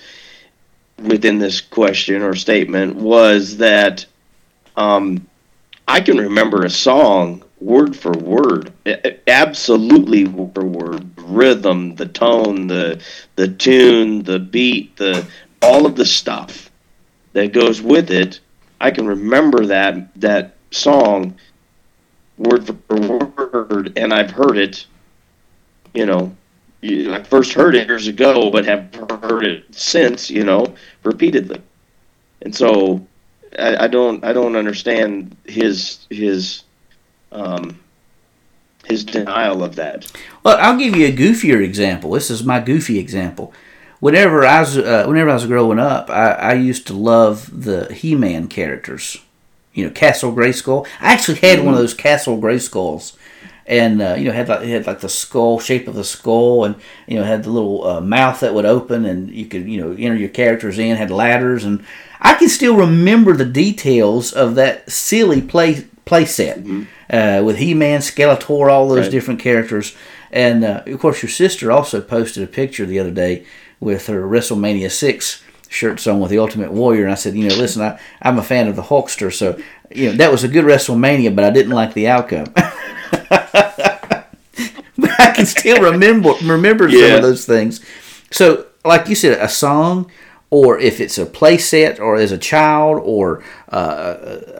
within 1.01 1.39
this 1.39 1.61
question 1.61 2.21
or 2.21 2.35
statement 2.35 2.97
was 2.97 3.57
that 3.57 4.05
um, 4.75 5.25
I 5.87 6.01
can 6.01 6.17
remember 6.17 6.63
a 6.63 6.69
song 6.69 7.43
word 7.59 7.95
for 7.95 8.11
word, 8.11 8.71
absolutely 9.27 10.25
word 10.25 10.53
for 10.53 10.65
word 10.65 11.14
rhythm, 11.25 11.95
the 11.95 12.05
tone, 12.05 12.67
the 12.67 13.01
the 13.35 13.47
tune, 13.47 14.23
the 14.23 14.39
beat, 14.39 14.95
the 14.97 15.27
all 15.61 15.85
of 15.85 15.95
the 15.95 16.05
stuff 16.05 16.69
that 17.33 17.53
goes 17.53 17.81
with 17.81 18.11
it. 18.11 18.39
I 18.79 18.91
can 18.91 19.07
remember 19.07 19.65
that 19.67 20.19
that 20.21 20.55
song 20.71 21.35
word 22.37 22.65
for 22.65 22.97
word, 22.97 23.93
and 23.97 24.13
I've 24.13 24.31
heard 24.31 24.57
it. 24.57 24.85
You 25.93 26.05
know, 26.05 26.35
I 26.83 27.23
first 27.23 27.53
heard 27.53 27.75
it 27.75 27.87
years 27.87 28.07
ago, 28.07 28.49
but 28.51 28.65
have 28.65 28.93
heard 28.93 29.45
it 29.45 29.73
since. 29.73 30.29
You 30.29 30.43
know, 30.43 30.75
repeatedly, 31.03 31.61
and 32.41 32.53
so 32.53 33.05
I, 33.57 33.85
I 33.85 33.87
don't 33.87 34.23
I 34.23 34.33
don't 34.33 34.55
understand 34.55 35.35
his 35.45 36.05
his 36.09 36.63
um, 37.31 37.79
his 38.87 39.03
denial 39.03 39.63
of 39.63 39.75
that. 39.75 40.11
Well, 40.43 40.57
I'll 40.59 40.77
give 40.77 40.95
you 40.95 41.07
a 41.07 41.15
goofier 41.15 41.63
example. 41.63 42.11
This 42.11 42.29
is 42.29 42.43
my 42.43 42.59
goofy 42.59 42.99
example. 42.99 43.53
Whenever 43.99 44.45
I 44.45 44.59
was 44.59 44.77
uh, 44.77 45.05
whenever 45.07 45.29
I 45.29 45.35
was 45.35 45.47
growing 45.47 45.79
up, 45.79 46.09
I, 46.09 46.31
I 46.31 46.53
used 46.53 46.85
to 46.87 46.93
love 46.93 47.63
the 47.63 47.91
He-Man 47.93 48.47
characters. 48.47 49.17
You 49.73 49.85
know, 49.85 49.91
Castle 49.91 50.33
Grayskull. 50.33 50.87
I 51.01 51.13
actually 51.13 51.39
had 51.39 51.57
mm-hmm. 51.57 51.65
one 51.65 51.73
of 51.75 51.79
those 51.79 51.93
Castle 51.93 52.37
Grayskulls, 52.37 53.15
and 53.65 54.01
uh, 54.01 54.15
you 54.17 54.25
know 54.25 54.31
had 54.31 54.47
like 54.47 54.61
it 54.61 54.69
had 54.69 54.87
like 54.87 54.99
the 54.99 55.09
skull 55.09 55.59
shape 55.59 55.87
of 55.87 55.95
the 55.95 56.03
skull, 56.03 56.65
and 56.65 56.75
you 57.07 57.15
know 57.17 57.23
had 57.23 57.43
the 57.43 57.49
little 57.49 57.85
uh, 57.85 58.01
mouth 58.01 58.39
that 58.41 58.53
would 58.53 58.65
open, 58.65 59.05
and 59.05 59.31
you 59.31 59.45
could 59.45 59.67
you 59.67 59.81
know 59.81 59.91
enter 59.91 60.15
your 60.15 60.29
characters 60.29 60.77
in. 60.77 60.97
Had 60.97 61.11
ladders, 61.11 61.63
and 61.63 61.83
I 62.19 62.35
can 62.35 62.49
still 62.49 62.75
remember 62.75 63.33
the 63.33 63.45
details 63.45 64.31
of 64.31 64.55
that 64.55 64.91
silly 64.91 65.41
play 65.41 65.85
play 66.05 66.25
set 66.25 66.59
mm-hmm. 66.59 66.83
Uh, 67.09 67.41
with 67.45 67.57
He 67.57 67.73
Man, 67.73 68.01
Skeletor, 68.01 68.71
all 68.71 68.87
those 68.87 69.05
right. 69.05 69.11
different 69.11 69.39
characters. 69.39 69.95
And 70.31 70.63
uh, 70.63 70.83
of 70.85 70.99
course, 70.99 71.21
your 71.21 71.29
sister 71.29 71.71
also 71.71 72.01
posted 72.01 72.43
a 72.43 72.47
picture 72.47 72.85
the 72.85 72.99
other 72.99 73.11
day 73.11 73.45
with 73.79 74.07
her 74.07 74.27
WrestleMania 74.27 74.91
6 74.91 75.43
shirts 75.69 76.07
on 76.07 76.19
with 76.19 76.31
the 76.31 76.39
Ultimate 76.39 76.71
Warrior. 76.71 77.03
And 77.03 77.11
I 77.11 77.15
said, 77.15 77.35
you 77.35 77.47
know, 77.47 77.55
listen, 77.55 77.81
I, 77.81 77.99
I'm 78.21 78.39
a 78.39 78.43
fan 78.43 78.67
of 78.67 78.75
the 78.75 78.83
Hulkster. 78.83 79.33
So, 79.33 79.59
you 79.91 80.09
know, 80.09 80.17
that 80.17 80.31
was 80.31 80.43
a 80.43 80.47
good 80.47 80.65
WrestleMania, 80.65 81.35
but 81.35 81.45
I 81.45 81.49
didn't 81.49 81.73
like 81.73 81.93
the 81.93 82.07
outcome. 82.07 82.47
but 82.55 82.73
I 85.19 85.31
can 85.35 85.45
still 85.45 85.81
remember 85.81 86.33
remember 86.43 86.87
yeah. 86.87 87.07
some 87.07 87.15
of 87.17 87.23
those 87.23 87.45
things. 87.45 87.83
So, 88.31 88.67
like 88.83 89.09
you 89.09 89.15
said, 89.15 89.39
a 89.39 89.49
song 89.49 90.11
or 90.49 90.79
if 90.79 90.99
it's 90.99 91.17
a 91.17 91.25
play 91.25 91.57
set 91.57 91.99
or 91.99 92.15
as 92.15 92.31
a 92.31 92.37
child 92.37 93.01
or 93.03 93.43
uh, 93.71 94.15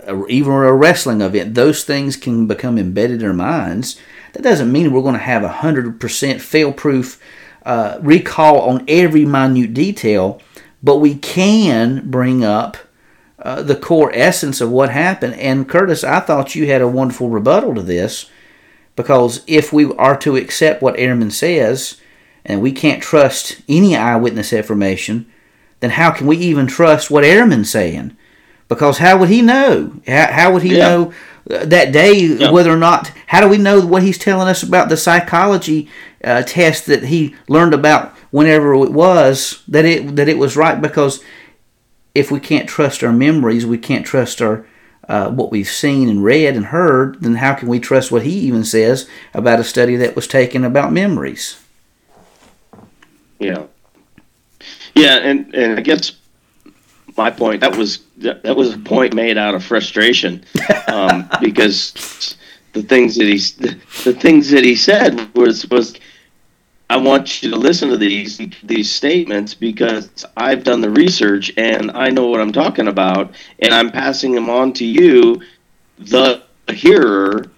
a, 0.08 0.26
even 0.28 0.52
a 0.52 0.74
wrestling 0.74 1.22
event, 1.22 1.54
those 1.54 1.84
things 1.84 2.18
can 2.18 2.48
become 2.48 2.78
embedded 2.78 3.22
in 3.22 3.28
our 3.28 3.34
minds. 3.34 4.00
That 4.34 4.44
doesn't 4.44 4.72
mean 4.72 4.92
we're 4.92 5.02
going 5.02 5.14
to 5.14 5.20
have 5.20 5.44
a 5.44 5.50
100% 5.50 6.42
fail 6.42 6.74
proof 6.74 7.22
uh, 7.66 8.00
recall 8.02 8.62
on 8.62 8.84
every 8.88 9.26
minute 9.26 9.74
detail, 9.74 10.42
but 10.84 10.98
we 10.98 11.16
can 11.16 12.10
bring 12.10 12.44
up 12.44 12.78
uh, 13.40 13.62
the 13.62 13.76
core 13.76 14.12
essence 14.14 14.62
of 14.62 14.72
what 14.72 14.90
happened. 14.90 15.36
And 15.36 15.70
Curtis, 15.70 16.04
I 16.04 16.20
thought 16.20 16.56
you 16.56 16.68
had 16.68 16.82
a 16.82 16.88
wonderful 16.88 17.30
rebuttal 17.30 17.76
to 17.76 17.82
this 17.82 18.30
because 18.96 19.44
if 19.48 19.72
we 19.72 19.94
are 19.94 20.18
to 20.18 20.36
accept 20.36 20.82
what 20.82 20.96
Ehrman 20.96 21.32
says, 21.32 22.00
and 22.46 22.62
we 22.62 22.72
can't 22.72 23.02
trust 23.02 23.62
any 23.68 23.96
eyewitness 23.96 24.54
information, 24.54 25.32
then 25.86 25.92
how 25.92 26.10
can 26.10 26.26
we 26.26 26.36
even 26.38 26.66
trust 26.66 27.12
what 27.12 27.24
Ehrman's 27.24 27.70
saying? 27.70 28.18
Because 28.68 28.98
how 28.98 29.20
would 29.20 29.30
he 29.30 29.44
know? 29.44 30.02
How, 30.08 30.32
how 30.32 30.52
would 30.52 30.64
he 30.64 30.76
yeah. 30.76 30.80
know 30.80 31.14
that 31.46 31.92
day 31.92 32.22
yeah. 32.22 32.50
whether 32.50 32.72
or 32.72 32.78
not? 32.78 33.12
How 33.28 33.40
do 33.40 33.48
we 33.48 33.60
know 33.60 33.86
what 33.86 34.02
he's 34.02 34.18
telling 34.18 34.48
us 34.48 34.64
about 34.64 34.90
the 34.90 34.98
psychology 34.98 35.88
uh, 36.24 36.42
test 36.42 36.88
that 36.88 37.04
he 37.04 37.36
learned 37.48 37.76
about 37.76 38.18
whenever 38.32 38.74
it 38.74 38.94
was 38.94 39.62
that 39.68 39.86
it 39.86 40.16
that 40.16 40.28
it 40.28 40.40
was 40.40 40.58
right? 40.58 40.82
Because 40.82 41.24
if 42.16 42.32
we 42.32 42.40
can't 42.40 42.68
trust 42.68 43.04
our 43.04 43.14
memories, 43.14 43.64
we 43.64 43.78
can't 43.78 44.08
trust 44.08 44.42
our 44.42 44.66
uh, 45.08 45.30
what 45.30 45.52
we've 45.52 45.70
seen 45.70 46.10
and 46.10 46.24
read 46.24 46.56
and 46.56 46.66
heard. 46.66 47.22
Then 47.22 47.36
how 47.36 47.54
can 47.54 47.68
we 47.68 47.80
trust 47.80 48.12
what 48.12 48.24
he 48.24 48.32
even 48.40 48.64
says 48.64 49.08
about 49.36 49.60
a 49.60 49.64
study 49.64 49.98
that 49.98 50.16
was 50.16 50.28
taken 50.28 50.64
about 50.64 50.92
memories? 50.92 51.64
Yeah. 53.38 53.66
Yeah, 54.96 55.18
and 55.18 55.54
and 55.54 55.78
I 55.78 55.82
guess 55.82 56.14
my 57.18 57.30
point 57.32 57.62
that 57.62 57.76
was 57.76 58.00
that 58.18 58.56
was 58.56 58.74
a 58.74 58.78
point 58.78 59.14
made 59.14 59.38
out 59.38 59.56
of 59.56 59.64
frustration 59.64 60.44
um, 60.88 61.30
because 61.42 62.38
the 62.74 62.84
things 62.84 63.16
that 63.16 63.28
he 63.28 63.38
the 64.04 64.14
things 64.14 64.50
that 64.52 64.64
he 64.64 64.76
said 64.76 65.34
was 65.36 65.68
was 65.70 66.00
I 66.90 66.98
want 66.98 67.42
you 67.42 67.50
to 67.50 67.58
listen 67.58 67.90
to 67.90 67.98
these 67.98 68.40
these 68.64 68.92
statements 68.92 69.54
because 69.54 70.26
I've 70.38 70.64
done 70.64 70.82
the 70.82 70.90
research 70.92 71.52
and 71.58 71.92
I 71.92 72.10
know 72.10 72.28
what 72.28 72.42
I'm 72.42 72.54
talking 72.54 72.88
about 72.88 73.34
and 73.60 73.74
I'm 73.74 73.92
passing 73.92 74.34
them 74.34 74.50
on 74.50 74.74
to 74.74 74.86
you 74.86 75.42
the 75.98 76.44
hearer 76.70 77.52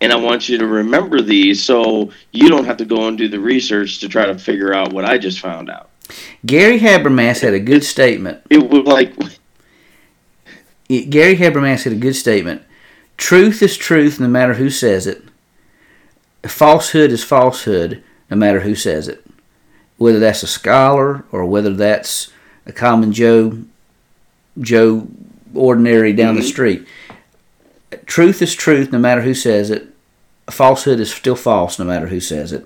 and 0.00 0.12
I 0.12 0.16
want 0.16 0.48
you 0.48 0.58
to 0.58 0.66
remember 0.66 1.20
these 1.20 1.62
so 1.62 2.10
you 2.32 2.48
don't 2.48 2.64
have 2.64 2.78
to 2.78 2.84
go 2.84 3.06
and 3.06 3.16
do 3.16 3.28
the 3.28 3.38
research 3.38 4.00
to 4.00 4.08
try 4.08 4.26
to 4.26 4.36
figure 4.36 4.74
out 4.74 4.92
what 4.92 5.04
I 5.04 5.16
just 5.16 5.38
found 5.38 5.70
out. 5.70 5.91
Gary 6.44 6.80
Habermas 6.80 7.40
had 7.40 7.54
a 7.54 7.60
good 7.60 7.84
statement. 7.84 8.42
It 8.50 8.68
was 8.68 8.84
like 8.84 9.14
Gary 10.88 11.36
Habermas 11.36 11.84
had 11.84 11.92
a 11.92 11.96
good 11.96 12.16
statement. 12.16 12.62
Truth 13.16 13.62
is 13.62 13.76
truth, 13.76 14.18
no 14.18 14.28
matter 14.28 14.54
who 14.54 14.70
says 14.70 15.06
it. 15.06 15.22
Falsehood 16.44 17.12
is 17.12 17.22
falsehood, 17.22 18.02
no 18.30 18.36
matter 18.36 18.60
who 18.60 18.74
says 18.74 19.08
it. 19.08 19.24
Whether 19.96 20.18
that's 20.18 20.42
a 20.42 20.48
scholar 20.48 21.24
or 21.30 21.44
whether 21.44 21.72
that's 21.72 22.32
a 22.66 22.72
common 22.72 23.12
Joe, 23.12 23.62
Joe 24.58 25.06
ordinary 25.54 26.12
down 26.12 26.34
mm-hmm. 26.34 26.42
the 26.42 26.48
street. 26.48 26.88
Truth 28.06 28.42
is 28.42 28.54
truth, 28.54 28.90
no 28.90 28.98
matter 28.98 29.22
who 29.22 29.34
says 29.34 29.70
it. 29.70 29.88
Falsehood 30.50 30.98
is 30.98 31.14
still 31.14 31.36
false, 31.36 31.78
no 31.78 31.84
matter 31.84 32.08
who 32.08 32.20
says 32.20 32.52
it. 32.52 32.64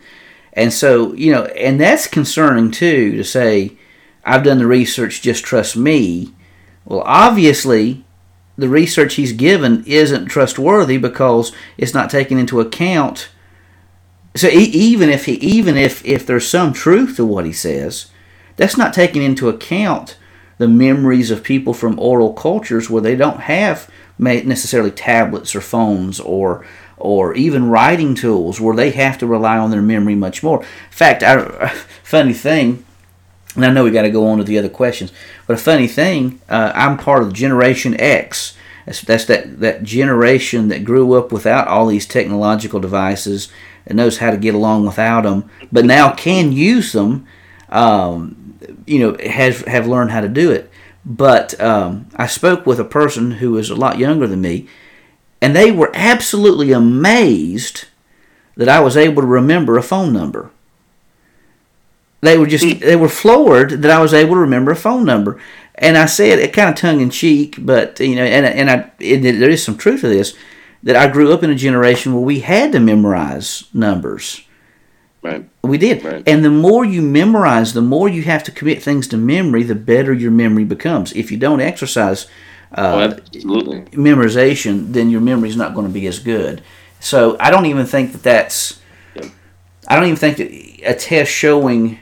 And 0.56 0.72
so, 0.72 1.12
you 1.12 1.30
know, 1.30 1.44
and 1.44 1.78
that's 1.78 2.06
concerning 2.06 2.70
too 2.70 3.12
to 3.12 3.22
say, 3.22 3.76
I've 4.24 4.42
done 4.42 4.58
the 4.58 4.66
research, 4.66 5.20
just 5.22 5.44
trust 5.44 5.76
me. 5.76 6.32
Well, 6.86 7.02
obviously, 7.04 8.04
the 8.56 8.68
research 8.68 9.14
he's 9.14 9.32
given 9.32 9.84
isn't 9.86 10.26
trustworthy 10.26 10.96
because 10.96 11.52
it's 11.76 11.94
not 11.94 12.08
taken 12.08 12.38
into 12.38 12.60
account. 12.60 13.28
So 14.34 14.48
even 14.48 15.10
if 15.10 15.26
he, 15.26 15.34
even 15.34 15.76
if 15.76 16.04
if 16.04 16.26
there's 16.26 16.48
some 16.48 16.72
truth 16.72 17.16
to 17.16 17.26
what 17.26 17.44
he 17.44 17.52
says, 17.52 18.10
that's 18.56 18.76
not 18.76 18.94
taken 18.94 19.22
into 19.22 19.48
account 19.48 20.16
the 20.58 20.68
memories 20.68 21.30
of 21.30 21.44
people 21.44 21.74
from 21.74 21.98
oral 21.98 22.32
cultures 22.32 22.88
where 22.88 23.02
they 23.02 23.14
don't 23.14 23.40
have 23.40 23.90
necessarily 24.18 24.90
tablets 24.90 25.54
or 25.54 25.60
phones 25.60 26.18
or 26.18 26.66
or 26.96 27.34
even 27.34 27.68
writing 27.68 28.14
tools 28.14 28.60
where 28.60 28.76
they 28.76 28.90
have 28.90 29.18
to 29.18 29.26
rely 29.26 29.58
on 29.58 29.70
their 29.70 29.82
memory 29.82 30.14
much 30.14 30.42
more. 30.42 30.60
In 30.60 30.66
fact, 30.90 31.22
I, 31.22 31.68
funny 32.02 32.32
thing, 32.32 32.84
and 33.54 33.64
I 33.64 33.70
know 33.70 33.84
we 33.84 33.90
got 33.90 34.02
to 34.02 34.10
go 34.10 34.26
on 34.26 34.38
to 34.38 34.44
the 34.44 34.58
other 34.58 34.68
questions, 34.68 35.12
but 35.46 35.54
a 35.54 35.62
funny 35.62 35.86
thing, 35.86 36.40
uh, 36.48 36.72
I'm 36.74 36.96
part 36.96 37.22
of 37.22 37.32
Generation 37.32 37.98
X. 38.00 38.56
That's, 38.84 39.00
that's 39.02 39.24
that, 39.26 39.60
that 39.60 39.82
generation 39.82 40.68
that 40.68 40.84
grew 40.84 41.14
up 41.14 41.32
without 41.32 41.66
all 41.66 41.86
these 41.86 42.06
technological 42.06 42.80
devices 42.80 43.48
and 43.86 43.96
knows 43.96 44.18
how 44.18 44.30
to 44.30 44.36
get 44.36 44.54
along 44.54 44.86
without 44.86 45.22
them, 45.22 45.50
but 45.72 45.84
now 45.84 46.12
can 46.12 46.52
use 46.52 46.92
them. 46.92 47.26
Um, 47.68 48.58
you 48.86 48.98
know, 49.00 49.16
has 49.28 49.60
have 49.62 49.86
learned 49.86 50.12
how 50.12 50.20
to 50.20 50.28
do 50.28 50.50
it. 50.50 50.70
But 51.04 51.60
um, 51.60 52.08
I 52.16 52.26
spoke 52.26 52.66
with 52.66 52.80
a 52.80 52.84
person 52.84 53.32
who 53.32 53.52
was 53.52 53.70
a 53.70 53.76
lot 53.76 53.98
younger 53.98 54.26
than 54.26 54.40
me, 54.40 54.68
and 55.46 55.54
they 55.54 55.70
were 55.70 55.92
absolutely 55.94 56.72
amazed 56.72 57.84
that 58.56 58.68
I 58.68 58.80
was 58.80 58.96
able 58.96 59.22
to 59.22 59.28
remember 59.28 59.78
a 59.78 59.82
phone 59.82 60.12
number. 60.12 60.50
They 62.20 62.36
were 62.36 62.48
just 62.48 62.80
they 62.80 62.96
were 62.96 63.08
floored 63.08 63.82
that 63.82 63.90
I 63.92 64.00
was 64.00 64.12
able 64.12 64.34
to 64.34 64.40
remember 64.40 64.72
a 64.72 64.76
phone 64.76 65.04
number. 65.04 65.40
And 65.76 65.96
I 65.96 66.06
said 66.06 66.40
it 66.40 66.52
kind 66.52 66.68
of 66.68 66.74
tongue 66.74 67.00
in 67.00 67.10
cheek, 67.10 67.58
but 67.60 68.00
you 68.00 68.16
know, 68.16 68.24
and 68.24 68.44
and 68.44 68.68
I 68.68 68.90
and 69.00 69.24
there 69.24 69.48
is 69.48 69.62
some 69.62 69.78
truth 69.78 70.00
to 70.00 70.08
this 70.08 70.34
that 70.82 70.96
I 70.96 71.06
grew 71.06 71.32
up 71.32 71.44
in 71.44 71.50
a 71.50 71.54
generation 71.54 72.12
where 72.12 72.24
we 72.24 72.40
had 72.40 72.72
to 72.72 72.80
memorize 72.80 73.66
numbers. 73.72 74.42
Right. 75.22 75.48
We 75.62 75.78
did. 75.78 76.04
Right. 76.04 76.26
And 76.26 76.44
the 76.44 76.50
more 76.50 76.84
you 76.84 77.02
memorize, 77.02 77.72
the 77.72 77.82
more 77.82 78.08
you 78.08 78.22
have 78.22 78.42
to 78.44 78.50
commit 78.50 78.82
things 78.82 79.06
to 79.08 79.16
memory, 79.16 79.62
the 79.62 79.76
better 79.76 80.12
your 80.12 80.32
memory 80.32 80.64
becomes. 80.64 81.12
If 81.12 81.30
you 81.30 81.38
don't 81.38 81.60
exercise 81.60 82.26
uh, 82.72 83.14
oh, 83.16 83.20
memorization, 83.92 84.92
then 84.92 85.10
your 85.10 85.20
memory 85.20 85.48
is 85.48 85.56
not 85.56 85.74
going 85.74 85.86
to 85.86 85.92
be 85.92 86.06
as 86.06 86.18
good. 86.18 86.62
So 87.00 87.36
I 87.38 87.50
don't 87.50 87.66
even 87.66 87.86
think 87.86 88.12
that 88.12 88.22
that's. 88.22 88.80
I 89.88 89.94
don't 89.94 90.06
even 90.06 90.16
think 90.16 90.38
that 90.38 90.50
a 90.90 90.94
test 90.94 91.30
showing 91.30 92.00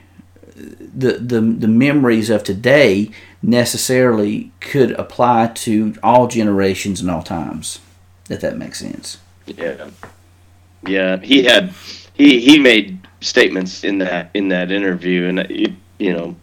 the, 0.57 1.19
the 1.19 1.41
the 1.41 1.69
memories 1.69 2.31
of 2.31 2.43
today 2.43 3.11
necessarily 3.43 4.53
could 4.61 4.93
apply 4.93 5.49
to 5.49 5.95
all 6.03 6.27
generations 6.27 7.01
and 7.01 7.11
all 7.11 7.23
times. 7.23 7.81
If 8.31 8.41
that 8.41 8.57
makes 8.57 8.81
sense. 8.81 9.19
Yeah. 9.47 9.91
Yeah. 10.87 11.19
He 11.19 11.45
had 11.45 11.75
he 12.15 12.41
he 12.41 12.59
made 12.59 13.07
statements 13.21 13.85
in 13.85 13.99
that 13.99 14.31
in 14.35 14.49
that 14.49 14.71
interview, 14.71 15.27
and 15.27 15.41
it, 15.41 15.73
you 15.99 16.13
know 16.13 16.37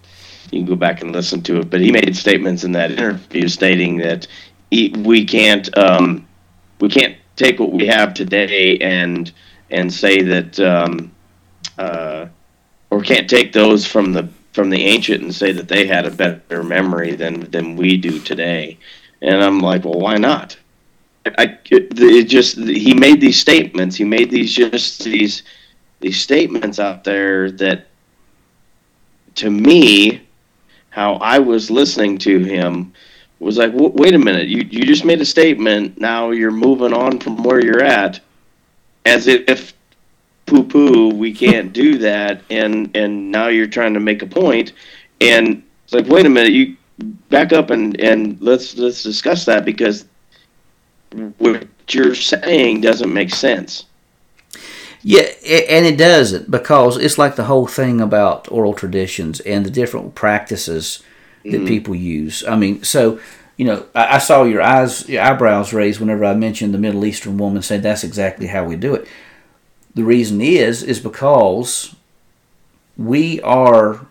you 0.52 0.60
can 0.60 0.68
go 0.68 0.76
back 0.76 1.02
and 1.02 1.12
listen 1.12 1.42
to 1.44 1.60
it. 1.60 1.70
But 1.70 1.82
he 1.82 1.92
made 1.92 2.16
statements 2.16 2.64
in 2.64 2.74
that 2.74 2.92
interview 2.92 3.48
stating 3.48 3.98
that 3.98 4.28
he, 4.70 4.90
we 5.00 5.26
can't 5.26 5.76
um, 5.78 6.28
we 6.80 6.90
can't 6.90 7.16
take 7.36 7.60
what 7.60 7.72
we 7.72 7.88
have 7.88 8.14
today 8.14 8.78
and 8.80 9.32
and 9.70 9.92
say 9.92 10.22
that 10.22 10.60
um, 10.60 11.12
uh, 11.78 12.28
or 12.90 13.02
can't 13.02 13.30
take 13.30 13.54
those 13.54 13.86
from 13.86 14.14
the 14.14 14.30
from 14.54 14.70
the 14.70 14.84
ancient 14.84 15.24
and 15.24 15.34
say 15.34 15.54
that 15.54 15.70
they 15.70 15.88
had 15.88 16.06
a 16.06 16.12
better 16.12 16.64
memory 16.64 17.16
than 17.16 17.50
than 17.52 17.76
we 17.76 17.98
do 17.98 18.20
today. 18.20 18.78
And 19.22 19.42
I'm 19.42 19.60
like, 19.60 19.86
well, 19.86 20.00
why 20.00 20.18
not? 20.18 20.58
I 21.26 21.58
it, 21.70 22.24
just 22.26 22.58
he 22.58 22.94
made 22.94 23.22
these 23.22 23.40
statements. 23.40 23.96
He 23.96 24.04
made 24.04 24.32
these 24.32 24.54
just 24.54 25.04
these 25.04 25.44
these 26.00 26.20
statements 26.20 26.80
out 26.80 27.04
there 27.04 27.52
that 27.52 27.88
to 29.36 29.50
me 29.50 30.22
how 30.92 31.16
I 31.16 31.40
was 31.40 31.72
listening 31.72 32.18
to 32.20 32.40
him 32.40 32.94
was 33.40 33.58
like, 33.58 33.72
wait 33.74 34.14
a 34.14 34.20
minute, 34.20 34.48
you, 34.48 34.60
you 34.70 34.84
just 34.84 35.04
made 35.04 35.20
a 35.20 35.26
statement. 35.26 36.00
Now 36.00 36.30
you're 36.30 36.52
moving 36.52 36.94
on 36.94 37.20
from 37.20 37.42
where 37.44 37.64
you're 37.64 37.84
at, 37.84 38.20
as 39.06 39.28
if 39.28 39.74
poo 40.46 40.64
poo, 40.64 41.10
we 41.10 41.34
can't 41.34 41.74
do 41.74 41.98
that, 41.98 42.42
and 42.50 42.96
and 42.96 43.32
now 43.32 43.48
you're 43.48 43.68
trying 43.68 43.96
to 43.96 44.00
make 44.00 44.22
a 44.22 44.28
point, 44.28 44.74
and 45.20 45.64
it's 45.84 45.94
like, 45.94 46.06
wait 46.08 46.26
a 46.26 46.30
minute, 46.30 46.52
you 46.52 46.78
back 47.30 47.52
up 47.52 47.72
and 47.72 48.00
and 48.00 48.40
let's 48.42 48.78
let's 48.78 49.02
discuss 49.02 49.46
that 49.46 49.66
because 49.66 50.06
what 51.40 51.68
you're 51.90 52.16
saying 52.16 52.82
doesn't 52.82 53.12
make 53.12 53.34
sense. 53.34 53.86
Yeah, 55.04 55.24
and 55.44 55.86
it 55.86 55.98
doesn't 55.98 56.52
because 56.52 56.98
it's 56.98 57.18
like 57.18 57.36
the 57.36 57.46
whole 57.46 57.68
thing 57.68 58.02
about 58.02 58.52
oral 58.52 58.74
traditions 58.74 59.40
and 59.42 59.66
the 59.66 59.72
different 59.72 60.14
practices 60.14 61.04
that 61.44 61.52
mm-hmm. 61.52 61.66
people 61.66 61.96
use. 61.96 62.44
I 62.46 62.56
mean, 62.56 62.84
so 62.84 63.20
you 63.58 63.66
know, 63.66 63.86
I, 63.94 64.16
I, 64.16 64.18
saw 64.18 64.44
your 64.44 64.62
eyes, 64.62 65.08
your 65.10 65.22
eyebrows 65.22 65.74
raised 65.74 66.00
whenever 66.00 66.26
I 66.26 66.34
mentioned 66.34 66.74
the 66.74 66.80
Middle 66.80 67.06
Eastern 67.06 67.38
woman 67.38 67.62
saying 67.62 67.82
that's 67.82 68.04
exactly 68.04 68.48
how 68.48 68.64
we 68.64 68.76
do 68.76 68.96
it. 68.96 69.08
The 69.94 70.04
reason 70.04 70.42
is 70.42 70.84
is 70.84 71.00
because 71.00 71.96
we 72.98 73.42
are 73.42 74.06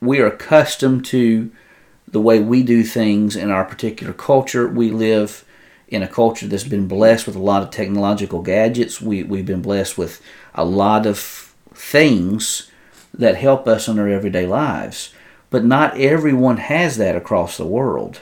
we 0.00 0.20
are 0.20 0.26
accustomed 0.26 1.04
to 1.06 1.50
the 2.08 2.20
way 2.20 2.40
we 2.40 2.62
do 2.62 2.82
things 2.82 3.36
in 3.36 3.50
our 3.50 3.64
particular 3.64 4.12
culture. 4.12 4.68
We 4.68 4.90
live 4.90 5.44
in 5.90 6.02
a 6.02 6.08
culture 6.08 6.46
that's 6.46 6.64
been 6.64 6.86
blessed 6.86 7.26
with 7.26 7.36
a 7.36 7.40
lot 7.40 7.62
of 7.62 7.70
technological 7.70 8.42
gadgets. 8.42 9.00
We, 9.00 9.22
we've 9.24 9.46
been 9.46 9.62
blessed 9.62 9.98
with 9.98 10.22
a 10.54 10.64
lot 10.64 11.04
of 11.04 11.18
things 11.74 12.70
that 13.12 13.36
help 13.36 13.66
us 13.66 13.88
in 13.88 13.98
our 13.98 14.08
everyday 14.08 14.46
lives. 14.46 15.12
But 15.50 15.64
not 15.64 15.98
everyone 15.98 16.58
has 16.58 16.96
that 16.98 17.16
across 17.16 17.56
the 17.56 17.66
world. 17.66 18.20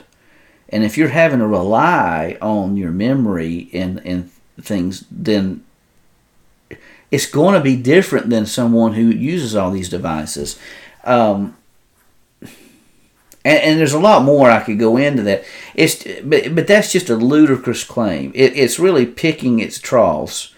And 0.69 0.83
if 0.83 0.97
you're 0.97 1.09
having 1.09 1.39
to 1.39 1.47
rely 1.47 2.37
on 2.41 2.75
your 2.75 2.91
memory 2.91 3.69
and, 3.71 4.01
and 4.05 4.31
things, 4.59 5.05
then 5.11 5.63
it's 7.11 7.27
going 7.27 7.53
to 7.53 7.61
be 7.61 7.75
different 7.75 8.29
than 8.29 8.45
someone 8.45 8.93
who 8.93 9.03
uses 9.03 9.55
all 9.55 9.71
these 9.71 9.89
devices. 9.89 10.59
Um, 11.03 11.55
and, 13.45 13.57
and, 13.59 13.79
there's 13.79 13.93
a 13.93 13.99
lot 13.99 14.23
more 14.23 14.49
I 14.49 14.61
could 14.61 14.79
go 14.79 14.97
into 14.97 15.23
that. 15.23 15.43
It's 15.75 16.03
but, 16.23 16.53
but 16.55 16.67
that's 16.67 16.91
just 16.91 17.09
a 17.09 17.15
ludicrous 17.15 17.83
claim. 17.83 18.31
It, 18.35 18.55
it's 18.55 18.79
really 18.79 19.05
picking 19.05 19.59
its 19.59 19.79
troughs, 19.79 20.53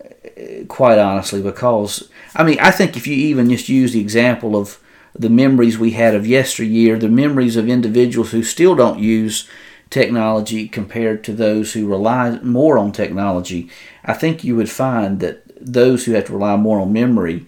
uh, 0.00 0.64
quite 0.66 0.98
honestly, 0.98 1.42
because 1.42 2.08
I 2.34 2.44
mean 2.44 2.58
I 2.60 2.70
think 2.70 2.96
if 2.96 3.06
you 3.06 3.14
even 3.14 3.50
just 3.50 3.68
use 3.68 3.92
the 3.92 4.00
example 4.00 4.56
of 4.56 4.78
the 5.14 5.30
memories 5.30 5.78
we 5.78 5.92
had 5.92 6.14
of 6.14 6.26
yesteryear, 6.26 6.98
the 6.98 7.08
memories 7.08 7.56
of 7.56 7.68
individuals 7.68 8.32
who 8.32 8.42
still 8.42 8.74
don't 8.74 8.98
use 8.98 9.48
technology 9.90 10.68
compared 10.68 11.24
to 11.24 11.32
those 11.32 11.72
who 11.72 11.88
rely 11.88 12.38
more 12.40 12.78
on 12.78 12.92
technology, 12.92 13.70
I 14.04 14.12
think 14.12 14.44
you 14.44 14.54
would 14.56 14.70
find 14.70 15.20
that 15.20 15.42
those 15.60 16.04
who 16.04 16.12
have 16.12 16.26
to 16.26 16.32
rely 16.32 16.56
more 16.56 16.80
on 16.80 16.92
memory 16.92 17.46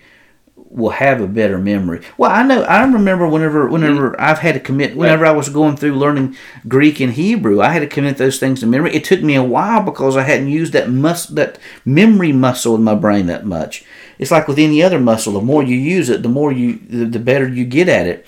will 0.70 0.90
have 0.90 1.20
a 1.20 1.26
better 1.26 1.58
memory. 1.58 2.00
Well, 2.16 2.30
I 2.30 2.44
know. 2.44 2.62
I 2.62 2.82
remember 2.84 3.28
whenever 3.28 3.68
whenever 3.68 4.12
mm-hmm. 4.12 4.20
I've 4.20 4.38
had 4.38 4.54
to 4.54 4.60
commit. 4.60 4.96
Whenever 4.96 5.26
I 5.26 5.32
was 5.32 5.48
going 5.48 5.76
through 5.76 5.96
learning 5.96 6.36
Greek 6.68 7.00
and 7.00 7.12
Hebrew, 7.12 7.60
I 7.60 7.70
had 7.70 7.80
to 7.80 7.86
commit 7.88 8.16
those 8.16 8.38
things 8.38 8.60
to 8.60 8.66
memory. 8.66 8.94
It 8.94 9.04
took 9.04 9.20
me 9.20 9.34
a 9.34 9.42
while 9.42 9.82
because 9.82 10.16
I 10.16 10.22
hadn't 10.22 10.48
used 10.48 10.72
that 10.72 10.88
mus 10.88 11.26
that 11.26 11.58
memory 11.84 12.32
muscle 12.32 12.76
in 12.76 12.84
my 12.84 12.94
brain 12.94 13.26
that 13.26 13.44
much. 13.44 13.84
It's 14.18 14.30
like 14.30 14.46
with 14.46 14.58
any 14.58 14.82
other 14.82 15.00
muscle. 15.00 15.32
The 15.32 15.40
more 15.40 15.62
you 15.62 15.76
use 15.76 16.08
it, 16.08 16.22
the 16.22 16.28
more 16.28 16.52
you 16.52 16.78
the, 16.78 17.04
the 17.04 17.18
better 17.18 17.48
you 17.48 17.64
get 17.64 17.88
at 17.88 18.06
it. 18.06 18.26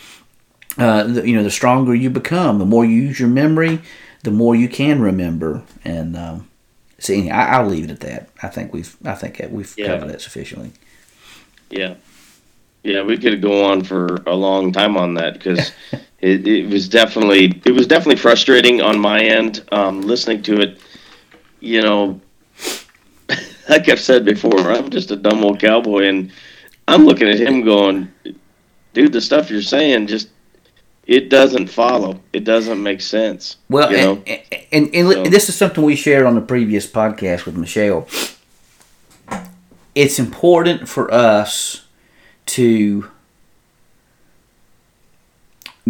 Uh, 0.78 1.05
the, 1.05 1.28
you 1.28 1.36
know, 1.36 1.43
the 1.43 1.51
stronger 1.51 1.95
you 1.95 2.09
become. 2.09 2.59
The 2.59 2.64
more 2.64 2.82
you 2.82 2.97
use 2.97 3.20
your 3.20 3.28
memory, 3.28 3.80
the 4.22 4.30
more 4.30 4.57
you 4.57 4.70
can 4.70 5.03
remember. 5.03 5.62
And 5.84 6.16
um, 6.16 6.49
see, 6.99 7.28
I, 7.28 7.61
will 7.61 7.68
leave 7.68 7.84
it 7.84 7.90
at 7.90 8.01
that. 8.01 8.30
I 8.43 8.49
think 8.49 8.72
we've 8.72 8.97
I 9.05 9.14
think 9.14 9.40
we've 9.51 9.74
yeah. 9.76 9.88
covered 9.88 10.09
that 10.09 10.22
sufficiently. 10.22 10.72
Yeah. 11.68 11.97
Yeah, 12.83 13.03
we 13.03 13.16
could 13.16 13.41
go 13.41 13.64
on 13.64 13.85
for 13.85 14.16
a 14.26 14.35
long 14.35 14.72
time 14.72 14.97
on 14.97 15.14
that 15.14 15.35
because 15.35 15.72
it, 16.20 16.47
it 16.47 16.68
was 16.68 16.89
definitely 16.89 17.61
it 17.64 17.72
was 17.72 17.87
definitely 17.87 18.16
frustrating 18.16 18.80
on 18.80 18.99
my 18.99 19.20
end 19.20 19.64
um, 19.70 20.03
listening 20.03 20.43
to 20.43 20.61
it. 20.61 20.80
You 21.61 21.83
know, 21.83 22.20
like 23.68 23.89
I've 23.89 24.01
said 24.01 24.24
before, 24.24 24.72
I'm 24.72 24.91
just 24.91 25.12
a 25.12 25.16
dumb 25.16 25.45
old 25.45 25.61
cowboy, 25.61 26.07
and 26.07 26.33
I'm 26.89 27.05
looking 27.05 27.28
at 27.28 27.39
him 27.39 27.62
going, 27.64 28.12
"Dude, 28.95 29.12
the 29.12 29.20
stuff 29.20 29.49
you're 29.49 29.62
saying 29.62 30.09
just 30.09 30.28
it 31.07 31.28
doesn't 31.28 31.68
follow. 31.68 32.20
It 32.33 32.43
doesn't 32.43 32.83
make 32.83 33.01
sense." 33.01 33.59
Well, 33.68 33.93
you 33.93 33.97
know? 33.97 34.22
and, 34.26 34.43
and, 34.72 34.95
and 34.95 35.12
so. 35.12 35.22
this 35.24 35.49
is 35.49 35.55
something 35.55 35.85
we 35.85 35.95
shared 35.95 36.26
on 36.26 36.35
the 36.35 36.41
previous 36.41 36.85
podcast 36.85 37.47
with 37.47 37.57
Michelle. 37.57 38.09
It's 39.95 40.18
important 40.18 40.89
for 40.89 41.12
us 41.12 41.82
to 42.47 43.11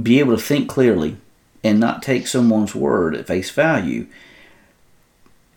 be 0.00 0.18
able 0.18 0.36
to 0.36 0.42
think 0.42 0.68
clearly 0.68 1.16
and 1.62 1.78
not 1.78 2.02
take 2.02 2.26
someone's 2.26 2.74
word 2.74 3.14
at 3.14 3.26
face 3.26 3.50
value. 3.50 4.06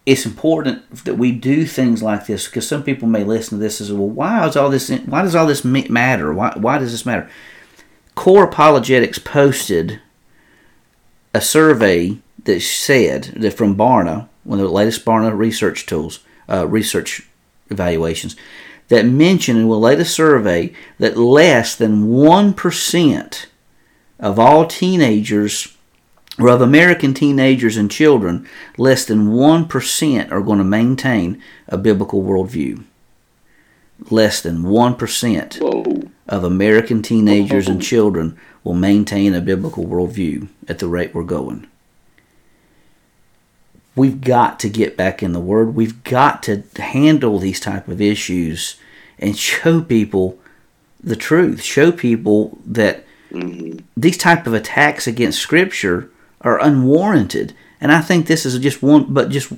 It's 0.05 0.25
important 0.25 1.05
that 1.05 1.15
we 1.15 1.31
do 1.31 1.65
things 1.65 2.03
like 2.03 2.27
this 2.27 2.45
because 2.45 2.67
some 2.67 2.83
people 2.83 3.07
may 3.07 3.23
listen 3.23 3.57
to 3.57 3.63
this 3.63 3.81
as 3.81 3.91
well. 3.91 4.07
Why 4.07 4.47
is 4.47 4.55
all 4.55 4.69
this? 4.69 4.89
Why 4.89 5.23
does 5.23 5.35
all 5.35 5.47
this 5.47 5.65
matter? 5.65 6.31
Why, 6.31 6.53
why 6.55 6.77
does 6.77 6.91
this 6.91 7.05
matter? 7.05 7.29
Core 8.13 8.43
Apologetics 8.43 9.19
posted 9.19 9.99
a 11.33 11.41
survey 11.41 12.17
that 12.43 12.61
said 12.61 13.33
that 13.35 13.53
from 13.53 13.75
Barna, 13.75 14.29
one 14.43 14.59
of 14.59 14.65
the 14.65 14.71
latest 14.71 15.03
Barna 15.03 15.35
research 15.35 15.85
tools, 15.85 16.19
uh, 16.47 16.67
research 16.67 17.27
evaluations, 17.69 18.35
that 18.87 19.05
mention 19.05 19.57
in 19.57 19.67
the 19.67 19.75
latest 19.75 20.13
survey 20.13 20.73
that 20.99 21.17
less 21.17 21.75
than 21.75 22.07
1% 22.07 23.45
of 24.19 24.39
all 24.39 24.65
teenagers, 24.65 25.75
or 26.39 26.49
of 26.49 26.61
American 26.61 27.13
teenagers 27.13 27.77
and 27.77 27.89
children, 27.89 28.47
less 28.77 29.05
than 29.05 29.29
1% 29.29 30.31
are 30.31 30.41
going 30.41 30.57
to 30.57 30.63
maintain 30.63 31.41
a 31.67 31.77
biblical 31.77 32.23
worldview. 32.23 32.83
Less 34.09 34.41
than 34.41 34.63
1% 34.63 35.59
Whoa. 35.59 36.11
of 36.27 36.43
American 36.43 37.01
teenagers 37.01 37.67
and 37.67 37.81
children 37.91 38.37
will 38.63 38.73
maintain 38.73 39.33
a 39.33 39.41
biblical 39.41 39.85
worldview 39.85 40.49
at 40.67 40.79
the 40.79 40.87
rate 40.87 41.13
we're 41.13 41.23
going. 41.23 41.67
We've 43.95 44.19
got 44.19 44.59
to 44.59 44.69
get 44.69 44.97
back 44.97 45.23
in 45.23 45.31
the 45.31 45.39
Word. 45.39 45.75
We've 45.75 46.03
got 46.03 46.43
to 46.43 46.63
handle 46.77 47.39
these 47.39 47.59
type 47.59 47.87
of 47.87 48.01
issues 48.01 48.75
and 49.17 49.37
show 49.37 49.81
people 49.81 50.37
the 51.01 51.15
truth. 51.15 51.61
Show 51.61 51.91
people 51.91 52.57
that 52.65 53.05
mm-hmm. 53.31 53.79
these 53.95 54.17
type 54.17 54.47
of 54.47 54.53
attacks 54.53 55.07
against 55.07 55.39
Scripture 55.39 56.09
are 56.41 56.61
unwarranted. 56.61 57.53
And 57.79 57.91
I 57.91 58.01
think 58.01 58.27
this 58.27 58.45
is 58.45 58.57
just 58.59 58.83
one, 58.83 59.13
but 59.13 59.29
just 59.29 59.53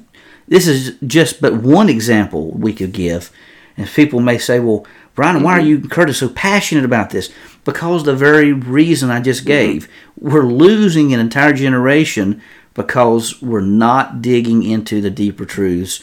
this 0.47 0.67
is 0.67 0.97
just 1.05 1.41
but 1.41 1.55
one 1.55 1.89
example 1.89 2.51
we 2.51 2.73
could 2.73 2.91
give. 2.91 3.31
And 3.75 3.87
people 3.87 4.19
may 4.19 4.37
say, 4.37 4.59
"Well, 4.59 4.85
Brian, 5.15 5.43
why 5.43 5.53
are 5.53 5.59
mm-hmm. 5.59 5.83
you, 5.83 5.89
Curtis, 5.89 6.19
so 6.19 6.29
passionate 6.29 6.85
about 6.85 7.09
this?" 7.09 7.31
Because 7.63 8.03
the 8.03 8.15
very 8.15 8.53
reason 8.53 9.09
I 9.09 9.19
just 9.19 9.41
mm-hmm. 9.41 9.47
gave. 9.47 9.89
We're 10.19 10.47
losing 10.47 11.13
an 11.13 11.19
entire 11.19 11.53
generation 11.53 12.41
because 12.77 13.41
we're 13.41 13.59
not 13.59 14.21
digging 14.21 14.63
into 14.63 15.01
the 15.01 15.09
deeper 15.09 15.45
truths 15.45 15.99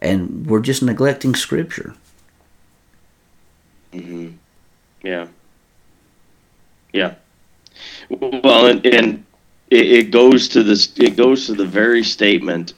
and 0.00 0.46
we're 0.46 0.60
just 0.60 0.82
neglecting 0.82 1.34
scripture. 1.34 1.94
Mm-hmm. 3.92 4.36
Yeah. 5.02 5.26
Yeah. 6.92 7.14
Well, 8.10 8.66
and, 8.66 8.84
and 8.86 9.24
it, 9.70 9.90
it, 9.90 10.10
goes 10.10 10.48
to 10.48 10.62
this. 10.62 10.92
It 10.98 11.16
goes 11.16 11.46
to 11.46 11.54
the 11.54 11.64
very 11.64 12.04
statement 12.04 12.74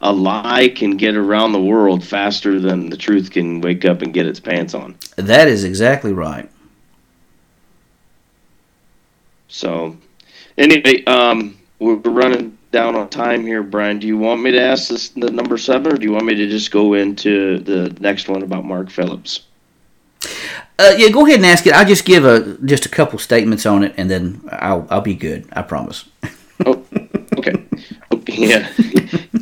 a 0.00 0.12
lie 0.12 0.72
can 0.74 0.96
get 0.96 1.16
around 1.16 1.52
the 1.52 1.62
world 1.62 2.04
faster 2.04 2.58
than 2.58 2.90
the 2.90 2.96
truth 2.96 3.30
can 3.30 3.60
wake 3.60 3.84
up 3.84 4.02
and 4.02 4.12
get 4.12 4.26
its 4.26 4.40
pants 4.40 4.74
on. 4.74 4.96
That 5.16 5.46
is 5.48 5.64
exactly 5.64 6.12
right. 6.12 6.50
So, 9.48 9.96
anyway, 10.58 11.04
um, 11.04 11.56
we're 11.78 11.96
running 11.96 12.56
down 12.72 12.96
on 12.96 13.08
time 13.08 13.46
here, 13.46 13.62
Brian. 13.62 13.98
Do 13.98 14.06
you 14.06 14.18
want 14.18 14.42
me 14.42 14.50
to 14.52 14.60
ask 14.60 14.88
this 14.88 15.10
the 15.10 15.30
number 15.30 15.58
seven, 15.58 15.92
or 15.92 15.96
do 15.96 16.04
you 16.04 16.12
want 16.12 16.24
me 16.24 16.34
to 16.34 16.48
just 16.48 16.70
go 16.70 16.94
into 16.94 17.58
the 17.60 17.94
next 18.00 18.28
one 18.28 18.42
about 18.42 18.64
Mark 18.64 18.90
Phillips? 18.90 19.42
Uh, 20.78 20.94
yeah, 20.96 21.08
go 21.08 21.24
ahead 21.24 21.38
and 21.38 21.46
ask 21.46 21.66
it. 21.66 21.72
I'll 21.72 21.86
just 21.86 22.04
give 22.04 22.24
a 22.24 22.58
just 22.64 22.86
a 22.86 22.88
couple 22.88 23.18
statements 23.18 23.64
on 23.64 23.82
it, 23.82 23.94
and 23.96 24.10
then 24.10 24.42
I'll 24.52 24.86
I'll 24.90 25.00
be 25.00 25.14
good. 25.14 25.48
I 25.52 25.62
promise. 25.62 26.04
oh, 26.66 26.84
okay. 27.38 27.54
okay. 28.12 28.34
Yeah. 28.36 28.70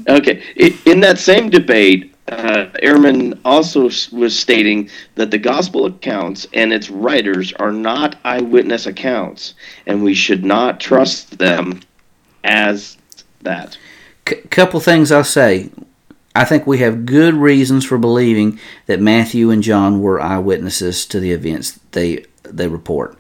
okay. 0.09 0.43
In 0.87 1.01
that 1.01 1.18
same 1.18 1.51
debate, 1.51 2.14
uh, 2.28 2.66
Ehrman 2.82 3.39
also 3.45 3.85
was 4.16 4.39
stating 4.39 4.91
that 5.16 5.30
the 5.30 5.39
gospel 5.39 5.87
accounts 5.87 6.47
and 6.53 6.72
its 6.72 6.91
writers 6.91 7.53
are 7.55 7.72
not 7.72 8.16
eyewitness 8.24 8.87
accounts, 8.87 9.55
and 9.87 10.03
we 10.03 10.14
should 10.14 10.45
not 10.45 10.80
trust 10.80 11.39
them 11.39 11.80
as 12.45 12.97
that. 13.42 13.76
C- 14.28 14.36
couple 14.51 14.78
things 14.80 15.11
I'll 15.11 15.24
say. 15.24 15.70
I 16.36 16.45
think 16.45 16.66
we 16.66 16.78
have 16.78 17.07
good 17.07 17.34
reasons 17.34 17.84
for 17.84 17.97
believing 17.97 18.59
that 18.86 19.01
Matthew 19.01 19.51
and 19.51 19.62
John 19.62 20.01
were 20.01 20.20
eyewitnesses 20.20 21.07
to 21.07 21.20
the 21.20 21.32
events 21.32 21.78
they 21.92 22.24
they 22.42 22.68
report. 22.68 23.16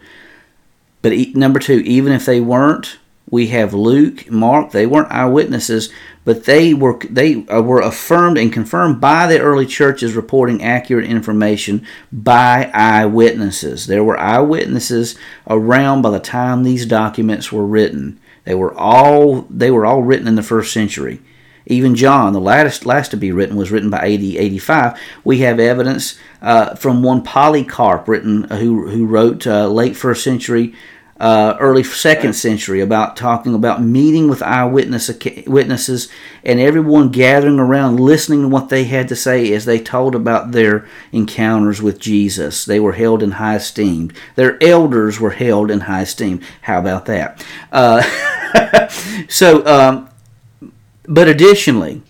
But 1.00 1.12
e- 1.12 1.32
number 1.34 1.60
two, 1.60 1.80
even 1.80 2.12
if 2.12 2.26
they 2.26 2.40
weren't, 2.40 2.98
we 3.30 3.48
have 3.48 3.72
Luke, 3.72 4.30
Mark. 4.30 4.72
They 4.72 4.86
weren't 4.86 5.12
eyewitnesses, 5.12 5.90
but 6.24 6.44
they 6.44 6.74
were 6.74 6.98
they 7.08 7.46
uh, 7.46 7.62
were 7.62 7.80
affirmed 7.80 8.36
and 8.36 8.52
confirmed 8.52 9.00
by 9.00 9.26
the 9.26 9.40
early 9.40 9.66
churches 9.66 10.14
reporting 10.14 10.62
accurate 10.62 11.06
information 11.06 11.86
by 12.12 12.70
eyewitnesses. 12.74 13.86
There 13.86 14.04
were 14.04 14.18
eyewitnesses 14.18 15.16
around 15.48 16.02
by 16.02 16.10
the 16.10 16.20
time 16.20 16.62
these 16.62 16.86
documents 16.86 17.52
were 17.52 17.66
written. 17.66 18.18
They 18.44 18.54
were 18.54 18.74
all 18.74 19.42
they 19.50 19.70
were 19.70 19.86
all 19.86 20.02
written 20.02 20.28
in 20.28 20.34
the 20.34 20.42
first 20.42 20.72
century. 20.72 21.20
Even 21.66 21.94
John, 21.94 22.34
the 22.34 22.40
last 22.40 22.84
last 22.84 23.10
to 23.12 23.16
be 23.16 23.32
written, 23.32 23.56
was 23.56 23.70
written 23.70 23.88
by 23.88 23.98
AD 23.98 24.22
85. 24.22 24.98
We 25.24 25.38
have 25.38 25.58
evidence 25.58 26.18
uh, 26.42 26.74
from 26.74 27.02
one 27.02 27.22
Polycarp, 27.22 28.06
written 28.06 28.44
uh, 28.46 28.58
who 28.58 28.88
who 28.88 29.06
wrote 29.06 29.46
uh, 29.46 29.68
late 29.68 29.96
first 29.96 30.22
century, 30.22 30.74
uh, 31.24 31.56
early 31.58 31.82
second 31.82 32.34
century, 32.34 32.82
about 32.82 33.16
talking 33.16 33.54
about 33.54 33.82
meeting 33.82 34.28
with 34.28 34.42
eyewitness 34.42 35.10
witnesses 35.46 36.10
and 36.44 36.60
everyone 36.60 37.08
gathering 37.08 37.58
around, 37.58 37.98
listening 37.98 38.42
to 38.42 38.48
what 38.48 38.68
they 38.68 38.84
had 38.84 39.08
to 39.08 39.16
say 39.16 39.50
as 39.54 39.64
they 39.64 39.78
told 39.78 40.14
about 40.14 40.52
their 40.52 40.86
encounters 41.12 41.80
with 41.80 41.98
Jesus. 41.98 42.66
They 42.66 42.78
were 42.78 42.92
held 42.92 43.22
in 43.22 43.30
high 43.30 43.54
esteem. 43.54 44.12
Their 44.34 44.62
elders 44.62 45.18
were 45.18 45.30
held 45.30 45.70
in 45.70 45.80
high 45.80 46.02
esteem. 46.02 46.42
How 46.60 46.78
about 46.78 47.06
that? 47.06 47.42
Uh, 47.72 48.02
so. 49.28 49.64
Um, 49.66 50.10
but 51.06 51.26
additionally, 51.26 52.02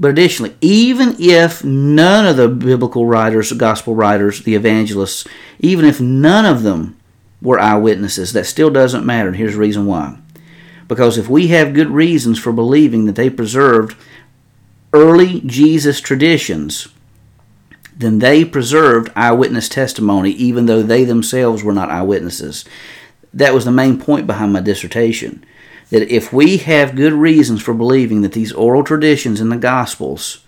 but 0.00 0.10
additionally, 0.10 0.56
even 0.60 1.14
if 1.20 1.62
none 1.62 2.26
of 2.26 2.36
the 2.36 2.48
biblical 2.48 3.06
writers, 3.06 3.50
the 3.50 3.56
gospel 3.56 3.94
writers, 3.94 4.42
the 4.42 4.56
evangelists, 4.56 5.24
even 5.60 5.84
if 5.84 6.00
none 6.00 6.46
of 6.46 6.64
them 6.64 6.99
were 7.42 7.58
eyewitnesses, 7.58 8.32
that 8.32 8.46
still 8.46 8.70
doesn't 8.70 9.06
matter. 9.06 9.32
Here's 9.32 9.54
the 9.54 9.60
reason 9.60 9.86
why. 9.86 10.18
Because 10.88 11.16
if 11.16 11.28
we 11.28 11.48
have 11.48 11.74
good 11.74 11.88
reasons 11.88 12.38
for 12.38 12.52
believing 12.52 13.04
that 13.06 13.14
they 13.14 13.30
preserved 13.30 13.96
early 14.92 15.40
Jesus 15.40 16.00
traditions, 16.00 16.88
then 17.96 18.18
they 18.18 18.44
preserved 18.44 19.12
eyewitness 19.14 19.68
testimony, 19.68 20.30
even 20.32 20.66
though 20.66 20.82
they 20.82 21.04
themselves 21.04 21.62
were 21.62 21.72
not 21.72 21.90
eyewitnesses. 21.90 22.64
That 23.32 23.54
was 23.54 23.64
the 23.64 23.70
main 23.70 24.00
point 24.00 24.26
behind 24.26 24.52
my 24.52 24.60
dissertation 24.60 25.44
that 25.90 26.08
if 26.14 26.32
we 26.32 26.56
have 26.58 26.94
good 26.94 27.12
reasons 27.12 27.60
for 27.60 27.74
believing 27.74 28.22
that 28.22 28.32
these 28.32 28.52
oral 28.52 28.84
traditions 28.84 29.40
in 29.40 29.48
the 29.48 29.56
Gospels 29.56 30.44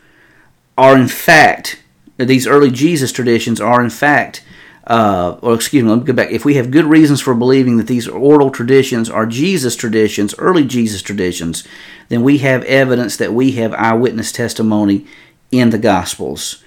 are 0.78 0.96
in 0.96 1.08
fact, 1.08 1.82
these 2.16 2.46
early 2.46 2.70
Jesus 2.70 3.12
traditions 3.12 3.60
are 3.60 3.82
in 3.82 3.90
fact, 3.90 4.44
uh, 4.86 5.38
or 5.42 5.54
excuse 5.54 5.82
me, 5.82 5.90
let 5.90 6.00
me 6.00 6.04
go 6.04 6.12
back. 6.12 6.30
If 6.30 6.44
we 6.44 6.54
have 6.54 6.70
good 6.70 6.86
reasons 6.86 7.20
for 7.20 7.34
believing 7.34 7.76
that 7.76 7.86
these 7.86 8.08
oral 8.08 8.50
traditions 8.50 9.08
are 9.08 9.26
Jesus 9.26 9.76
traditions, 9.76 10.34
early 10.38 10.64
Jesus 10.64 11.02
traditions, 11.02 11.66
then 12.08 12.22
we 12.22 12.38
have 12.38 12.64
evidence 12.64 13.16
that 13.16 13.32
we 13.32 13.52
have 13.52 13.72
eyewitness 13.74 14.32
testimony 14.32 15.06
in 15.52 15.70
the 15.70 15.78
Gospels. 15.78 16.64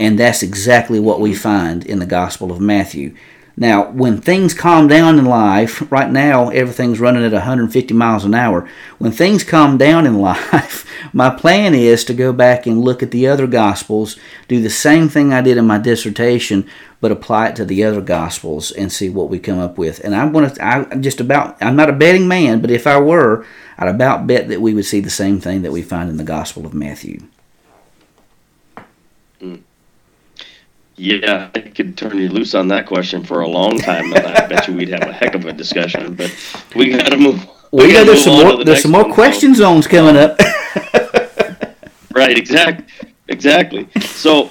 And 0.00 0.18
that's 0.18 0.42
exactly 0.42 0.98
what 0.98 1.20
we 1.20 1.34
find 1.34 1.84
in 1.84 1.98
the 1.98 2.06
Gospel 2.06 2.50
of 2.50 2.60
Matthew. 2.60 3.14
Now, 3.56 3.90
when 3.90 4.20
things 4.20 4.54
calm 4.54 4.88
down 4.88 5.18
in 5.18 5.26
life, 5.26 5.90
right 5.92 6.10
now 6.10 6.48
everything's 6.48 7.00
running 7.00 7.24
at 7.24 7.32
150 7.32 7.92
miles 7.92 8.24
an 8.24 8.34
hour. 8.34 8.68
When 8.98 9.12
things 9.12 9.44
calm 9.44 9.76
down 9.76 10.06
in 10.06 10.18
life, 10.20 10.88
my 11.12 11.30
plan 11.30 11.74
is 11.74 12.04
to 12.06 12.14
go 12.14 12.32
back 12.32 12.66
and 12.66 12.80
look 12.80 13.02
at 13.02 13.10
the 13.10 13.26
other 13.26 13.46
gospels, 13.46 14.16
do 14.48 14.62
the 14.62 14.70
same 14.70 15.08
thing 15.08 15.32
I 15.32 15.42
did 15.42 15.58
in 15.58 15.66
my 15.66 15.78
dissertation, 15.78 16.66
but 17.00 17.12
apply 17.12 17.48
it 17.48 17.56
to 17.56 17.64
the 17.64 17.84
other 17.84 18.00
gospels 18.00 18.70
and 18.70 18.90
see 18.90 19.10
what 19.10 19.28
we 19.28 19.38
come 19.38 19.58
up 19.58 19.76
with. 19.76 20.02
And 20.02 20.14
I'm 20.14 20.32
going 20.32 20.48
to, 20.48 20.64
I 20.64 20.84
just 20.96 21.20
about, 21.20 21.60
I'm 21.60 21.76
not 21.76 21.90
a 21.90 21.94
betting 21.94 22.28
man, 22.28 22.60
but 22.60 22.70
if 22.70 22.86
I 22.86 22.98
were, 22.98 23.44
I'd 23.76 23.88
about 23.88 24.26
bet 24.26 24.48
that 24.48 24.60
we 24.60 24.72
would 24.72 24.84
see 24.86 25.00
the 25.00 25.10
same 25.10 25.40
thing 25.40 25.62
that 25.62 25.72
we 25.72 25.82
find 25.82 26.08
in 26.08 26.16
the 26.16 26.24
Gospel 26.24 26.64
of 26.64 26.72
Matthew. 26.72 27.22
Mm. 29.40 29.62
Yeah, 30.96 31.50
I 31.54 31.60
could 31.60 31.96
turn 31.96 32.18
you 32.18 32.28
loose 32.28 32.54
on 32.54 32.68
that 32.68 32.86
question 32.86 33.24
for 33.24 33.40
a 33.40 33.48
long 33.48 33.78
time, 33.78 34.12
and 34.12 34.26
I 34.26 34.46
bet 34.46 34.68
you 34.68 34.74
we'd 34.74 34.90
have 34.90 35.02
a 35.02 35.12
heck 35.12 35.34
of 35.34 35.46
a 35.46 35.52
discussion. 35.52 36.14
But 36.14 36.34
we 36.76 36.90
got 36.90 37.10
to 37.10 37.16
move. 37.16 37.44
We, 37.70 37.86
we 37.86 37.92
got 37.92 38.06
there's 38.06 38.24
some 38.24 38.34
more. 38.34 38.58
The 38.58 38.64
there's 38.64 38.82
some 38.82 38.92
more 38.92 39.04
one, 39.04 39.12
question 39.12 39.54
so. 39.54 39.62
zones 39.62 39.86
coming 39.86 40.16
up. 40.16 40.38
right. 42.14 42.36
Exactly. 42.36 42.86
Exactly. 43.28 43.88
So, 44.02 44.50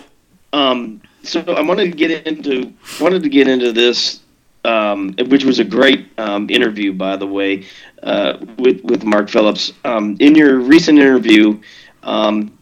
um, 0.53 1.01
so 1.23 1.41
I 1.41 1.61
wanted 1.61 1.91
to 1.91 1.91
get 1.91 2.25
into 2.25 2.73
wanted 2.99 3.21
to 3.21 3.29
get 3.29 3.47
into 3.47 3.71
this, 3.71 4.21
um, 4.65 5.13
which 5.27 5.45
was 5.45 5.59
a 5.59 5.63
great 5.63 6.07
um, 6.17 6.49
interview, 6.49 6.91
by 6.93 7.15
the 7.15 7.27
way, 7.27 7.65
uh, 8.01 8.37
with 8.57 8.83
with 8.83 9.03
Mark 9.03 9.29
Phillips. 9.29 9.73
Um, 9.85 10.17
in 10.19 10.33
your 10.33 10.57
recent 10.57 10.97
interview, 10.97 11.61
um, 12.01 12.57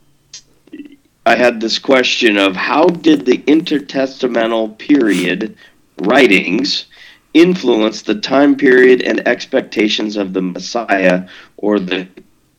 I 1.30 1.36
had 1.36 1.62
this 1.62 1.78
question 1.78 2.40
of 2.40 2.56
how 2.56 2.88
did 2.88 3.28
the 3.28 3.38
intertestamental 3.44 4.76
period 4.80 5.56
writings 6.02 6.88
influence 7.36 8.02
the 8.02 8.16
time 8.16 8.56
period 8.56 9.04
and 9.04 9.28
expectations 9.28 10.18
of 10.18 10.34
the 10.34 10.42
Messiah 10.42 11.28
or 11.58 11.80
the 11.80 12.08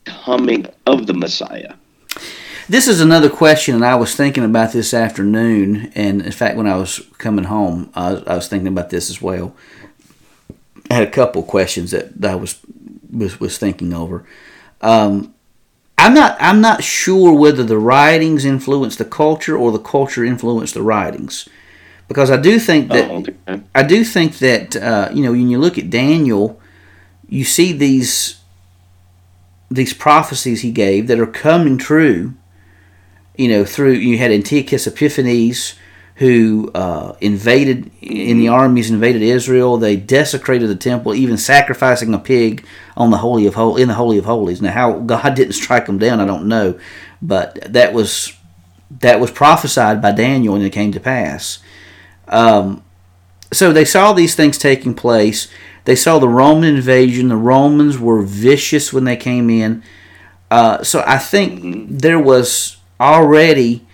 coming 0.04 0.68
of 0.86 1.08
the 1.08 1.14
Messiah? 1.14 1.74
This 2.68 2.86
is 2.86 3.00
another 3.00 3.28
question, 3.28 3.74
and 3.74 3.84
I 3.84 3.96
was 3.96 4.14
thinking 4.14 4.44
about 4.44 4.70
this 4.70 4.94
afternoon. 4.94 5.90
And 5.96 6.22
in 6.22 6.30
fact, 6.30 6.56
when 6.56 6.68
I 6.68 6.76
was 6.76 7.00
coming 7.18 7.46
home, 7.46 7.90
I 7.96 8.12
was, 8.12 8.22
I 8.28 8.36
was 8.36 8.46
thinking 8.46 8.68
about 8.68 8.90
this 8.90 9.10
as 9.10 9.20
well. 9.20 9.52
I 10.88 10.94
had 10.94 11.08
a 11.08 11.10
couple 11.10 11.42
questions 11.42 11.90
that, 11.90 12.20
that 12.20 12.30
I 12.30 12.36
was, 12.36 12.60
was 13.10 13.40
was 13.40 13.58
thinking 13.58 13.92
over. 13.92 14.24
Um, 14.80 15.34
I'm 16.00 16.14
not 16.14 16.36
I'm 16.40 16.60
not 16.60 16.82
sure 16.82 17.32
whether 17.34 17.62
the 17.62 17.78
writings 17.78 18.44
influenced 18.44 18.98
the 18.98 19.04
culture 19.04 19.56
or 19.56 19.70
the 19.70 19.78
culture 19.78 20.24
influenced 20.24 20.74
the 20.74 20.82
writings, 20.82 21.48
because 22.08 22.30
I 22.30 22.38
do 22.38 22.58
think 22.58 22.88
that 22.88 23.10
oh, 23.10 23.18
okay. 23.18 23.62
I 23.74 23.82
do 23.82 24.02
think 24.02 24.38
that 24.38 24.76
uh, 24.76 25.10
you 25.12 25.22
know 25.22 25.32
when 25.32 25.50
you 25.50 25.58
look 25.58 25.76
at 25.76 25.90
Daniel, 25.90 26.58
you 27.28 27.44
see 27.44 27.72
these 27.72 28.40
these 29.70 29.92
prophecies 29.92 30.62
he 30.62 30.72
gave 30.72 31.06
that 31.06 31.20
are 31.20 31.26
coming 31.26 31.76
true. 31.76 32.34
You 33.36 33.48
know, 33.48 33.64
through 33.64 33.92
you 33.92 34.18
had 34.18 34.32
Antiochus 34.32 34.86
Epiphanes 34.86 35.74
who 36.20 36.70
uh, 36.74 37.14
invaded 37.22 37.90
in 38.02 38.38
the 38.38 38.48
armies 38.48 38.90
invaded 38.90 39.22
Israel. 39.22 39.78
They 39.78 39.96
desecrated 39.96 40.68
the 40.68 40.76
temple, 40.76 41.14
even 41.14 41.38
sacrificing 41.38 42.12
a 42.12 42.18
pig 42.18 42.66
on 42.94 43.10
the 43.10 43.16
holy 43.16 43.46
of 43.46 43.54
hol- 43.54 43.78
in 43.78 43.88
the 43.88 43.94
holy 43.94 44.18
of 44.18 44.26
holies. 44.26 44.60
Now, 44.60 44.72
how 44.72 44.98
God 44.98 45.34
didn't 45.34 45.54
strike 45.54 45.86
them 45.86 45.96
down, 45.96 46.20
I 46.20 46.26
don't 46.26 46.46
know, 46.46 46.78
but 47.22 47.72
that 47.72 47.94
was 47.94 48.34
that 49.00 49.18
was 49.18 49.30
prophesied 49.30 50.02
by 50.02 50.12
Daniel, 50.12 50.54
and 50.54 50.62
it 50.62 50.74
came 50.74 50.92
to 50.92 51.00
pass. 51.00 51.60
Um, 52.28 52.84
so 53.50 53.72
they 53.72 53.86
saw 53.86 54.12
these 54.12 54.34
things 54.34 54.58
taking 54.58 54.92
place. 54.92 55.48
They 55.86 55.96
saw 55.96 56.18
the 56.18 56.28
Roman 56.28 56.76
invasion. 56.76 57.28
The 57.28 57.36
Romans 57.36 57.98
were 57.98 58.20
vicious 58.20 58.92
when 58.92 59.04
they 59.04 59.16
came 59.16 59.48
in. 59.48 59.82
Uh, 60.50 60.82
so 60.82 61.02
I 61.06 61.16
think 61.16 61.88
there 61.88 62.20
was 62.20 62.76
already 63.00 63.86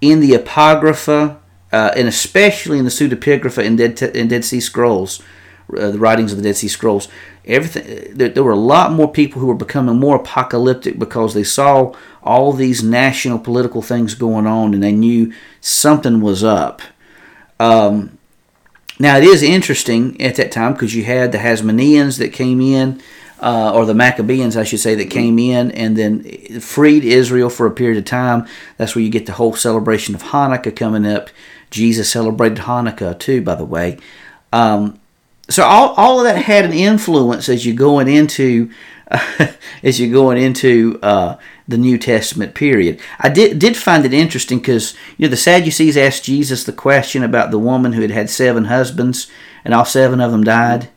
in 0.00 0.20
the 0.20 0.34
Apocrypha 0.34 1.41
uh, 1.72 1.90
and 1.96 2.06
especially 2.06 2.78
in 2.78 2.84
the 2.84 2.90
pseudepigrapha 2.90 3.64
and 3.64 3.78
Dead, 3.78 4.00
and 4.02 4.28
Dead 4.28 4.44
Sea 4.44 4.60
Scrolls, 4.60 5.22
uh, 5.76 5.90
the 5.90 5.98
writings 5.98 6.32
of 6.32 6.38
the 6.38 6.44
Dead 6.44 6.56
Sea 6.56 6.68
Scrolls. 6.68 7.08
Everything 7.44 8.16
there, 8.16 8.28
there 8.28 8.44
were 8.44 8.52
a 8.52 8.56
lot 8.56 8.92
more 8.92 9.10
people 9.10 9.40
who 9.40 9.46
were 9.46 9.54
becoming 9.54 9.98
more 9.98 10.16
apocalyptic 10.16 10.98
because 10.98 11.34
they 11.34 11.44
saw 11.44 11.92
all 12.22 12.52
these 12.52 12.82
national 12.82 13.38
political 13.38 13.82
things 13.82 14.14
going 14.14 14.46
on 14.46 14.74
and 14.74 14.82
they 14.82 14.92
knew 14.92 15.32
something 15.60 16.20
was 16.20 16.44
up. 16.44 16.82
Um, 17.58 18.18
now 18.98 19.16
it 19.16 19.24
is 19.24 19.42
interesting 19.42 20.20
at 20.20 20.36
that 20.36 20.52
time 20.52 20.74
because 20.74 20.94
you 20.94 21.04
had 21.04 21.32
the 21.32 21.38
Hasmoneans 21.38 22.18
that 22.18 22.32
came 22.32 22.60
in, 22.60 23.02
uh, 23.40 23.72
or 23.74 23.84
the 23.84 23.94
Maccabees, 23.94 24.56
I 24.56 24.62
should 24.62 24.78
say, 24.78 24.94
that 24.94 25.10
came 25.10 25.38
in 25.38 25.72
and 25.72 25.96
then 25.96 26.22
freed 26.60 27.02
Israel 27.02 27.50
for 27.50 27.66
a 27.66 27.72
period 27.72 27.98
of 27.98 28.04
time. 28.04 28.46
That's 28.76 28.94
where 28.94 29.02
you 29.02 29.10
get 29.10 29.26
the 29.26 29.32
whole 29.32 29.54
celebration 29.56 30.14
of 30.14 30.22
Hanukkah 30.22 30.74
coming 30.76 31.04
up. 31.04 31.28
Jesus 31.72 32.12
celebrated 32.12 32.58
Hanukkah 32.58 33.18
too, 33.18 33.42
by 33.42 33.56
the 33.56 33.64
way. 33.64 33.98
Um, 34.52 35.00
so 35.48 35.64
all, 35.64 35.94
all 35.94 36.18
of 36.18 36.24
that 36.24 36.44
had 36.44 36.64
an 36.64 36.72
influence 36.72 37.48
as 37.48 37.66
you're 37.66 37.74
going 37.74 38.08
into 38.08 38.70
uh, 39.10 39.48
as 39.82 40.00
you're 40.00 40.12
going 40.12 40.40
into 40.40 40.98
uh, 41.02 41.36
the 41.66 41.76
New 41.76 41.98
Testament 41.98 42.54
period. 42.54 43.00
I 43.18 43.28
did 43.28 43.58
did 43.58 43.76
find 43.76 44.04
it 44.04 44.14
interesting 44.14 44.58
because 44.58 44.94
you 45.16 45.26
know 45.26 45.30
the 45.30 45.36
Sadducees 45.36 45.96
asked 45.96 46.24
Jesus 46.24 46.64
the 46.64 46.72
question 46.72 47.22
about 47.22 47.50
the 47.50 47.58
woman 47.58 47.94
who 47.94 48.02
had 48.02 48.10
had 48.10 48.30
seven 48.30 48.66
husbands 48.66 49.30
and 49.64 49.74
all 49.74 49.84
seven 49.84 50.20
of 50.20 50.30
them 50.30 50.44
died. 50.44 50.88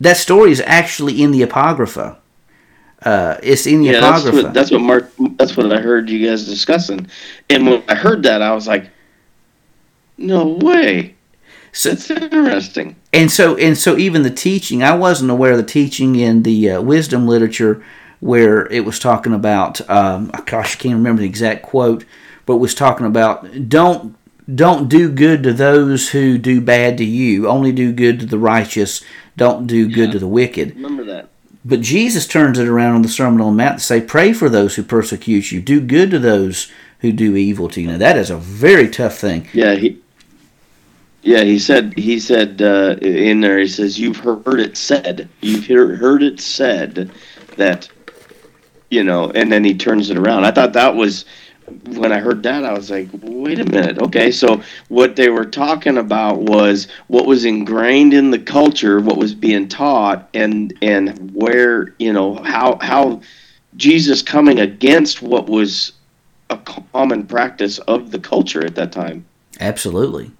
That 0.00 0.16
story 0.16 0.52
is 0.52 0.62
actually 0.66 1.22
in 1.22 1.30
the 1.30 1.42
Apocrypha. 1.42 2.18
Uh, 3.02 3.38
it's 3.42 3.66
in 3.66 3.82
the 3.82 3.88
yeah, 3.88 3.98
Apocrypha. 3.98 4.30
That's 4.30 4.44
what, 4.44 4.54
that's 4.54 4.70
what 4.70 4.80
Mark. 4.80 5.12
That's 5.36 5.56
what 5.56 5.72
I 5.72 5.80
heard 5.80 6.08
you 6.08 6.26
guys 6.26 6.46
discussing, 6.46 7.06
and 7.50 7.66
when 7.66 7.82
I 7.88 7.94
heard 7.94 8.22
that, 8.22 8.40
I 8.40 8.54
was 8.54 8.66
like, 8.66 8.90
"No 10.16 10.46
way." 10.46 11.14
So, 11.72 11.90
That's 11.90 12.08
interesting. 12.08 12.94
And 13.12 13.30
so, 13.30 13.56
and 13.56 13.76
so, 13.76 13.98
even 13.98 14.22
the 14.22 14.30
teaching, 14.30 14.82
I 14.82 14.94
wasn't 14.94 15.32
aware 15.32 15.52
of 15.52 15.58
the 15.58 15.64
teaching 15.64 16.14
in 16.14 16.44
the 16.44 16.70
uh, 16.70 16.80
wisdom 16.80 17.26
literature 17.26 17.84
where 18.20 18.66
it 18.72 18.84
was 18.84 18.98
talking 18.98 19.34
about. 19.34 19.88
Um, 19.90 20.30
gosh, 20.46 20.76
I 20.76 20.78
can't 20.78 20.94
remember 20.94 21.20
the 21.20 21.28
exact 21.28 21.62
quote, 21.62 22.04
but 22.46 22.56
was 22.56 22.74
talking 22.74 23.06
about 23.06 23.68
don't 23.68 24.16
don't 24.54 24.88
do 24.88 25.10
good 25.10 25.42
to 25.42 25.52
those 25.52 26.10
who 26.10 26.38
do 26.38 26.60
bad 26.60 26.96
to 26.98 27.04
you. 27.04 27.48
Only 27.48 27.72
do 27.72 27.92
good 27.92 28.20
to 28.20 28.26
the 28.26 28.38
righteous. 28.38 29.02
Don't 29.36 29.66
do 29.66 29.92
good 29.92 30.12
to 30.12 30.18
the 30.18 30.28
wicked. 30.28 30.76
Remember 30.76 31.04
that. 31.04 31.28
But 31.64 31.80
Jesus 31.80 32.26
turns 32.26 32.58
it 32.58 32.68
around 32.68 32.94
on 32.94 33.02
the 33.02 33.08
Sermon 33.08 33.40
on 33.40 33.56
the 33.56 33.62
Mount 33.64 33.78
to 33.78 33.84
say, 33.84 34.00
"Pray 34.00 34.32
for 34.32 34.48
those 34.48 34.76
who 34.76 34.82
persecute 34.82 35.50
you. 35.50 35.60
Do 35.60 35.80
good 35.80 36.10
to 36.12 36.18
those 36.18 36.70
who 37.00 37.10
do 37.10 37.36
evil 37.36 37.68
to 37.70 37.80
you." 37.80 37.88
Now 37.88 37.98
that 37.98 38.16
is 38.16 38.30
a 38.30 38.36
very 38.36 38.88
tough 38.88 39.18
thing. 39.18 39.48
Yeah, 39.52 39.74
he 39.74 40.00
yeah, 41.24 41.42
he 41.42 41.58
said 41.58 41.94
he 41.96 42.20
said 42.20 42.60
uh, 42.60 42.96
in 43.00 43.40
there. 43.40 43.58
He 43.58 43.66
says 43.66 43.98
you've 43.98 44.18
heard 44.18 44.60
it 44.60 44.76
said. 44.76 45.28
You've 45.40 45.64
hear, 45.64 45.96
heard 45.96 46.22
it 46.22 46.38
said 46.38 47.10
that 47.56 47.88
you 48.90 49.02
know, 49.02 49.30
and 49.30 49.50
then 49.50 49.64
he 49.64 49.74
turns 49.74 50.10
it 50.10 50.18
around. 50.18 50.44
I 50.44 50.52
thought 50.52 50.74
that 50.74 50.94
was 50.94 51.24
when 51.86 52.12
I 52.12 52.18
heard 52.18 52.42
that. 52.42 52.64
I 52.64 52.74
was 52.74 52.90
like, 52.90 53.08
wait 53.22 53.58
a 53.58 53.64
minute. 53.64 53.98
Okay, 53.98 54.30
so 54.30 54.62
what 54.88 55.16
they 55.16 55.30
were 55.30 55.46
talking 55.46 55.96
about 55.96 56.42
was 56.42 56.88
what 57.06 57.26
was 57.26 57.46
ingrained 57.46 58.12
in 58.12 58.30
the 58.30 58.38
culture, 58.38 59.00
what 59.00 59.16
was 59.16 59.34
being 59.34 59.66
taught, 59.66 60.28
and 60.34 60.76
and 60.82 61.32
where 61.34 61.94
you 61.98 62.12
know 62.12 62.34
how 62.36 62.78
how 62.82 63.22
Jesus 63.76 64.20
coming 64.20 64.60
against 64.60 65.22
what 65.22 65.48
was 65.48 65.92
a 66.50 66.58
common 66.58 67.26
practice 67.26 67.78
of 67.80 68.10
the 68.10 68.18
culture 68.18 68.64
at 68.64 68.74
that 68.74 68.92
time. 68.92 69.24
Absolutely. 69.58 70.30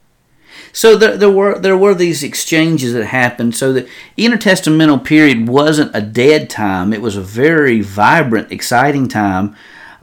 So 0.73 0.97
there, 0.97 1.17
there 1.17 1.31
were 1.31 1.59
there 1.59 1.77
were 1.77 1.95
these 1.95 2.23
exchanges 2.23 2.93
that 2.93 3.07
happened. 3.07 3.55
So 3.55 3.73
the 3.73 3.89
intertestamental 4.19 5.05
period 5.05 5.49
wasn't 5.49 5.95
a 5.95 6.01
dead 6.01 6.51
time; 6.51 6.93
it 6.93 7.01
was 7.01 7.17
a 7.17 7.23
very 7.23 7.81
vibrant, 7.81 8.51
exciting 8.51 9.09
time. 9.09 9.55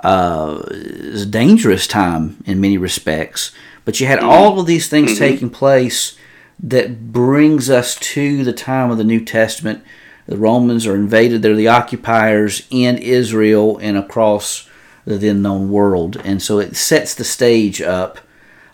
Uh, 0.04 0.62
it 0.72 1.12
was 1.12 1.24
a 1.24 1.28
dangerous 1.28 1.88
time 1.88 2.41
in 2.45 2.62
many 2.62 2.78
respects. 2.78 3.52
But 3.84 3.99
you 3.99 4.08
had 4.08 4.20
mm-hmm. 4.20 4.30
all 4.30 4.60
of 4.60 4.66
these 4.66 4.88
things 4.88 5.12
mm-hmm. 5.12 5.20
taking 5.20 5.49
place 5.49 6.18
that 6.64 7.12
brings 7.12 7.70
us 7.70 7.95
to 7.95 8.43
the 8.43 8.54
time 8.54 8.91
of 8.91 8.97
the 8.97 9.04
New 9.04 9.24
Testament. 9.26 9.84
The 10.26 10.38
Romans 10.38 10.88
are 10.88 10.95
invaded; 10.95 11.41
they're 11.41 11.56
the 11.56 11.68
occupiers 11.68 12.66
in 12.70 12.97
Israel 12.97 13.78
and 13.80 13.97
across 13.97 14.70
the 15.06 15.18
then 15.18 15.41
known 15.41 15.70
world, 15.70 16.22
and 16.24 16.41
so 16.41 16.60
it 16.60 16.76
sets 16.76 17.14
the 17.14 17.24
stage 17.24 17.82
up 17.82 18.20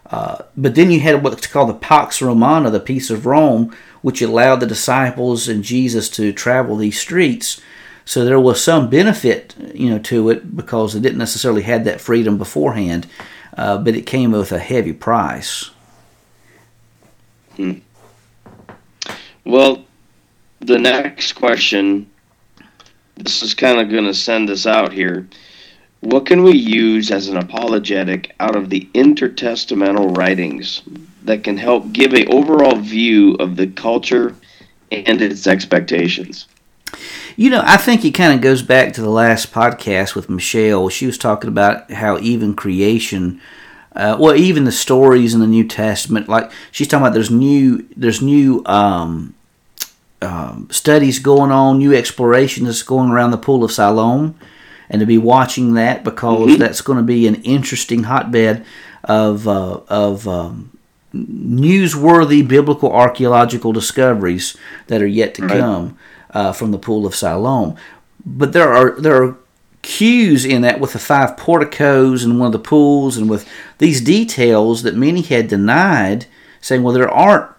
uh, 0.10 0.44
but 0.56 0.76
then 0.76 0.92
you 0.92 1.00
had 1.00 1.24
what's 1.24 1.48
called 1.48 1.70
the 1.70 1.74
Pax 1.74 2.22
Romana, 2.22 2.70
the 2.70 2.80
Peace 2.80 3.10
of 3.10 3.26
Rome, 3.26 3.76
which 4.02 4.22
allowed 4.22 4.58
the 4.58 4.68
disciples 4.68 5.48
and 5.48 5.64
Jesus 5.64 6.10
to 6.12 6.32
travel 6.32 6.78
these 6.78 7.00
streets. 7.00 7.62
So 8.06 8.24
there 8.24 8.40
was 8.40 8.62
some 8.62 8.90
benefit, 8.90 9.54
you 9.74 9.90
know, 9.90 10.00
to 10.00 10.30
it 10.30 10.56
because 10.56 10.94
they 10.94 11.02
didn't 11.02 11.18
necessarily 11.18 11.64
had 11.64 11.84
that 11.84 12.00
freedom 12.00 12.38
beforehand, 12.38 13.06
uh, 13.58 13.80
but 13.80 13.96
it 13.96 14.06
came 14.06 14.32
with 14.32 14.54
a 14.54 14.60
heavy 14.60 14.94
price. 14.94 15.72
Hmm. 17.58 17.80
Well, 19.44 19.84
the 20.60 20.80
next 20.80 21.34
question. 21.34 22.10
This 23.16 23.42
is 23.42 23.54
kind 23.54 23.80
of 23.80 23.90
going 23.90 24.06
to 24.06 24.14
send 24.14 24.50
us 24.50 24.66
out 24.66 24.94
here. 24.94 25.28
What 26.02 26.28
can 26.28 26.44
we 26.44 26.52
use 26.52 27.10
as 27.12 27.28
an 27.28 27.38
apologetic 27.38 28.36
out 28.40 28.56
of 28.56 28.70
the 28.70 28.88
intertestamental 28.94 30.16
writings 30.16 30.84
that 31.24 31.44
can 31.44 31.58
help 31.58 31.92
give 31.92 32.14
a 32.14 32.28
overall 32.28 32.76
view 32.76 33.34
of 33.36 33.56
the 33.56 33.68
culture 33.68 34.36
and 34.92 35.22
its 35.22 35.48
expectations? 35.48 36.48
You 37.36 37.50
know, 37.50 37.62
I 37.66 37.78
think 37.78 38.06
it 38.06 38.12
kind 38.12 38.34
of 38.34 38.42
goes 38.42 38.62
back 38.62 38.94
to 38.94 39.02
the 39.02 39.10
last 39.10 39.52
podcast 39.52 40.16
with 40.16 40.30
Michelle. 40.30 40.90
She 40.90 41.06
was 41.06 41.18
talking 41.18 41.48
about 41.48 41.92
how 41.92 42.20
even 42.20 42.56
creation, 42.56 43.42
uh, 43.96 44.18
well, 44.20 44.36
even 44.36 44.66
the 44.66 44.72
stories 44.72 45.34
in 45.34 45.40
the 45.40 45.48
New 45.48 45.68
Testament, 45.68 46.30
like 46.30 46.52
she's 46.72 46.88
talking 46.88 47.06
about, 47.06 47.14
there's 47.14 47.32
new, 47.32 47.88
there's 47.96 48.22
new 48.22 48.64
um, 48.66 49.36
um, 50.22 50.68
studies 50.72 51.20
going 51.20 51.52
on, 51.52 51.80
new 51.80 51.94
exploration 51.94 52.66
that's 52.66 52.84
going 52.84 53.12
around 53.12 53.32
the 53.32 53.38
pool 53.38 53.64
of 53.64 53.72
Siloam 53.72 54.38
and 54.90 55.00
to 55.00 55.06
be 55.06 55.18
watching 55.18 55.74
that 55.74 56.04
because 56.04 56.52
mm-hmm. 56.52 56.60
that's 56.60 56.82
going 56.82 56.98
to 56.98 57.04
be 57.04 57.28
an 57.28 57.36
interesting 57.44 58.04
hotbed 58.04 58.66
of 59.04 59.48
uh, 59.48 59.80
of 59.88 60.28
um, 60.28 60.78
newsworthy 61.14 62.48
biblical 62.48 62.92
archaeological 62.92 63.74
discoveries 63.74 64.58
that 64.88 65.02
are 65.02 65.08
yet 65.08 65.34
to 65.36 65.44
right. 65.44 65.60
come 65.60 65.98
uh, 66.32 66.52
from 66.52 66.72
the 66.72 66.80
pool 66.80 67.06
of 67.06 67.16
Siloam. 67.16 67.76
But 68.26 68.54
there 68.54 68.74
are 68.74 69.00
there 69.00 69.24
are 69.24 69.38
cues 69.82 70.44
in 70.44 70.62
that 70.64 70.80
with 70.80 70.94
the 70.94 71.00
five 71.00 71.38
porticos 71.38 72.24
and 72.24 72.40
one 72.40 72.48
of 72.48 72.52
the 72.52 72.60
pools 72.60 73.16
and 73.16 73.30
with 73.30 73.48
these 73.78 74.02
details 74.02 74.84
that 74.84 74.96
many 74.96 75.22
had 75.22 75.48
denied, 75.48 76.26
saying, 76.60 76.84
well, 76.84 76.94
there 76.94 77.10
aren't 77.10 77.50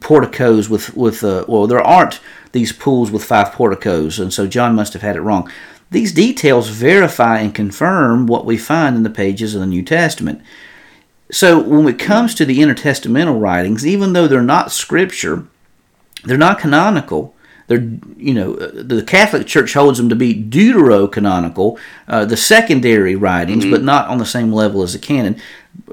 porticos 0.00 0.68
with 0.68 0.96
with 0.96 1.22
uh, 1.22 1.44
well, 1.46 1.66
there 1.66 1.80
aren't 1.80 2.20
these 2.52 2.72
pools 2.72 3.10
with 3.10 3.24
five 3.24 3.52
porticos, 3.52 4.18
and 4.18 4.32
so 4.32 4.46
John 4.46 4.74
must 4.74 4.92
have 4.94 5.02
had 5.02 5.16
it 5.16 5.20
wrong. 5.20 5.50
These 5.90 6.12
details 6.12 6.68
verify 6.68 7.38
and 7.38 7.54
confirm 7.54 8.26
what 8.26 8.44
we 8.44 8.56
find 8.58 8.96
in 8.96 9.02
the 9.02 9.10
pages 9.10 9.54
of 9.54 9.60
the 9.60 9.66
New 9.66 9.82
Testament. 9.82 10.42
So 11.30 11.60
when 11.60 11.86
it 11.88 11.98
comes 11.98 12.34
to 12.36 12.44
the 12.44 12.58
intertestamental 12.58 13.40
writings, 13.40 13.86
even 13.86 14.12
though 14.12 14.26
they're 14.26 14.42
not 14.42 14.72
scripture, 14.72 15.46
they're 16.24 16.36
not 16.36 16.58
canonical. 16.58 17.34
They're, 17.68 17.88
you 18.16 18.32
know, 18.32 18.54
the 18.54 19.02
Catholic 19.02 19.46
Church 19.46 19.74
holds 19.74 19.98
them 19.98 20.08
to 20.08 20.14
be 20.14 20.34
deuterocanonical, 20.34 21.78
uh, 22.06 22.24
the 22.24 22.36
secondary 22.36 23.16
writings, 23.16 23.64
mm-hmm. 23.64 23.72
but 23.72 23.82
not 23.82 24.08
on 24.08 24.18
the 24.18 24.26
same 24.26 24.52
level 24.52 24.82
as 24.82 24.92
the 24.92 25.00
canon. 25.00 25.40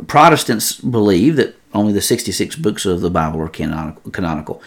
Protestants 0.05 0.79
believe 0.79 1.35
that 1.37 1.55
only 1.73 1.91
the 1.91 2.01
66 2.01 2.55
books 2.57 2.85
of 2.85 3.01
the 3.01 3.09
Bible 3.09 3.41
are 3.41 3.49
canonical. 3.49 4.11
canonical. 4.11 4.61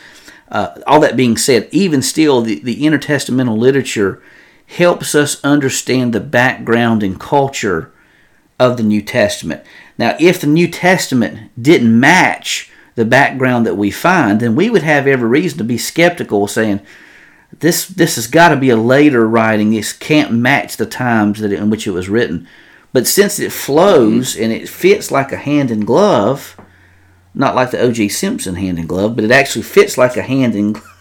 Uh, 0.51 0.81
all 0.87 1.01
that 1.01 1.17
being 1.17 1.37
said, 1.37 1.69
even 1.71 2.03
still, 2.03 2.41
the, 2.41 2.59
the 2.61 2.83
intertestamental 2.83 3.57
literature 3.57 4.23
helps 4.67 5.15
us 5.15 5.43
understand 5.45 6.13
the 6.13 6.21
background 6.21 7.03
and 7.03 7.19
culture 7.19 7.93
of 8.59 8.77
the 8.77 8.83
New 8.83 9.03
Testament. 9.03 9.63
Now, 9.99 10.17
if 10.21 10.41
the 10.41 10.47
New 10.47 10.69
Testament 10.69 11.51
didn't 11.61 11.99
match 11.99 12.71
the 12.95 13.05
background 13.05 13.67
that 13.67 13.77
we 13.77 13.91
find, 13.91 14.41
then 14.41 14.57
we 14.57 14.71
would 14.71 14.83
have 14.83 15.07
every 15.07 15.29
reason 15.29 15.59
to 15.59 15.65
be 15.65 15.79
skeptical, 15.79 16.47
saying, 16.49 16.81
this 17.61 17.87
this 17.87 18.17
has 18.17 18.27
got 18.27 18.49
to 18.49 18.57
be 18.57 18.71
a 18.71 18.77
later 18.77 19.27
writing. 19.27 19.71
This 19.71 19.93
can't 19.93 20.33
match 20.33 20.77
the 20.77 20.87
times 20.87 21.41
that 21.41 21.53
it, 21.53 21.61
in 21.61 21.71
which 21.71 21.87
it 21.87 21.93
was 21.93 22.09
written. 22.09 22.47
But 22.93 23.07
since 23.07 23.39
it 23.39 23.53
flows 23.53 24.37
and 24.37 24.53
it 24.53 24.69
fits 24.69 25.11
like 25.11 25.31
a 25.31 25.37
hand 25.37 25.71
in 25.71 25.85
glove, 25.85 26.59
not 27.35 27.55
like 27.55 27.71
the 27.71 27.81
O.J. 27.81 28.09
Simpson 28.09 28.57
hand 28.57 28.79
in 28.79 28.87
glove, 28.87 29.15
but 29.15 29.25
it 29.25 29.31
actually 29.31 29.63
fits 29.63 29.97
like 29.97 30.17
a 30.17 30.23
hand 30.23 30.55
in 30.55 30.73
glove 30.73 30.96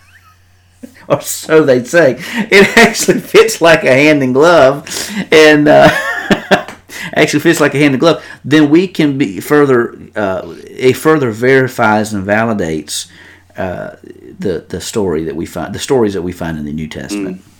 or 1.09 1.21
so 1.21 1.63
they'd 1.63 1.87
say. 1.87 2.17
It 2.19 2.77
actually 2.77 3.19
fits 3.19 3.61
like 3.61 3.83
a 3.83 3.93
hand 3.93 4.23
in 4.23 4.33
glove, 4.33 4.87
and 5.31 5.67
uh, 5.67 5.89
actually 7.15 7.41
fits 7.41 7.59
like 7.59 7.73
a 7.75 7.77
hand 7.77 7.93
in 7.93 7.99
glove. 7.99 8.23
Then 8.43 8.69
we 8.69 8.87
can 8.87 9.17
be 9.17 9.39
further, 9.39 9.97
uh, 10.15 10.55
it 10.65 10.93
further 10.93 11.31
verifies 11.31 12.13
and 12.13 12.25
validates 12.25 13.09
uh, 13.57 13.95
the 14.39 14.65
the 14.67 14.81
story 14.81 15.23
that 15.23 15.35
we 15.35 15.45
find 15.45 15.73
the 15.73 15.79
stories 15.79 16.13
that 16.13 16.21
we 16.21 16.31
find 16.33 16.57
in 16.57 16.65
the 16.65 16.73
New 16.73 16.87
Testament. 16.87 17.37
Mm. 17.37 17.51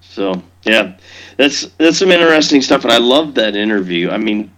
So 0.00 0.42
yeah, 0.64 0.96
that's 1.36 1.66
that's 1.78 1.98
some 1.98 2.10
interesting 2.10 2.62
stuff, 2.62 2.82
and 2.82 2.92
I 2.92 2.98
love 2.98 3.34
that 3.36 3.54
interview. 3.54 4.10
I 4.10 4.16
mean, 4.16 4.50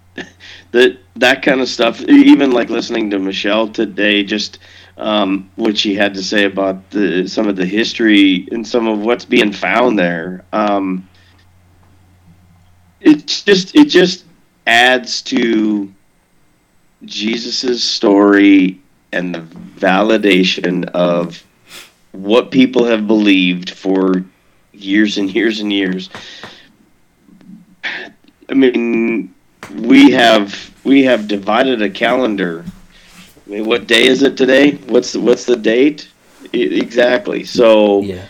that 0.72 0.98
that 1.16 1.42
kind 1.42 1.60
of 1.60 1.68
stuff. 1.68 2.00
Even 2.02 2.52
like 2.52 2.70
listening 2.70 3.10
to 3.10 3.18
Michelle 3.18 3.68
today, 3.68 4.22
just 4.22 4.58
um, 5.00 5.50
what 5.56 5.78
she 5.78 5.94
had 5.94 6.14
to 6.14 6.22
say 6.22 6.44
about 6.44 6.90
the 6.90 7.26
some 7.26 7.48
of 7.48 7.56
the 7.56 7.64
history 7.64 8.46
and 8.52 8.66
some 8.66 8.86
of 8.86 9.00
what's 9.00 9.24
being 9.24 9.52
found 9.52 9.98
there. 9.98 10.44
Um, 10.52 11.08
it's 13.00 13.42
just 13.42 13.74
it 13.74 13.86
just 13.86 14.26
adds 14.66 15.22
to 15.22 15.92
Jesus's 17.04 17.82
story 17.82 18.80
and 19.12 19.34
the 19.34 19.40
validation 19.40 20.84
of 20.90 21.42
what 22.12 22.50
people 22.50 22.84
have 22.84 23.06
believed 23.06 23.70
for 23.70 24.24
years 24.72 25.16
and 25.16 25.30
years 25.34 25.60
and 25.60 25.72
years. 25.72 26.10
I 28.50 28.54
mean, 28.54 29.34
we 29.74 30.10
have 30.10 30.74
we 30.84 31.04
have 31.04 31.26
divided 31.26 31.80
a 31.80 31.88
calendar. 31.88 32.64
I 33.50 33.54
mean, 33.54 33.64
what 33.64 33.88
day 33.88 34.06
is 34.06 34.22
it 34.22 34.36
today? 34.36 34.76
What's 34.86 35.12
the, 35.12 35.20
what's 35.20 35.44
the 35.44 35.56
date? 35.56 36.08
exactly. 36.52 37.42
So 37.42 38.02
yeah. 38.02 38.26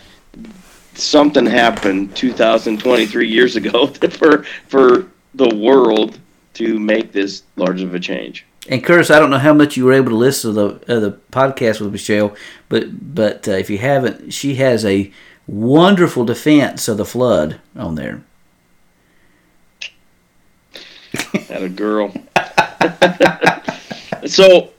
something 0.95 1.45
happened 1.45 2.15
2023 2.15 3.29
years 3.29 3.55
ago 3.55 3.87
for 4.09 4.43
for 4.67 5.07
the 5.35 5.55
world 5.55 6.19
to 6.55 6.79
make 6.79 7.11
this 7.11 7.43
large 7.55 7.81
of 7.81 7.93
a 7.93 7.99
change. 7.99 8.47
And 8.67 8.83
Curtis, 8.83 9.11
I 9.11 9.19
don't 9.19 9.29
know 9.29 9.37
how 9.37 9.53
much 9.53 9.77
you 9.77 9.85
were 9.85 9.93
able 9.93 10.09
to 10.09 10.15
listen 10.15 10.55
to 10.55 10.61
the 10.61 10.95
uh, 10.97 10.99
the 10.99 11.11
podcast 11.31 11.81
with 11.81 11.91
Michelle, 11.91 12.35
but 12.67 13.13
but 13.13 13.47
uh, 13.47 13.51
if 13.51 13.69
you 13.69 13.77
haven't, 13.77 14.33
she 14.33 14.55
has 14.55 14.83
a 14.85 15.11
wonderful 15.45 16.25
defense 16.25 16.87
of 16.87 16.97
the 16.97 17.05
flood 17.05 17.59
on 17.75 17.93
there. 17.93 18.23
Had 21.47 21.61
a 21.61 21.69
girl. 21.69 22.11
so 24.25 24.71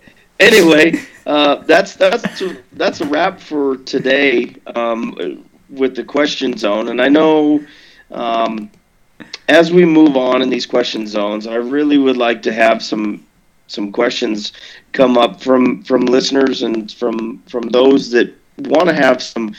anyway, 0.42 1.00
uh, 1.26 1.56
that's 1.56 1.96
that's 1.96 2.40
a, 2.42 2.56
that's 2.72 3.00
a 3.00 3.06
wrap 3.06 3.40
for 3.40 3.78
today 3.78 4.54
um, 4.74 5.44
with 5.70 5.96
the 5.96 6.04
question 6.04 6.56
zone, 6.56 6.88
and 6.88 7.00
I 7.00 7.08
know. 7.08 7.64
Um, 8.10 8.70
as 9.48 9.72
we 9.72 9.84
move 9.84 10.16
on 10.16 10.42
in 10.42 10.50
these 10.50 10.66
question 10.66 11.06
zones, 11.06 11.46
I 11.46 11.54
really 11.56 11.98
would 11.98 12.16
like 12.16 12.42
to 12.42 12.52
have 12.52 12.82
some 12.82 13.26
some 13.66 13.92
questions 13.92 14.52
come 14.92 15.16
up 15.16 15.40
from 15.42 15.82
from 15.84 16.02
listeners 16.06 16.62
and 16.62 16.90
from 16.92 17.42
from 17.48 17.62
those 17.70 18.10
that 18.10 18.34
want 18.58 18.88
to 18.88 18.94
have 18.94 19.22
some 19.22 19.54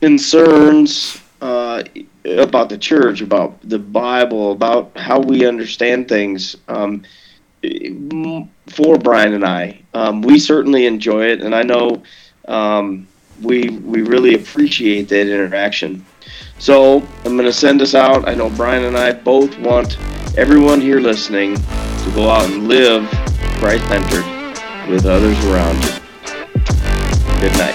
concerns 0.00 1.20
uh, 1.40 1.82
about 2.24 2.68
the 2.68 2.78
church, 2.78 3.20
about 3.20 3.58
the 3.68 3.78
Bible, 3.78 4.52
about 4.52 4.96
how 4.96 5.18
we 5.20 5.46
understand 5.46 6.08
things. 6.08 6.56
Um, 6.68 7.02
for 8.68 8.98
Brian 8.98 9.34
and 9.34 9.44
I, 9.44 9.80
um, 9.94 10.22
we 10.22 10.38
certainly 10.38 10.86
enjoy 10.86 11.26
it, 11.26 11.40
and 11.42 11.54
I 11.54 11.62
know 11.62 12.02
um, 12.48 13.06
we 13.42 13.68
we 13.68 14.02
really 14.02 14.34
appreciate 14.34 15.08
that 15.08 15.28
interaction. 15.28 16.04
So 16.58 17.02
I'm 17.24 17.36
going 17.36 17.44
to 17.44 17.52
send 17.52 17.82
us 17.82 17.94
out. 17.94 18.28
I 18.28 18.34
know 18.34 18.50
Brian 18.50 18.84
and 18.84 18.96
I 18.96 19.12
both 19.12 19.58
want 19.58 19.98
everyone 20.38 20.80
here 20.80 21.00
listening 21.00 21.56
to 21.56 22.12
go 22.14 22.30
out 22.30 22.44
and 22.50 22.68
live 22.68 23.08
Christ 23.58 23.86
centered 23.88 24.24
with 24.90 25.06
others 25.06 25.38
around 25.46 25.76
you. 25.84 25.90
Good 27.40 27.56
night. 27.58 27.74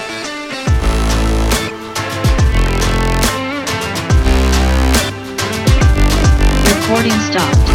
Recording 6.66 7.18
stopped. 7.30 7.69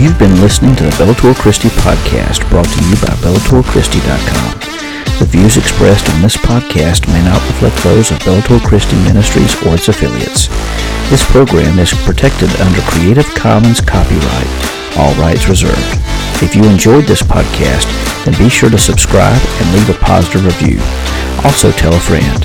You've 0.00 0.18
been 0.18 0.40
listening 0.40 0.74
to 0.76 0.84
the 0.84 0.96
Bellator 0.96 1.36
Christi 1.36 1.68
podcast 1.84 2.40
brought 2.48 2.64
to 2.72 2.80
you 2.88 2.96
by 3.04 3.12
BellatorChristi.com. 3.20 4.56
The 5.20 5.28
views 5.28 5.58
expressed 5.60 6.08
on 6.08 6.22
this 6.22 6.40
podcast 6.40 7.04
may 7.12 7.20
not 7.20 7.44
reflect 7.52 7.76
those 7.84 8.10
of 8.10 8.16
Bellator 8.24 8.64
Christi 8.64 8.96
Ministries 9.04 9.52
or 9.60 9.76
its 9.76 9.92
affiliates. 9.92 10.48
This 11.12 11.20
program 11.28 11.78
is 11.78 11.92
protected 12.08 12.48
under 12.64 12.80
Creative 12.88 13.28
Commons 13.36 13.84
copyright, 13.84 14.48
all 14.96 15.12
rights 15.20 15.52
reserved. 15.52 15.76
If 16.40 16.56
you 16.56 16.64
enjoyed 16.64 17.04
this 17.04 17.20
podcast, 17.20 17.84
then 18.24 18.32
be 18.40 18.48
sure 18.48 18.72
to 18.72 18.80
subscribe 18.80 19.36
and 19.60 19.68
leave 19.76 19.92
a 19.92 20.00
positive 20.00 20.48
review. 20.48 20.80
Also 21.44 21.76
tell 21.76 21.92
a 21.92 22.00
friend. 22.00 22.40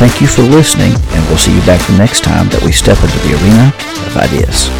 Thank 0.00 0.24
you 0.24 0.26
for 0.26 0.40
listening, 0.40 0.96
and 0.96 1.20
we'll 1.28 1.36
see 1.36 1.52
you 1.52 1.60
back 1.68 1.84
the 1.84 2.00
next 2.00 2.24
time 2.24 2.48
that 2.48 2.64
we 2.64 2.72
step 2.72 2.96
into 3.04 3.20
the 3.28 3.36
arena 3.36 3.76
of 4.08 4.16
ideas. 4.16 4.72